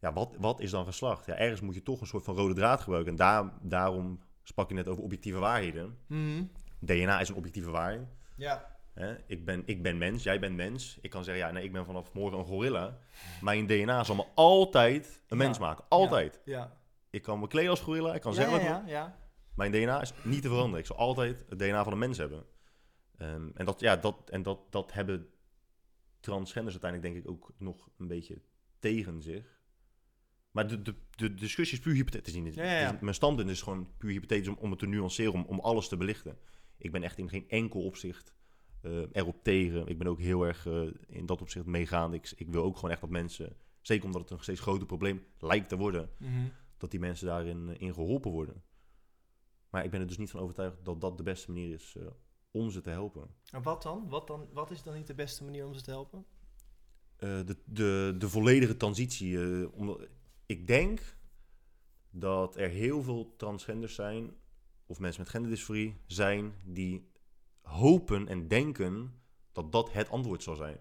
[0.00, 1.26] Ja, wat, wat is dan geslacht?
[1.26, 3.10] Ja, ergens moet je toch een soort van rode draad gebruiken.
[3.12, 5.98] En daar, daarom sprak je net over objectieve waarheden.
[6.06, 6.44] Mhm.
[6.78, 8.08] DNA is een objectieve waarheid.
[8.36, 8.72] Ja.
[8.92, 9.16] Hè?
[9.26, 10.98] Ik, ben, ik ben mens, jij bent mens.
[11.00, 12.98] Ik kan zeggen, ja, nee, ik ben vanaf morgen een gorilla.
[13.40, 15.64] Mijn DNA zal me altijd een mens Ja.
[15.64, 15.84] maken.
[15.88, 16.40] Altijd.
[16.44, 16.76] Ja.
[17.10, 18.14] Ik kan me kleden als gorilla.
[18.14, 19.08] Ik kan zeggen ja, wat ik wil.
[19.54, 20.78] Mijn DNA is niet te veranderen.
[20.78, 22.44] Ik zal altijd het DNA van een mens hebben.
[23.18, 25.28] Ehm, en dat, ja, dat, en dat, dat hebben
[26.20, 28.42] transgenders uiteindelijk denk ik ook nog een beetje
[28.78, 29.53] tegen zich.
[30.54, 32.34] Maar de, de, de discussie is puur hypothetisch.
[32.34, 34.86] Niet- Ja, ja, het is- Mijn standpunt is gewoon puur hypothetisch om, om het te
[34.86, 36.38] nuanceren, om, om alles te belichten.
[36.78, 38.34] Ik ben echt in geen enkel opzicht
[38.80, 39.86] eh, erop tegen.
[39.86, 42.14] Ik ben ook heel erg eh, in dat opzicht meegaand.
[42.14, 45.24] Ik, ik wil ook gewoon echt dat mensen, zeker omdat het een steeds groter probleem
[45.38, 46.46] lijkt te worden, Mhm.
[46.78, 48.62] dat die mensen daarin eh, in geholpen worden.
[49.70, 51.96] Maar ik ben er dus niet van overtuigd dat dat de beste manier is
[52.50, 53.28] om ze te helpen.
[53.50, 54.08] En wat dan?
[54.08, 54.48] wat dan?
[54.52, 56.24] Wat is dan niet de beste manier om ze te helpen?
[57.16, 59.72] De, de, de volledige transitie.
[59.72, 60.06] omdat,
[60.46, 61.16] ik denk
[62.10, 64.34] dat er heel veel transgenders zijn,
[64.86, 67.12] of mensen met genderdysforie zijn, die
[67.60, 69.14] hopen en denken
[69.52, 70.76] dat dat het antwoord zal zijn.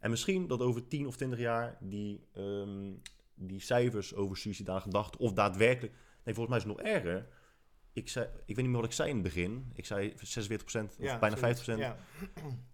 [0.00, 2.92] En misschien dat over 10 of 20 jaar die, ehm,
[3.34, 5.94] die cijfers over suicidale gedachten, of daadwerkelijk.
[6.24, 7.28] Nee, volgens mij is het nog erger.
[7.96, 9.70] Ik, zei, ik weet niet meer wat ik zei in het begin.
[9.74, 10.14] Ik zei 46%
[11.00, 11.40] of bijna 50%.
[11.78, 11.96] Ja.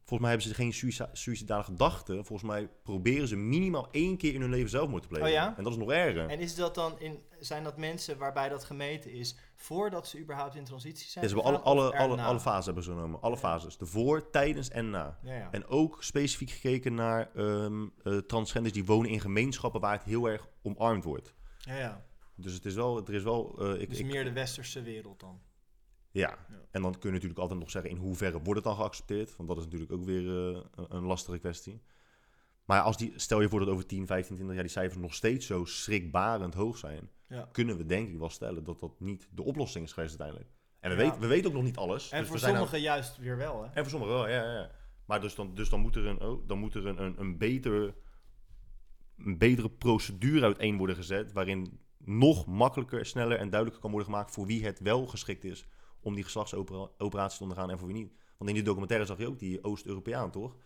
[0.05, 2.14] Volgens mij hebben ze geen suïci- suïcidale gedachten.
[2.25, 5.27] Volgens mij proberen ze minimaal één keer in hun leven zelfmoord te plegen.
[5.27, 5.55] Oh ja?
[5.57, 6.29] En dat is nog erger.
[6.29, 10.55] En is dat dan in, zijn dat mensen waarbij dat gemeten is voordat ze überhaupt
[10.55, 11.29] in transitie zijn?
[11.29, 13.20] Ze hebben alle, alle, alle, alle fases hebben ze genomen.
[13.20, 13.77] Alle fases.
[13.77, 15.18] De voor, tijdens en na.
[15.51, 20.49] En ook specifiek gekeken naar eh, transgenders die wonen in gemeenschappen waar het heel erg
[20.62, 21.35] omarmd wordt.
[21.59, 22.05] ja, ja.
[22.35, 23.59] Dus het is wel, er is wel.
[23.74, 25.41] eh, ik, Dus ik- meer de westerse wereld dan.
[26.11, 26.28] Ja.
[26.49, 26.57] Ja.
[26.70, 29.37] en dan kun je natuurlijk altijd nog zeggen in hoeverre wordt het dan geaccepteerd.
[29.37, 31.83] Want dat is natuurlijk ook weer eh, een, een lastige kwestie.
[32.64, 35.14] Maar als die, stel je voor dat over 10, 15, 20 jaar die cijfers nog
[35.14, 37.11] steeds zo schrikbarend hoog zijn.
[37.28, 37.49] Ja.
[37.53, 40.59] Kunnen we denk ik wel stellen dat dat niet de oplossing is geweest uiteindelijk.
[40.80, 41.03] En we, Ja.
[41.03, 42.11] weten, we weten ook nog niet alles.
[42.11, 43.68] En dus voor nou- sommigen juist weer wel, hè?
[43.68, 44.70] en voor sommigen wel, ja, ja, ja.
[45.05, 47.39] Maar dus dan, dus dan moet er, een, oh, dan moet er een, een, een,
[47.39, 47.95] betere,
[49.18, 51.33] een betere procedure uiteen worden gezet.
[51.33, 55.66] Waarin nog makkelijker, sneller en duidelijker kan worden gemaakt voor wie het wel geschikt is
[56.00, 58.12] om die geslachtsoperatie te ondergaan en voor wie niet.
[58.36, 60.57] Want in die documentaire zag je ook die Oost-Europeaan, toch?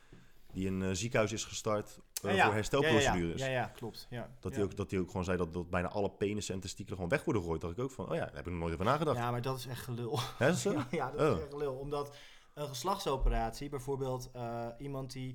[0.52, 2.44] Die een eh, ziekenhuis is gestart eh, Ja, ja.
[2.44, 3.40] voor herstelprocedures.
[3.40, 4.06] Ja, ja, ja, klopt.
[4.10, 4.30] Ja.
[4.40, 6.94] Dat, hij ook, dat hij ook gewoon zei dat, dat bijna alle penissen en testikelen
[6.96, 7.60] gewoon weg worden gegooid.
[7.60, 9.16] dacht ik ook van, oh ja, daar heb ik nog nooit over nagedacht.
[9.16, 10.18] ja, maar dat is echt gelul.
[10.38, 10.62] Hè, dat?
[10.90, 11.36] Ja, dat Oh.
[11.36, 11.74] is echt lul.
[11.74, 12.14] Omdat
[12.54, 15.34] een geslachtsoperatie, bijvoorbeeld eh, iemand die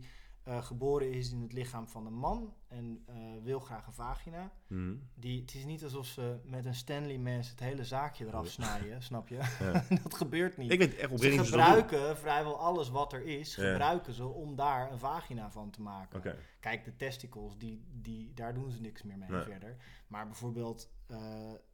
[0.52, 4.52] eh, geboren is in het lichaam van een man en eh, wil graag een vagina.
[4.68, 4.96] Mhm.
[5.16, 8.52] Die, het is niet alsof ze met een Stanley mes het hele zaakje eraf Nee.
[8.52, 9.36] snijden, snap je?
[9.60, 9.84] Ja.
[10.04, 10.72] dat gebeurt niet.
[10.72, 13.72] Ik weet echt ze gebruiken vrijwel alles wat er is, Ja.
[13.72, 16.36] gebruiken ze om daar een vagina van te maken.
[16.60, 19.44] Kijk, de testicles, die, die, daar doen ze niks meer mee Nee.
[19.44, 19.76] verder.
[20.08, 21.18] Maar bijvoorbeeld, eh,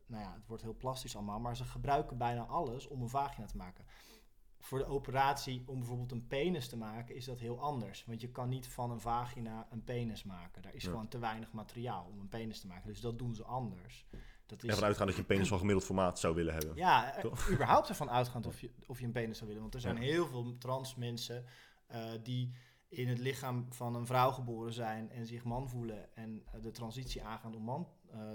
[0.08, 3.46] nou ja, het wordt heel plastisch allemaal, maar ze gebruiken bijna alles om een vagina
[3.46, 3.86] te maken.
[4.60, 8.06] Voor de operatie om bijvoorbeeld een penis te maken is dat heel anders.
[8.06, 10.62] Want je kan niet van een vagina een penis maken.
[10.62, 10.90] Daar is Ja.
[10.90, 12.88] gewoon te weinig materiaal om een penis te maken.
[12.88, 14.06] Dus dat doen ze anders.
[14.46, 16.76] Dat is, Ervan uitgaan dat je een penis van gemiddeld formaat zou willen hebben.
[16.76, 17.50] ja, eh, Toch?
[17.54, 19.62] überhaupt ervan uitgaand of je, of je een penis zou willen.
[19.62, 20.02] Want er zijn Ja.
[20.02, 21.46] heel veel trans mensen
[21.88, 22.52] eh, die
[22.90, 26.72] in het lichaam van een vrouw geboren zijn en zich man voelen en eh, de
[26.72, 27.88] transitie aangaan om man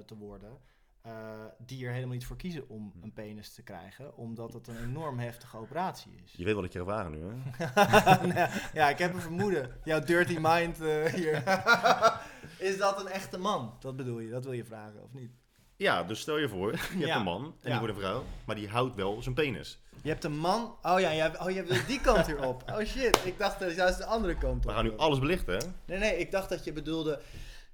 [0.06, 0.58] te worden.
[1.02, 1.12] Eh,
[1.58, 3.02] die er helemaal niet voor kiezen om Hm.
[3.04, 6.32] een penis te krijgen, omdat het een enorm heftige operatie is.
[6.36, 8.26] Je weet wat ik je ervaren nu, hè?
[8.34, 9.70] Nee, ja, ik heb een vermoeden.
[9.84, 11.42] Jouw dirty mind eh, hier.
[12.68, 13.76] is dat een echte man?
[13.80, 15.30] Dat bedoel je, dat wil je vragen, of niet?
[15.76, 17.16] Ja, dus stel je voor, je hebt Ja.
[17.16, 19.80] een man en die wordt een vrouw, maar die houdt wel zijn penis.
[20.02, 20.76] Je hebt een man.
[20.82, 22.62] Oh ja, jij, oh, jij wil die kant hier op.
[22.70, 24.64] Oh shit, ik dacht dat je juist de andere kant op.
[24.64, 25.66] We gaan nu alles belichten, hè?
[25.84, 27.20] Nee, nee, ik dacht dat je bedoelde.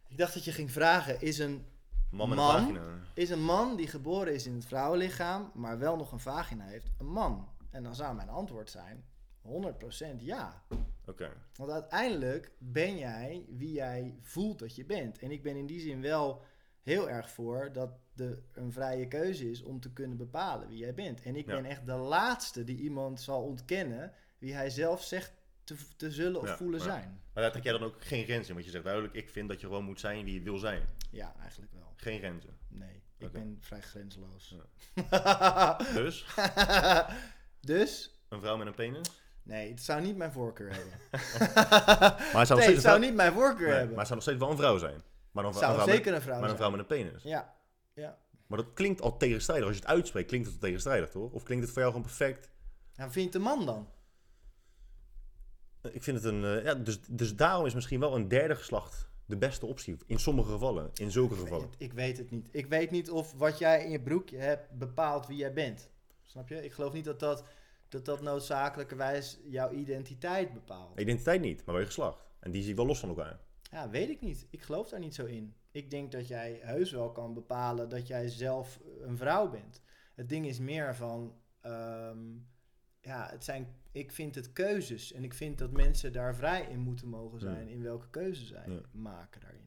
[0.08, 1.66] Ik dacht dat je ging vragen: is een,
[2.10, 2.54] Man met Man?
[2.56, 2.98] een vagina.
[3.14, 6.90] is een man die geboren is in het vrouwenlichaam, maar wel nog een vagina heeft,
[6.98, 7.48] een man?
[7.70, 9.04] En dan zou mijn antwoord zijn:
[9.42, 10.62] 100% ja.
[11.06, 11.30] Oké.
[11.56, 15.18] Want uiteindelijk ben jij wie jij voelt dat je bent.
[15.18, 16.42] En ik ben in die zin wel
[16.82, 20.94] heel erg voor dat er een vrije keuze is om te kunnen bepalen wie jij
[20.94, 21.22] bent.
[21.22, 21.54] En ik Ja.
[21.54, 25.32] ben echt de laatste die iemand zal ontkennen wie hij zelf zegt
[25.68, 26.84] te, te zullen of Ja, voelen ja.
[26.84, 27.20] zijn.
[27.32, 29.48] Maar daar trek jij dan ook geen grenzen in, want je zegt duidelijk, ik vind
[29.48, 30.82] dat je gewoon moet zijn wie je wil zijn.
[31.10, 31.92] Ja, eigenlijk wel.
[31.96, 32.58] Geen grenzen.
[32.68, 34.54] Nee, ik ben vrij grenzeloos.
[35.94, 36.26] Dus,
[37.60, 39.10] dus, een vrouw met een penis?
[39.42, 40.92] nee, het zou niet mijn voorkeur hebben.
[42.32, 43.96] Maar hij zou nog nee, het zou niet mijn voorkeur Nee, hebben.
[43.96, 45.02] maar het zou nog steeds wel een vrouw zijn.
[45.30, 46.70] Maar dan het zou een vrouw zeker met, een vrouw maar een zijn.
[46.70, 47.22] vrouw met een penis.
[47.22, 47.54] Ja,
[47.94, 48.18] ja.
[48.46, 49.66] Maar dat klinkt al tegenstrijdig.
[49.66, 51.32] Als je het uitspreekt, klinkt het al tegenstrijdig, toch?
[51.32, 52.50] Of klinkt het voor jou gewoon perfect?
[52.94, 53.88] Nou, vind je het een man dan?
[55.82, 56.44] Ik vind het een...
[56.44, 59.96] eh, ja, dus, dus daarom is misschien wel een derde geslacht de beste optie.
[60.06, 60.90] In sommige gevallen.
[60.94, 61.70] In zulke Ik weet, gevallen.
[61.70, 62.48] het, ik weet het niet.
[62.50, 65.88] Ik weet niet of wat jij in je broekje hebt bepaalt wie jij bent.
[66.22, 66.64] Snap je?
[66.64, 67.44] Ik geloof niet dat dat,
[67.88, 71.00] dat, dat noodzakelijkerwijs jouw identiteit bepaalt.
[71.00, 72.26] Identiteit niet, maar wel je geslacht.
[72.40, 73.38] En die zie ik wel los van elkaar.
[73.70, 74.46] Ja, weet ik niet.
[74.50, 75.54] Ik geloof daar niet zo in.
[75.70, 79.80] Ik denk dat jij heus wel kan bepalen dat jij zelf een vrouw bent.
[80.14, 82.18] Het ding is meer van, ehm,
[83.00, 83.66] ja, het zijn,
[83.98, 85.12] ik vind het keuzes.
[85.12, 87.72] En ik vind dat mensen daar vrij in moeten mogen zijn Ja.
[87.72, 89.66] in welke keuze zij maken daarin.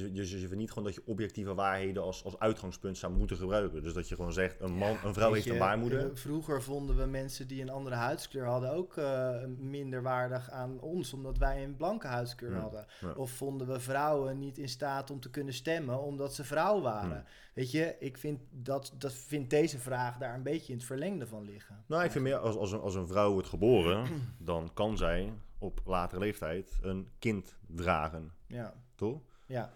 [0.00, 3.36] Dus, dus je vindt niet gewoon dat je objectieve waarheden als, als uitgangspunt zou moeten
[3.36, 3.82] gebruiken.
[3.82, 6.10] Dus dat je gewoon zegt, een man, een vrouw heeft je, een baarmoeder.
[6.10, 10.80] eh, vroeger vonden we mensen die een andere huidskleur hadden ook eh, minder waardig aan
[10.80, 12.86] ons, omdat wij een blanke huidskleur Ja, hadden.
[13.00, 13.12] ja.
[13.12, 17.24] Of vonden we vrouwen niet in staat om te kunnen stemmen, omdat ze vrouw waren.
[17.54, 21.26] Weet je, ik vind, dat, dat vind deze vraag daar een beetje in het verlengde
[21.26, 21.84] van liggen.
[21.86, 24.06] Nou, ik vind meer als, als, een, als een vrouw wordt geboren,
[24.38, 28.32] dan kan zij op latere leeftijd een kind dragen.
[28.46, 29.20] Ja, Toch?
[29.46, 29.72] ja.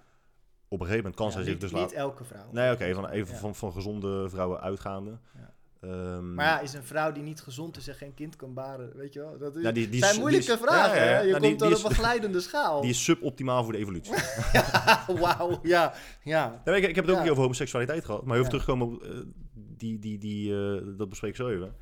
[0.70, 1.96] Op een gegeven moment kan Ja, zij zich niet, dus niet laten...
[1.96, 2.48] elke vrouw.
[2.52, 3.40] Nee, oké, van, even Ja.
[3.40, 5.18] van, van gezonde vrouwen uitgaande.
[5.34, 5.52] Ja.
[5.80, 8.96] Ehm, Maar ja, is een vrouw die niet gezond is en geen kind kan baren,
[8.96, 9.38] weet je wel?
[9.38, 11.16] Dat is, Ja, die- die zijn moeilijke die vragen, ja, ja, ja.
[11.16, 11.20] hè?
[11.22, 12.80] Je Nou, komt dan op een glijdende schaal.
[12.80, 14.14] die is suboptimaal voor de evolutie.
[15.20, 15.92] Wauw, ja,
[16.22, 16.62] ja.
[16.64, 18.50] Ik, ik heb het ook niet over homoseksualiteit gehad, maar heel Ja.
[18.50, 19.10] veel terugkomen op eh,
[19.54, 21.74] die, die, die, eh, dat bespreek ik zo even.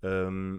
[0.00, 0.52] Ehm,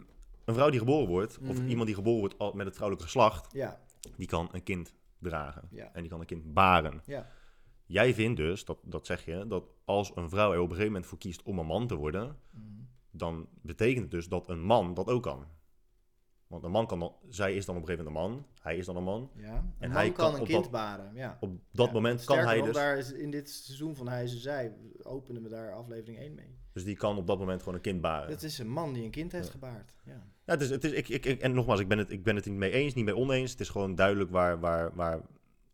[0.46, 1.68] een vrouw die geboren wordt, of Mhm.
[1.68, 3.80] iemand die geboren wordt al- met het vrouwelijke geslacht, Ja,
[4.18, 5.70] die kan een kind dragen.
[5.94, 7.02] En die kan een kind baren.
[7.06, 7.28] ja.
[7.86, 10.92] Jij vindt dus, dat, dat zeg je, dat als een vrouw er op een gegeven
[10.92, 12.64] moment voor kiest om een man te worden, Mhm.
[13.12, 15.46] dan betekent het dus dat een man dat ook kan.
[16.48, 18.78] Want een man kan dan, zij is dan op een gegeven moment een man, hij
[18.78, 19.30] is dan een man.
[19.36, 21.38] Ja, een En man hij kan kan een kind dat- baren, ja.
[21.42, 24.38] Op dat Ja, moment kan hij dus, daar is in dit seizoen van Hij ze
[24.38, 24.74] Zij
[25.04, 26.58] openen we daar aflevering 1 mee.
[26.74, 28.30] dus die kan op dat moment gewoon een kind baren.
[28.30, 29.52] Het is een man die een kind heeft Ja.
[29.52, 29.96] gebaard.
[30.06, 30.12] Ja.
[30.46, 32.36] Ja, het is, het is, ik, ik, ik- en nogmaals, ik ben, het, ik ben
[32.36, 33.52] het niet mee eens, niet mee oneens.
[33.52, 35.22] Het is gewoon duidelijk waar, waar, waar,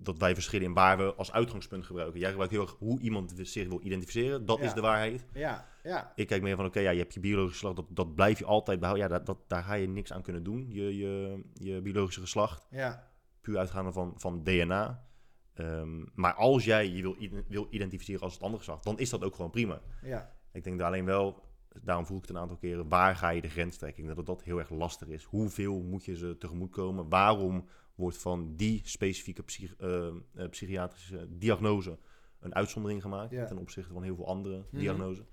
[0.01, 2.19] dat wij verschillen in waar we als uitgangspunt gebruiken.
[2.19, 4.45] Jij gebruikt heel erg hoe iemand zich wil identificeren.
[4.45, 4.63] Dat Ja.
[4.63, 5.26] is de waarheid.
[5.34, 6.11] Ja, ja.
[6.15, 8.45] Ik kijk meer van, oké, ja, je hebt je biologische geslacht, dat, dat blijf je
[8.45, 9.07] altijd behouden.
[9.07, 12.67] Ja, dat, dat, daar ga je niks aan kunnen doen, je, je, je biologische geslacht.
[12.69, 13.07] Ja,
[13.41, 15.07] Puur uitgaande van, van DNA.
[15.53, 17.15] Ehm, maar als jij je wil,
[17.47, 19.81] wil identificeren als het andere geslacht, dan is dat ook gewoon prima.
[20.01, 20.38] ja.
[20.51, 21.43] Ik denk daar alleen wel,
[21.81, 24.15] daarom vroeg ik het een aantal keren, waar ga je de grens trekken?
[24.15, 25.23] Dat dat heel erg lastig is.
[25.23, 27.09] Hoeveel moet je ze tegemoetkomen?
[27.09, 27.65] Waarom
[27.99, 31.97] wordt van die specifieke psych- eh, eh, psychiatrische diagnose
[32.39, 33.45] een uitzondering gemaakt Ja.
[33.45, 34.77] ten opzichte van heel veel andere Mhm.
[34.80, 35.26] diagnoses?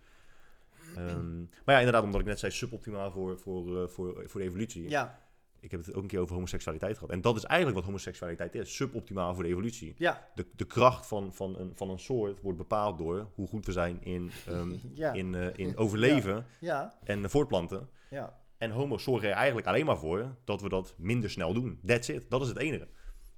[0.96, 4.46] Ehm, maar ja, inderdaad, omdat ik net zei, suboptimaal voor, voor, eh, voor, voor de
[4.46, 4.88] evolutie.
[4.88, 5.24] Ja,
[5.60, 7.10] Ik heb het ook een keer over homoseksualiteit gehad.
[7.10, 8.74] En dat is eigenlijk wat homoseksualiteit is.
[8.76, 9.94] Suboptimaal voor de evolutie.
[9.98, 13.66] ja, De, de kracht van, van, een, van een soort wordt bepaald door hoe goed
[13.66, 17.88] we zijn in, ehm, ja, in, in overleven ja, en voortplanten.
[18.10, 18.44] ja.
[18.58, 21.80] En homo's zorgen er eigenlijk alleen maar voor dat we dat minder snel doen.
[21.86, 22.30] That's it.
[22.30, 22.88] Dat is het enige.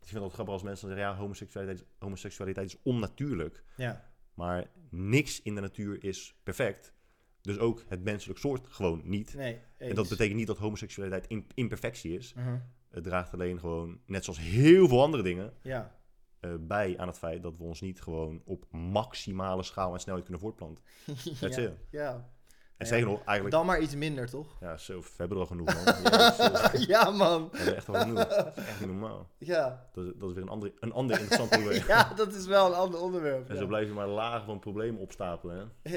[0.01, 3.65] Ik vind het grappig als mensen zeggen, ja, homoseksualiteit, is- homoseksualiteit is onnatuurlijk.
[3.77, 4.07] ja.
[4.35, 6.93] Maar niks in de natuur is perfect.
[7.41, 9.35] Dus ook het menselijk soort gewoon niet.
[9.35, 12.35] Nee, En dat betekent niet dat homoseksualiteit in- imperfectie is.
[12.35, 12.59] Mhm.
[12.91, 15.97] Het draagt alleen gewoon, net zoals heel veel andere dingen, Ja,
[16.41, 20.25] eh, bij aan het feit dat we ons niet gewoon op maximale schaal en snelheid
[20.25, 20.85] kunnen voortplanten.
[21.41, 21.63] That's ja.
[21.63, 21.73] it.
[21.91, 22.31] Ja.
[22.79, 23.51] En zeker nog, eigenlijk...
[23.51, 24.57] Dan maar iets minder, toch?
[24.61, 25.95] Ja, zo, we hebben er al genoeg, man.
[26.87, 27.49] Ja, man.
[27.51, 28.19] we hebben echt wel genoeg.
[28.57, 29.29] Echt niet normaal.
[29.39, 29.89] Ja.
[29.93, 31.83] Dat is, dat is weer een ander, een ander interessant probleem.
[31.87, 33.51] ja, dat is wel een ander onderwerp.
[33.51, 35.93] En zo blijf je maar lagen van problemen opstapelen, hè.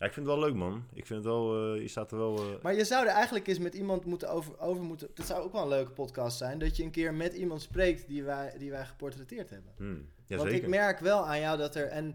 [0.00, 0.84] Ja, ik vind het wel leuk, man.
[0.92, 1.72] Ik vind het wel...
[1.74, 2.36] eh, je staat er wel...
[2.38, 5.08] eh, Maar je zou er eigenlijk eens met iemand moeten over, over moeten...
[5.14, 6.58] Dat zou ook wel een leuke podcast zijn.
[6.58, 9.72] Dat je een keer met iemand spreekt die wij, die wij geportretteerd hebben.
[9.76, 10.64] hmm, ja, Want zeker.
[10.64, 11.86] ik merk wel aan jou dat er...
[11.86, 12.14] En,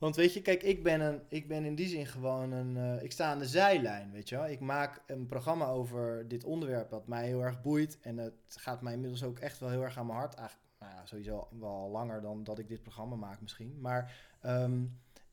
[0.00, 2.76] want weet je, kijk, ik ben, een, ik ben in die zin gewoon een...
[2.76, 4.48] eh, ik sta aan de zijlijn, weet je wel.
[4.48, 7.98] Ik maak een programma over dit onderwerp dat mij heel erg boeit.
[8.00, 10.34] En het gaat mij inmiddels ook echt wel heel erg aan mijn hart.
[10.34, 13.80] Eigenlijk, nou ja, sowieso wel langer dan dat ik dit programma maak misschien.
[13.80, 14.82] Maar ehm,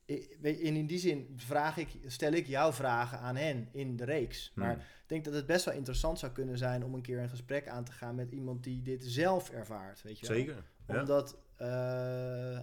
[0.05, 4.51] in, in die zin vraag ik, stel ik jouw vragen aan hen in de reeks.
[4.53, 4.63] Hmm.
[4.63, 7.29] Maar ik denk dat het best wel interessant zou kunnen zijn om een keer een
[7.29, 10.63] gesprek aan te gaan met iemand die dit zelf ervaart, weet je wel Zeker.
[10.87, 10.99] Ja.
[10.99, 11.67] omdat eh,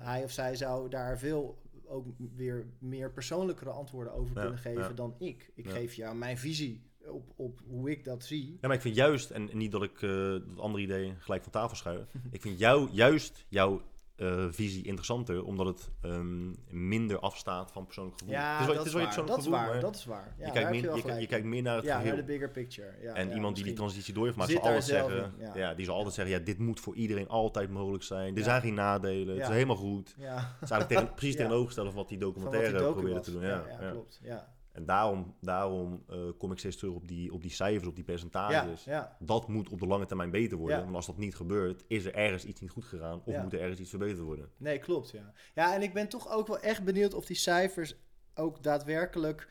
[0.04, 2.06] hij of zij zou daar veel ook
[2.36, 4.92] weer meer persoonlijkere antwoorden over Ja, kunnen geven ja.
[4.92, 5.50] dan ik.
[5.54, 5.70] Ik Ja.
[5.70, 8.50] geef jou mijn visie op, op hoe ik dat zie.
[8.60, 11.52] Ja, maar ik vind juist, en niet dat ik eh, dat andere ideeën gelijk van
[11.52, 12.06] tafel schuif.
[12.30, 13.82] ik vind jou, juist jouw
[14.16, 18.34] eh, visie interessanter, omdat het ehm, minder afstaat van persoonlijk gevoel.
[18.34, 19.26] Ja, het is wel, dat het is wel waar.
[19.26, 19.80] Dat is waar.
[19.80, 20.34] Dat is waar.
[20.38, 20.70] Ja, je, kijkt
[21.04, 22.08] min- je kijkt meer naar het ja, geheel.
[22.12, 22.92] naar de bigger picture.
[23.02, 25.74] Ja, en ja, iemand die die transitie door heeft, maar zal altijd zeggen, in, ja.
[25.74, 28.36] die zal altijd zeggen, ja, dit moet voor iedereen altijd mogelijk zijn.
[28.36, 30.14] Er zijn geen nadelen, het is helemaal goed.
[30.18, 30.34] Ja.
[30.34, 31.38] Het is eigenlijk tegen, precies Ja.
[31.38, 33.42] tegenovergestelde van wat die documentaire docu probeerde te doen.
[33.42, 33.64] Ja.
[33.90, 34.20] klopt.
[34.22, 34.53] Ja.
[34.74, 38.04] En daarom, daarom eh, kom ik steeds terug op die, op die cijfers, op die
[38.04, 38.84] percentages.
[38.84, 39.16] ja.
[39.18, 40.76] Dat moet op de lange termijn beter worden.
[40.76, 40.82] Ja.
[40.82, 43.22] Want als dat niet gebeurt, is er ergens iets niet goed gegaan.
[43.24, 44.50] Of moet er ergens iets verbeterd worden.
[44.56, 45.32] Nee, klopt, ja.
[45.54, 47.96] Ja, en ik ben toch ook wel echt benieuwd of die cijfers
[48.34, 49.48] ook daadwerkelijk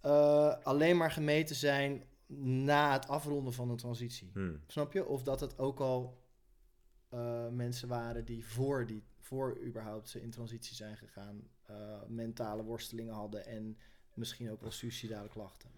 [0.00, 2.04] eh, alleen maar gemeten zijn
[2.66, 4.30] na het afronden van een transitie.
[4.32, 4.60] Hmm.
[4.66, 5.06] Snap je?
[5.06, 6.22] Of dat het ook al
[7.08, 11.48] eh, mensen waren die voor, die voor überhaupt ze in transitie zijn gegaan,
[12.06, 13.78] mentale worstelingen hadden en
[14.18, 15.70] misschien ook wel suicidale klachten.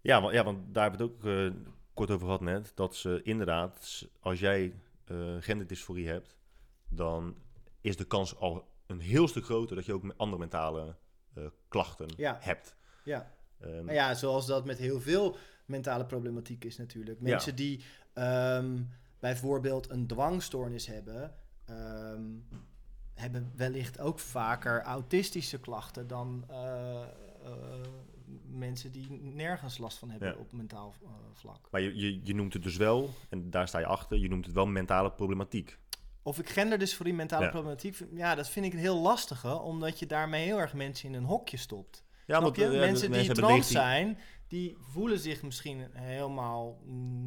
[0.00, 2.72] Ja, want, ja, want daar hebben we het ook eh, kort over gehad net.
[2.74, 6.36] Dat ze inderdaad, als jij eh genderdysforie hebt,
[6.88, 7.36] dan
[7.80, 10.96] is de kans al een heel stuk groter dat je ook andere mentale
[11.34, 12.36] eh, klachten Ja.
[12.40, 12.76] hebt.
[13.04, 13.32] Ja.
[13.60, 17.18] Nou ja, zoals dat met heel veel mentale problematiek is natuurlijk.
[17.20, 17.24] Ja.
[17.28, 18.82] Mensen die ehm,
[19.18, 21.34] bijvoorbeeld een dwangstoornis hebben,
[21.64, 22.22] ehm,
[23.14, 26.44] hebben wellicht ook vaker autistische klachten dan
[28.50, 30.34] mensen die nergens last van hebben Ja.
[30.38, 31.68] op mentaal eh, vlak.
[31.70, 34.44] Maar je, je, je noemt het dus wel, en daar sta je achter, je noemt
[34.46, 35.78] het wel mentale problematiek.
[36.22, 37.50] Of ik genderdysforie, mentale Ja.
[37.50, 41.08] problematiek, vind- ja, dat vind ik een heel lastige, omdat je daarmee heel erg mensen
[41.08, 42.04] in een hokje stopt.
[42.26, 45.86] Ja, want, eh, ja, mensen de- die hebben trans 19 zijn, die voelen zich misschien
[45.92, 46.80] helemaal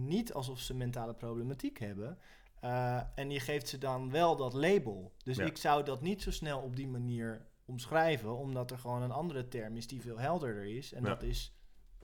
[0.05, 2.17] niet alsof ze mentale problematiek hebben.
[2.59, 5.11] Eh, en je geeft ze dan wel dat label.
[5.23, 5.45] Dus Ja.
[5.45, 9.47] ik zou dat niet zo snel op die manier omschrijven, omdat er gewoon een andere
[9.47, 10.93] term is die veel helderder is.
[10.93, 11.09] En Ja.
[11.09, 11.53] dat is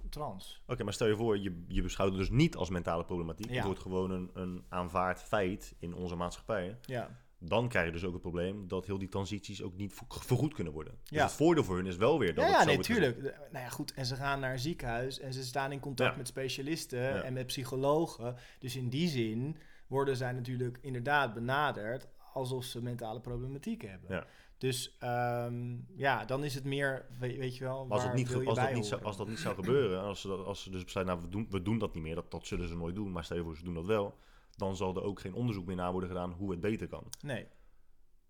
[0.10, 0.62] trans.
[0.68, 3.50] Oké, maar stel je voor, je, je beschouwt het dus niet als mentale problematiek.
[3.50, 3.56] Ja.
[3.56, 6.78] Het wordt gewoon een, een aanvaard feit in onze maatschappij.
[6.82, 7.26] Ja.
[7.40, 10.74] Dan krijg je dus ook het probleem dat heel die transities ook niet vergoed kunnen
[10.74, 10.94] worden.
[11.04, 11.24] Dus Ja.
[11.24, 13.22] het voordeel voor hun is wel weer dat Ja, het ja zo nee, tuurlijk.
[13.52, 13.94] Nou ja, goed.
[13.94, 16.18] En ze gaan naar een ziekenhuis en ze staan in contact Ja.
[16.18, 18.36] met specialisten en met psychologen.
[18.60, 19.58] Dus in die zin
[19.88, 24.10] worden zij natuurlijk inderdaad benaderd alsof ze mentale problematiek hebben.
[24.16, 24.26] Ja.
[24.58, 28.58] Dus ehm, ja, dan is het meer, weet, weet je wel, als, dat niet, als,
[28.58, 31.28] dat niet zou, als dat niet zou gebeuren, als ze, als ze dus besluiten, nou,
[31.28, 33.38] we doen, we doen dat niet meer, dat, dat zullen ze nooit doen, maar stel
[33.38, 34.18] je voor, ze doen dat wel,
[34.56, 37.04] dan zal er ook geen onderzoek meer naar worden gedaan hoe het beter kan.
[37.22, 37.48] Nee,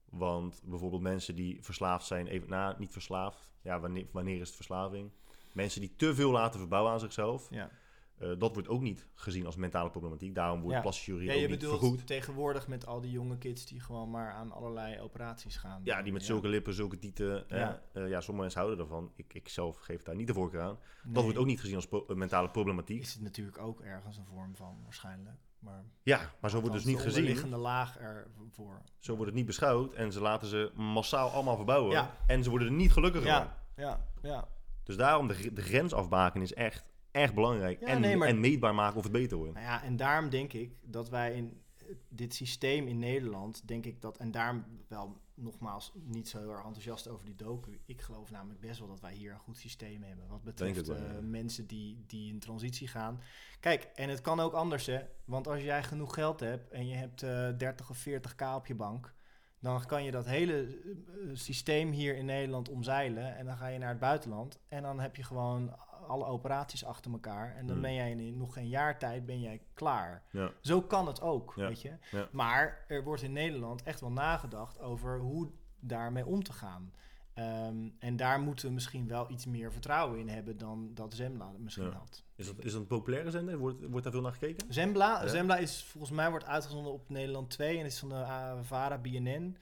[0.10, 4.56] Want bijvoorbeeld mensen die verslaafd zijn, even na, niet verslaafd, ja, wanneer, wanneer is het
[4.56, 5.12] verslaving?
[5.54, 7.70] Mensen die te veel laten verbouwen aan zichzelf, ja.
[8.18, 10.36] Eh, dat wordt ook niet gezien als mentale problematiek.
[10.36, 10.82] Daarom wordt Ja.
[10.82, 12.08] plastische ja chirurgie je ook niet bedoelt vergoed.
[12.08, 15.82] tegenwoordig met al die jonge kids die gewoon maar aan allerlei operaties gaan.
[15.84, 17.46] Ja, die met zulke lippen, zulke tieten.
[17.48, 17.82] Ja.
[17.94, 18.06] Ja.
[18.06, 19.12] ja, sommige mensen houden ervan.
[19.16, 20.78] Ik, ik zelf geef daar niet de voorkeur aan.
[21.04, 23.02] Nee, Dat wordt ook niet gezien als pro- eh, mentale problematiek.
[23.02, 25.38] Is het natuurlijk ook ergens een vorm van, waarschijnlijk.
[25.60, 27.20] Maar Ja, maar zo wordt dus niet de gezien.
[27.20, 28.82] onderliggende laag ervoor.
[29.00, 29.94] Zo wordt het niet beschouwd.
[29.94, 31.92] En ze laten ze massaal allemaal verbouwen.
[31.92, 32.16] Ja.
[32.28, 33.38] En ze worden er niet gelukkiger van.
[33.42, 34.48] Ja, ja, ja.
[34.84, 37.80] Dus daarom de, de grens afbaken is echt, echt belangrijk.
[37.80, 39.54] Ja, en, nee, maar- en meetbaar maken of het beter wordt.
[39.54, 43.86] Nou ja, en daarom denk ik dat wij in eh, dit systeem in Nederland, denk
[43.86, 47.80] ik dat, en daarom wel nogmaals niet zo heel erg enthousiast over die docu.
[47.86, 50.28] Ik geloof namelijk best wel dat wij hier een goed systeem hebben.
[50.28, 51.22] Wat betreft wel, eh, ja.
[51.22, 53.22] mensen die, die in transitie gaan.
[53.60, 55.00] Kijk, en het kan ook anders hè.
[55.26, 58.76] Want als jij genoeg geld hebt en je hebt eh 30 of 40k op je
[58.76, 59.16] bank.
[59.60, 63.36] Dan kan je dat hele eh, systeem hier in Nederland omzeilen.
[63.36, 64.60] En dan ga je naar het buitenland.
[64.68, 65.76] En dan heb je gewoon
[66.08, 67.56] alle operaties achter elkaar.
[67.56, 67.82] En dan Hmm.
[67.82, 70.24] ben jij in nog geen jaar tijd ben jij klaar.
[70.32, 70.52] Ja.
[70.62, 71.94] Zo kan het ook, Ja, weet je.
[72.12, 72.28] ja.
[72.32, 76.92] Maar er wordt in Nederland echt wel nagedacht over hoe daarmee om te gaan.
[77.34, 81.52] Ehm, en daar moeten we misschien wel iets meer vertrouwen in hebben dan dat Zembla
[81.58, 81.92] misschien Ja.
[81.92, 82.24] had.
[82.36, 83.58] Is dat, is dat een populaire zender?
[83.58, 84.74] Wordt, wordt daar veel naar gekeken?
[84.74, 85.28] Zembla, Ja.
[85.28, 88.98] Zembla is volgens mij wordt uitgezonden op Nederland 2 en is van de uh, VARA
[88.98, 89.58] BNN.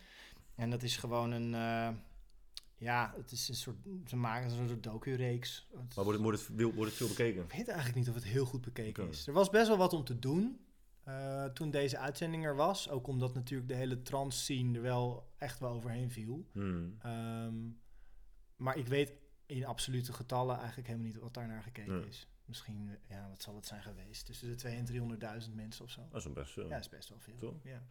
[0.55, 1.89] En dat is gewoon een, eh,
[2.77, 5.67] ja, het is een soort, ze maken een soort docu-reeks.
[5.73, 7.43] Maar wordt het, wordt, het, veel- wordt het veel bekeken?
[7.43, 9.27] Ik weet eigenlijk niet of het heel goed bekeken is.
[9.27, 10.59] Er was best wel wat om te doen
[11.03, 12.89] eh, toen deze uitzending er was.
[12.89, 16.49] Ook omdat natuurlijk de hele trans-scene er wel echt wel overheen viel.
[16.51, 16.95] Hmm.
[16.99, 17.55] Ehm,
[18.55, 19.11] maar ik weet
[19.45, 22.27] in absolute getallen eigenlijk helemaal niet wat daar naar gekeken is.
[22.45, 24.25] Misschien, ja, wat zal het zijn geweest?
[24.25, 26.01] Tussen de 200 en 300.000 mensen of zo.
[26.11, 26.57] Dat is best...
[26.57, 27.35] eh, Ja, dat is best wel veel.
[27.35, 27.53] Toch?
[27.63, 27.87] Ja.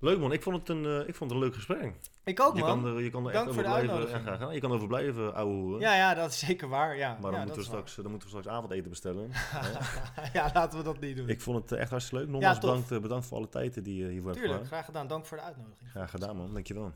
[0.00, 1.94] Leuk man, ik vond het een, eh, ik vond het een leuk gesprek.
[2.24, 2.82] Ik ook, je, man.
[2.82, 4.10] kan er, je kan er Dank echt voor over de blijven.
[4.10, 4.54] Ja, graag gedaan.
[4.54, 5.80] Je kan over blijven, ouwe hoeren.
[5.80, 6.96] Ja, ja, dat is zeker waar.
[6.96, 7.12] Ja.
[7.12, 9.30] Maar dan, ja, moeten we straks, dan moeten we straks avondeten bestellen.
[10.32, 11.28] ja, laten we dat niet doen.
[11.28, 12.32] ik vond het eh, echt hartstikke leuk.
[12.32, 14.66] Nogmaals Ja, bedankt, eh, bedankt voor alle tijd die je hiervoor hebt Tuurlijk, gedaan.
[14.66, 15.06] graag gedaan.
[15.06, 15.90] Dank voor de uitnodiging.
[15.90, 16.92] Graag gedaan man, dankjewel.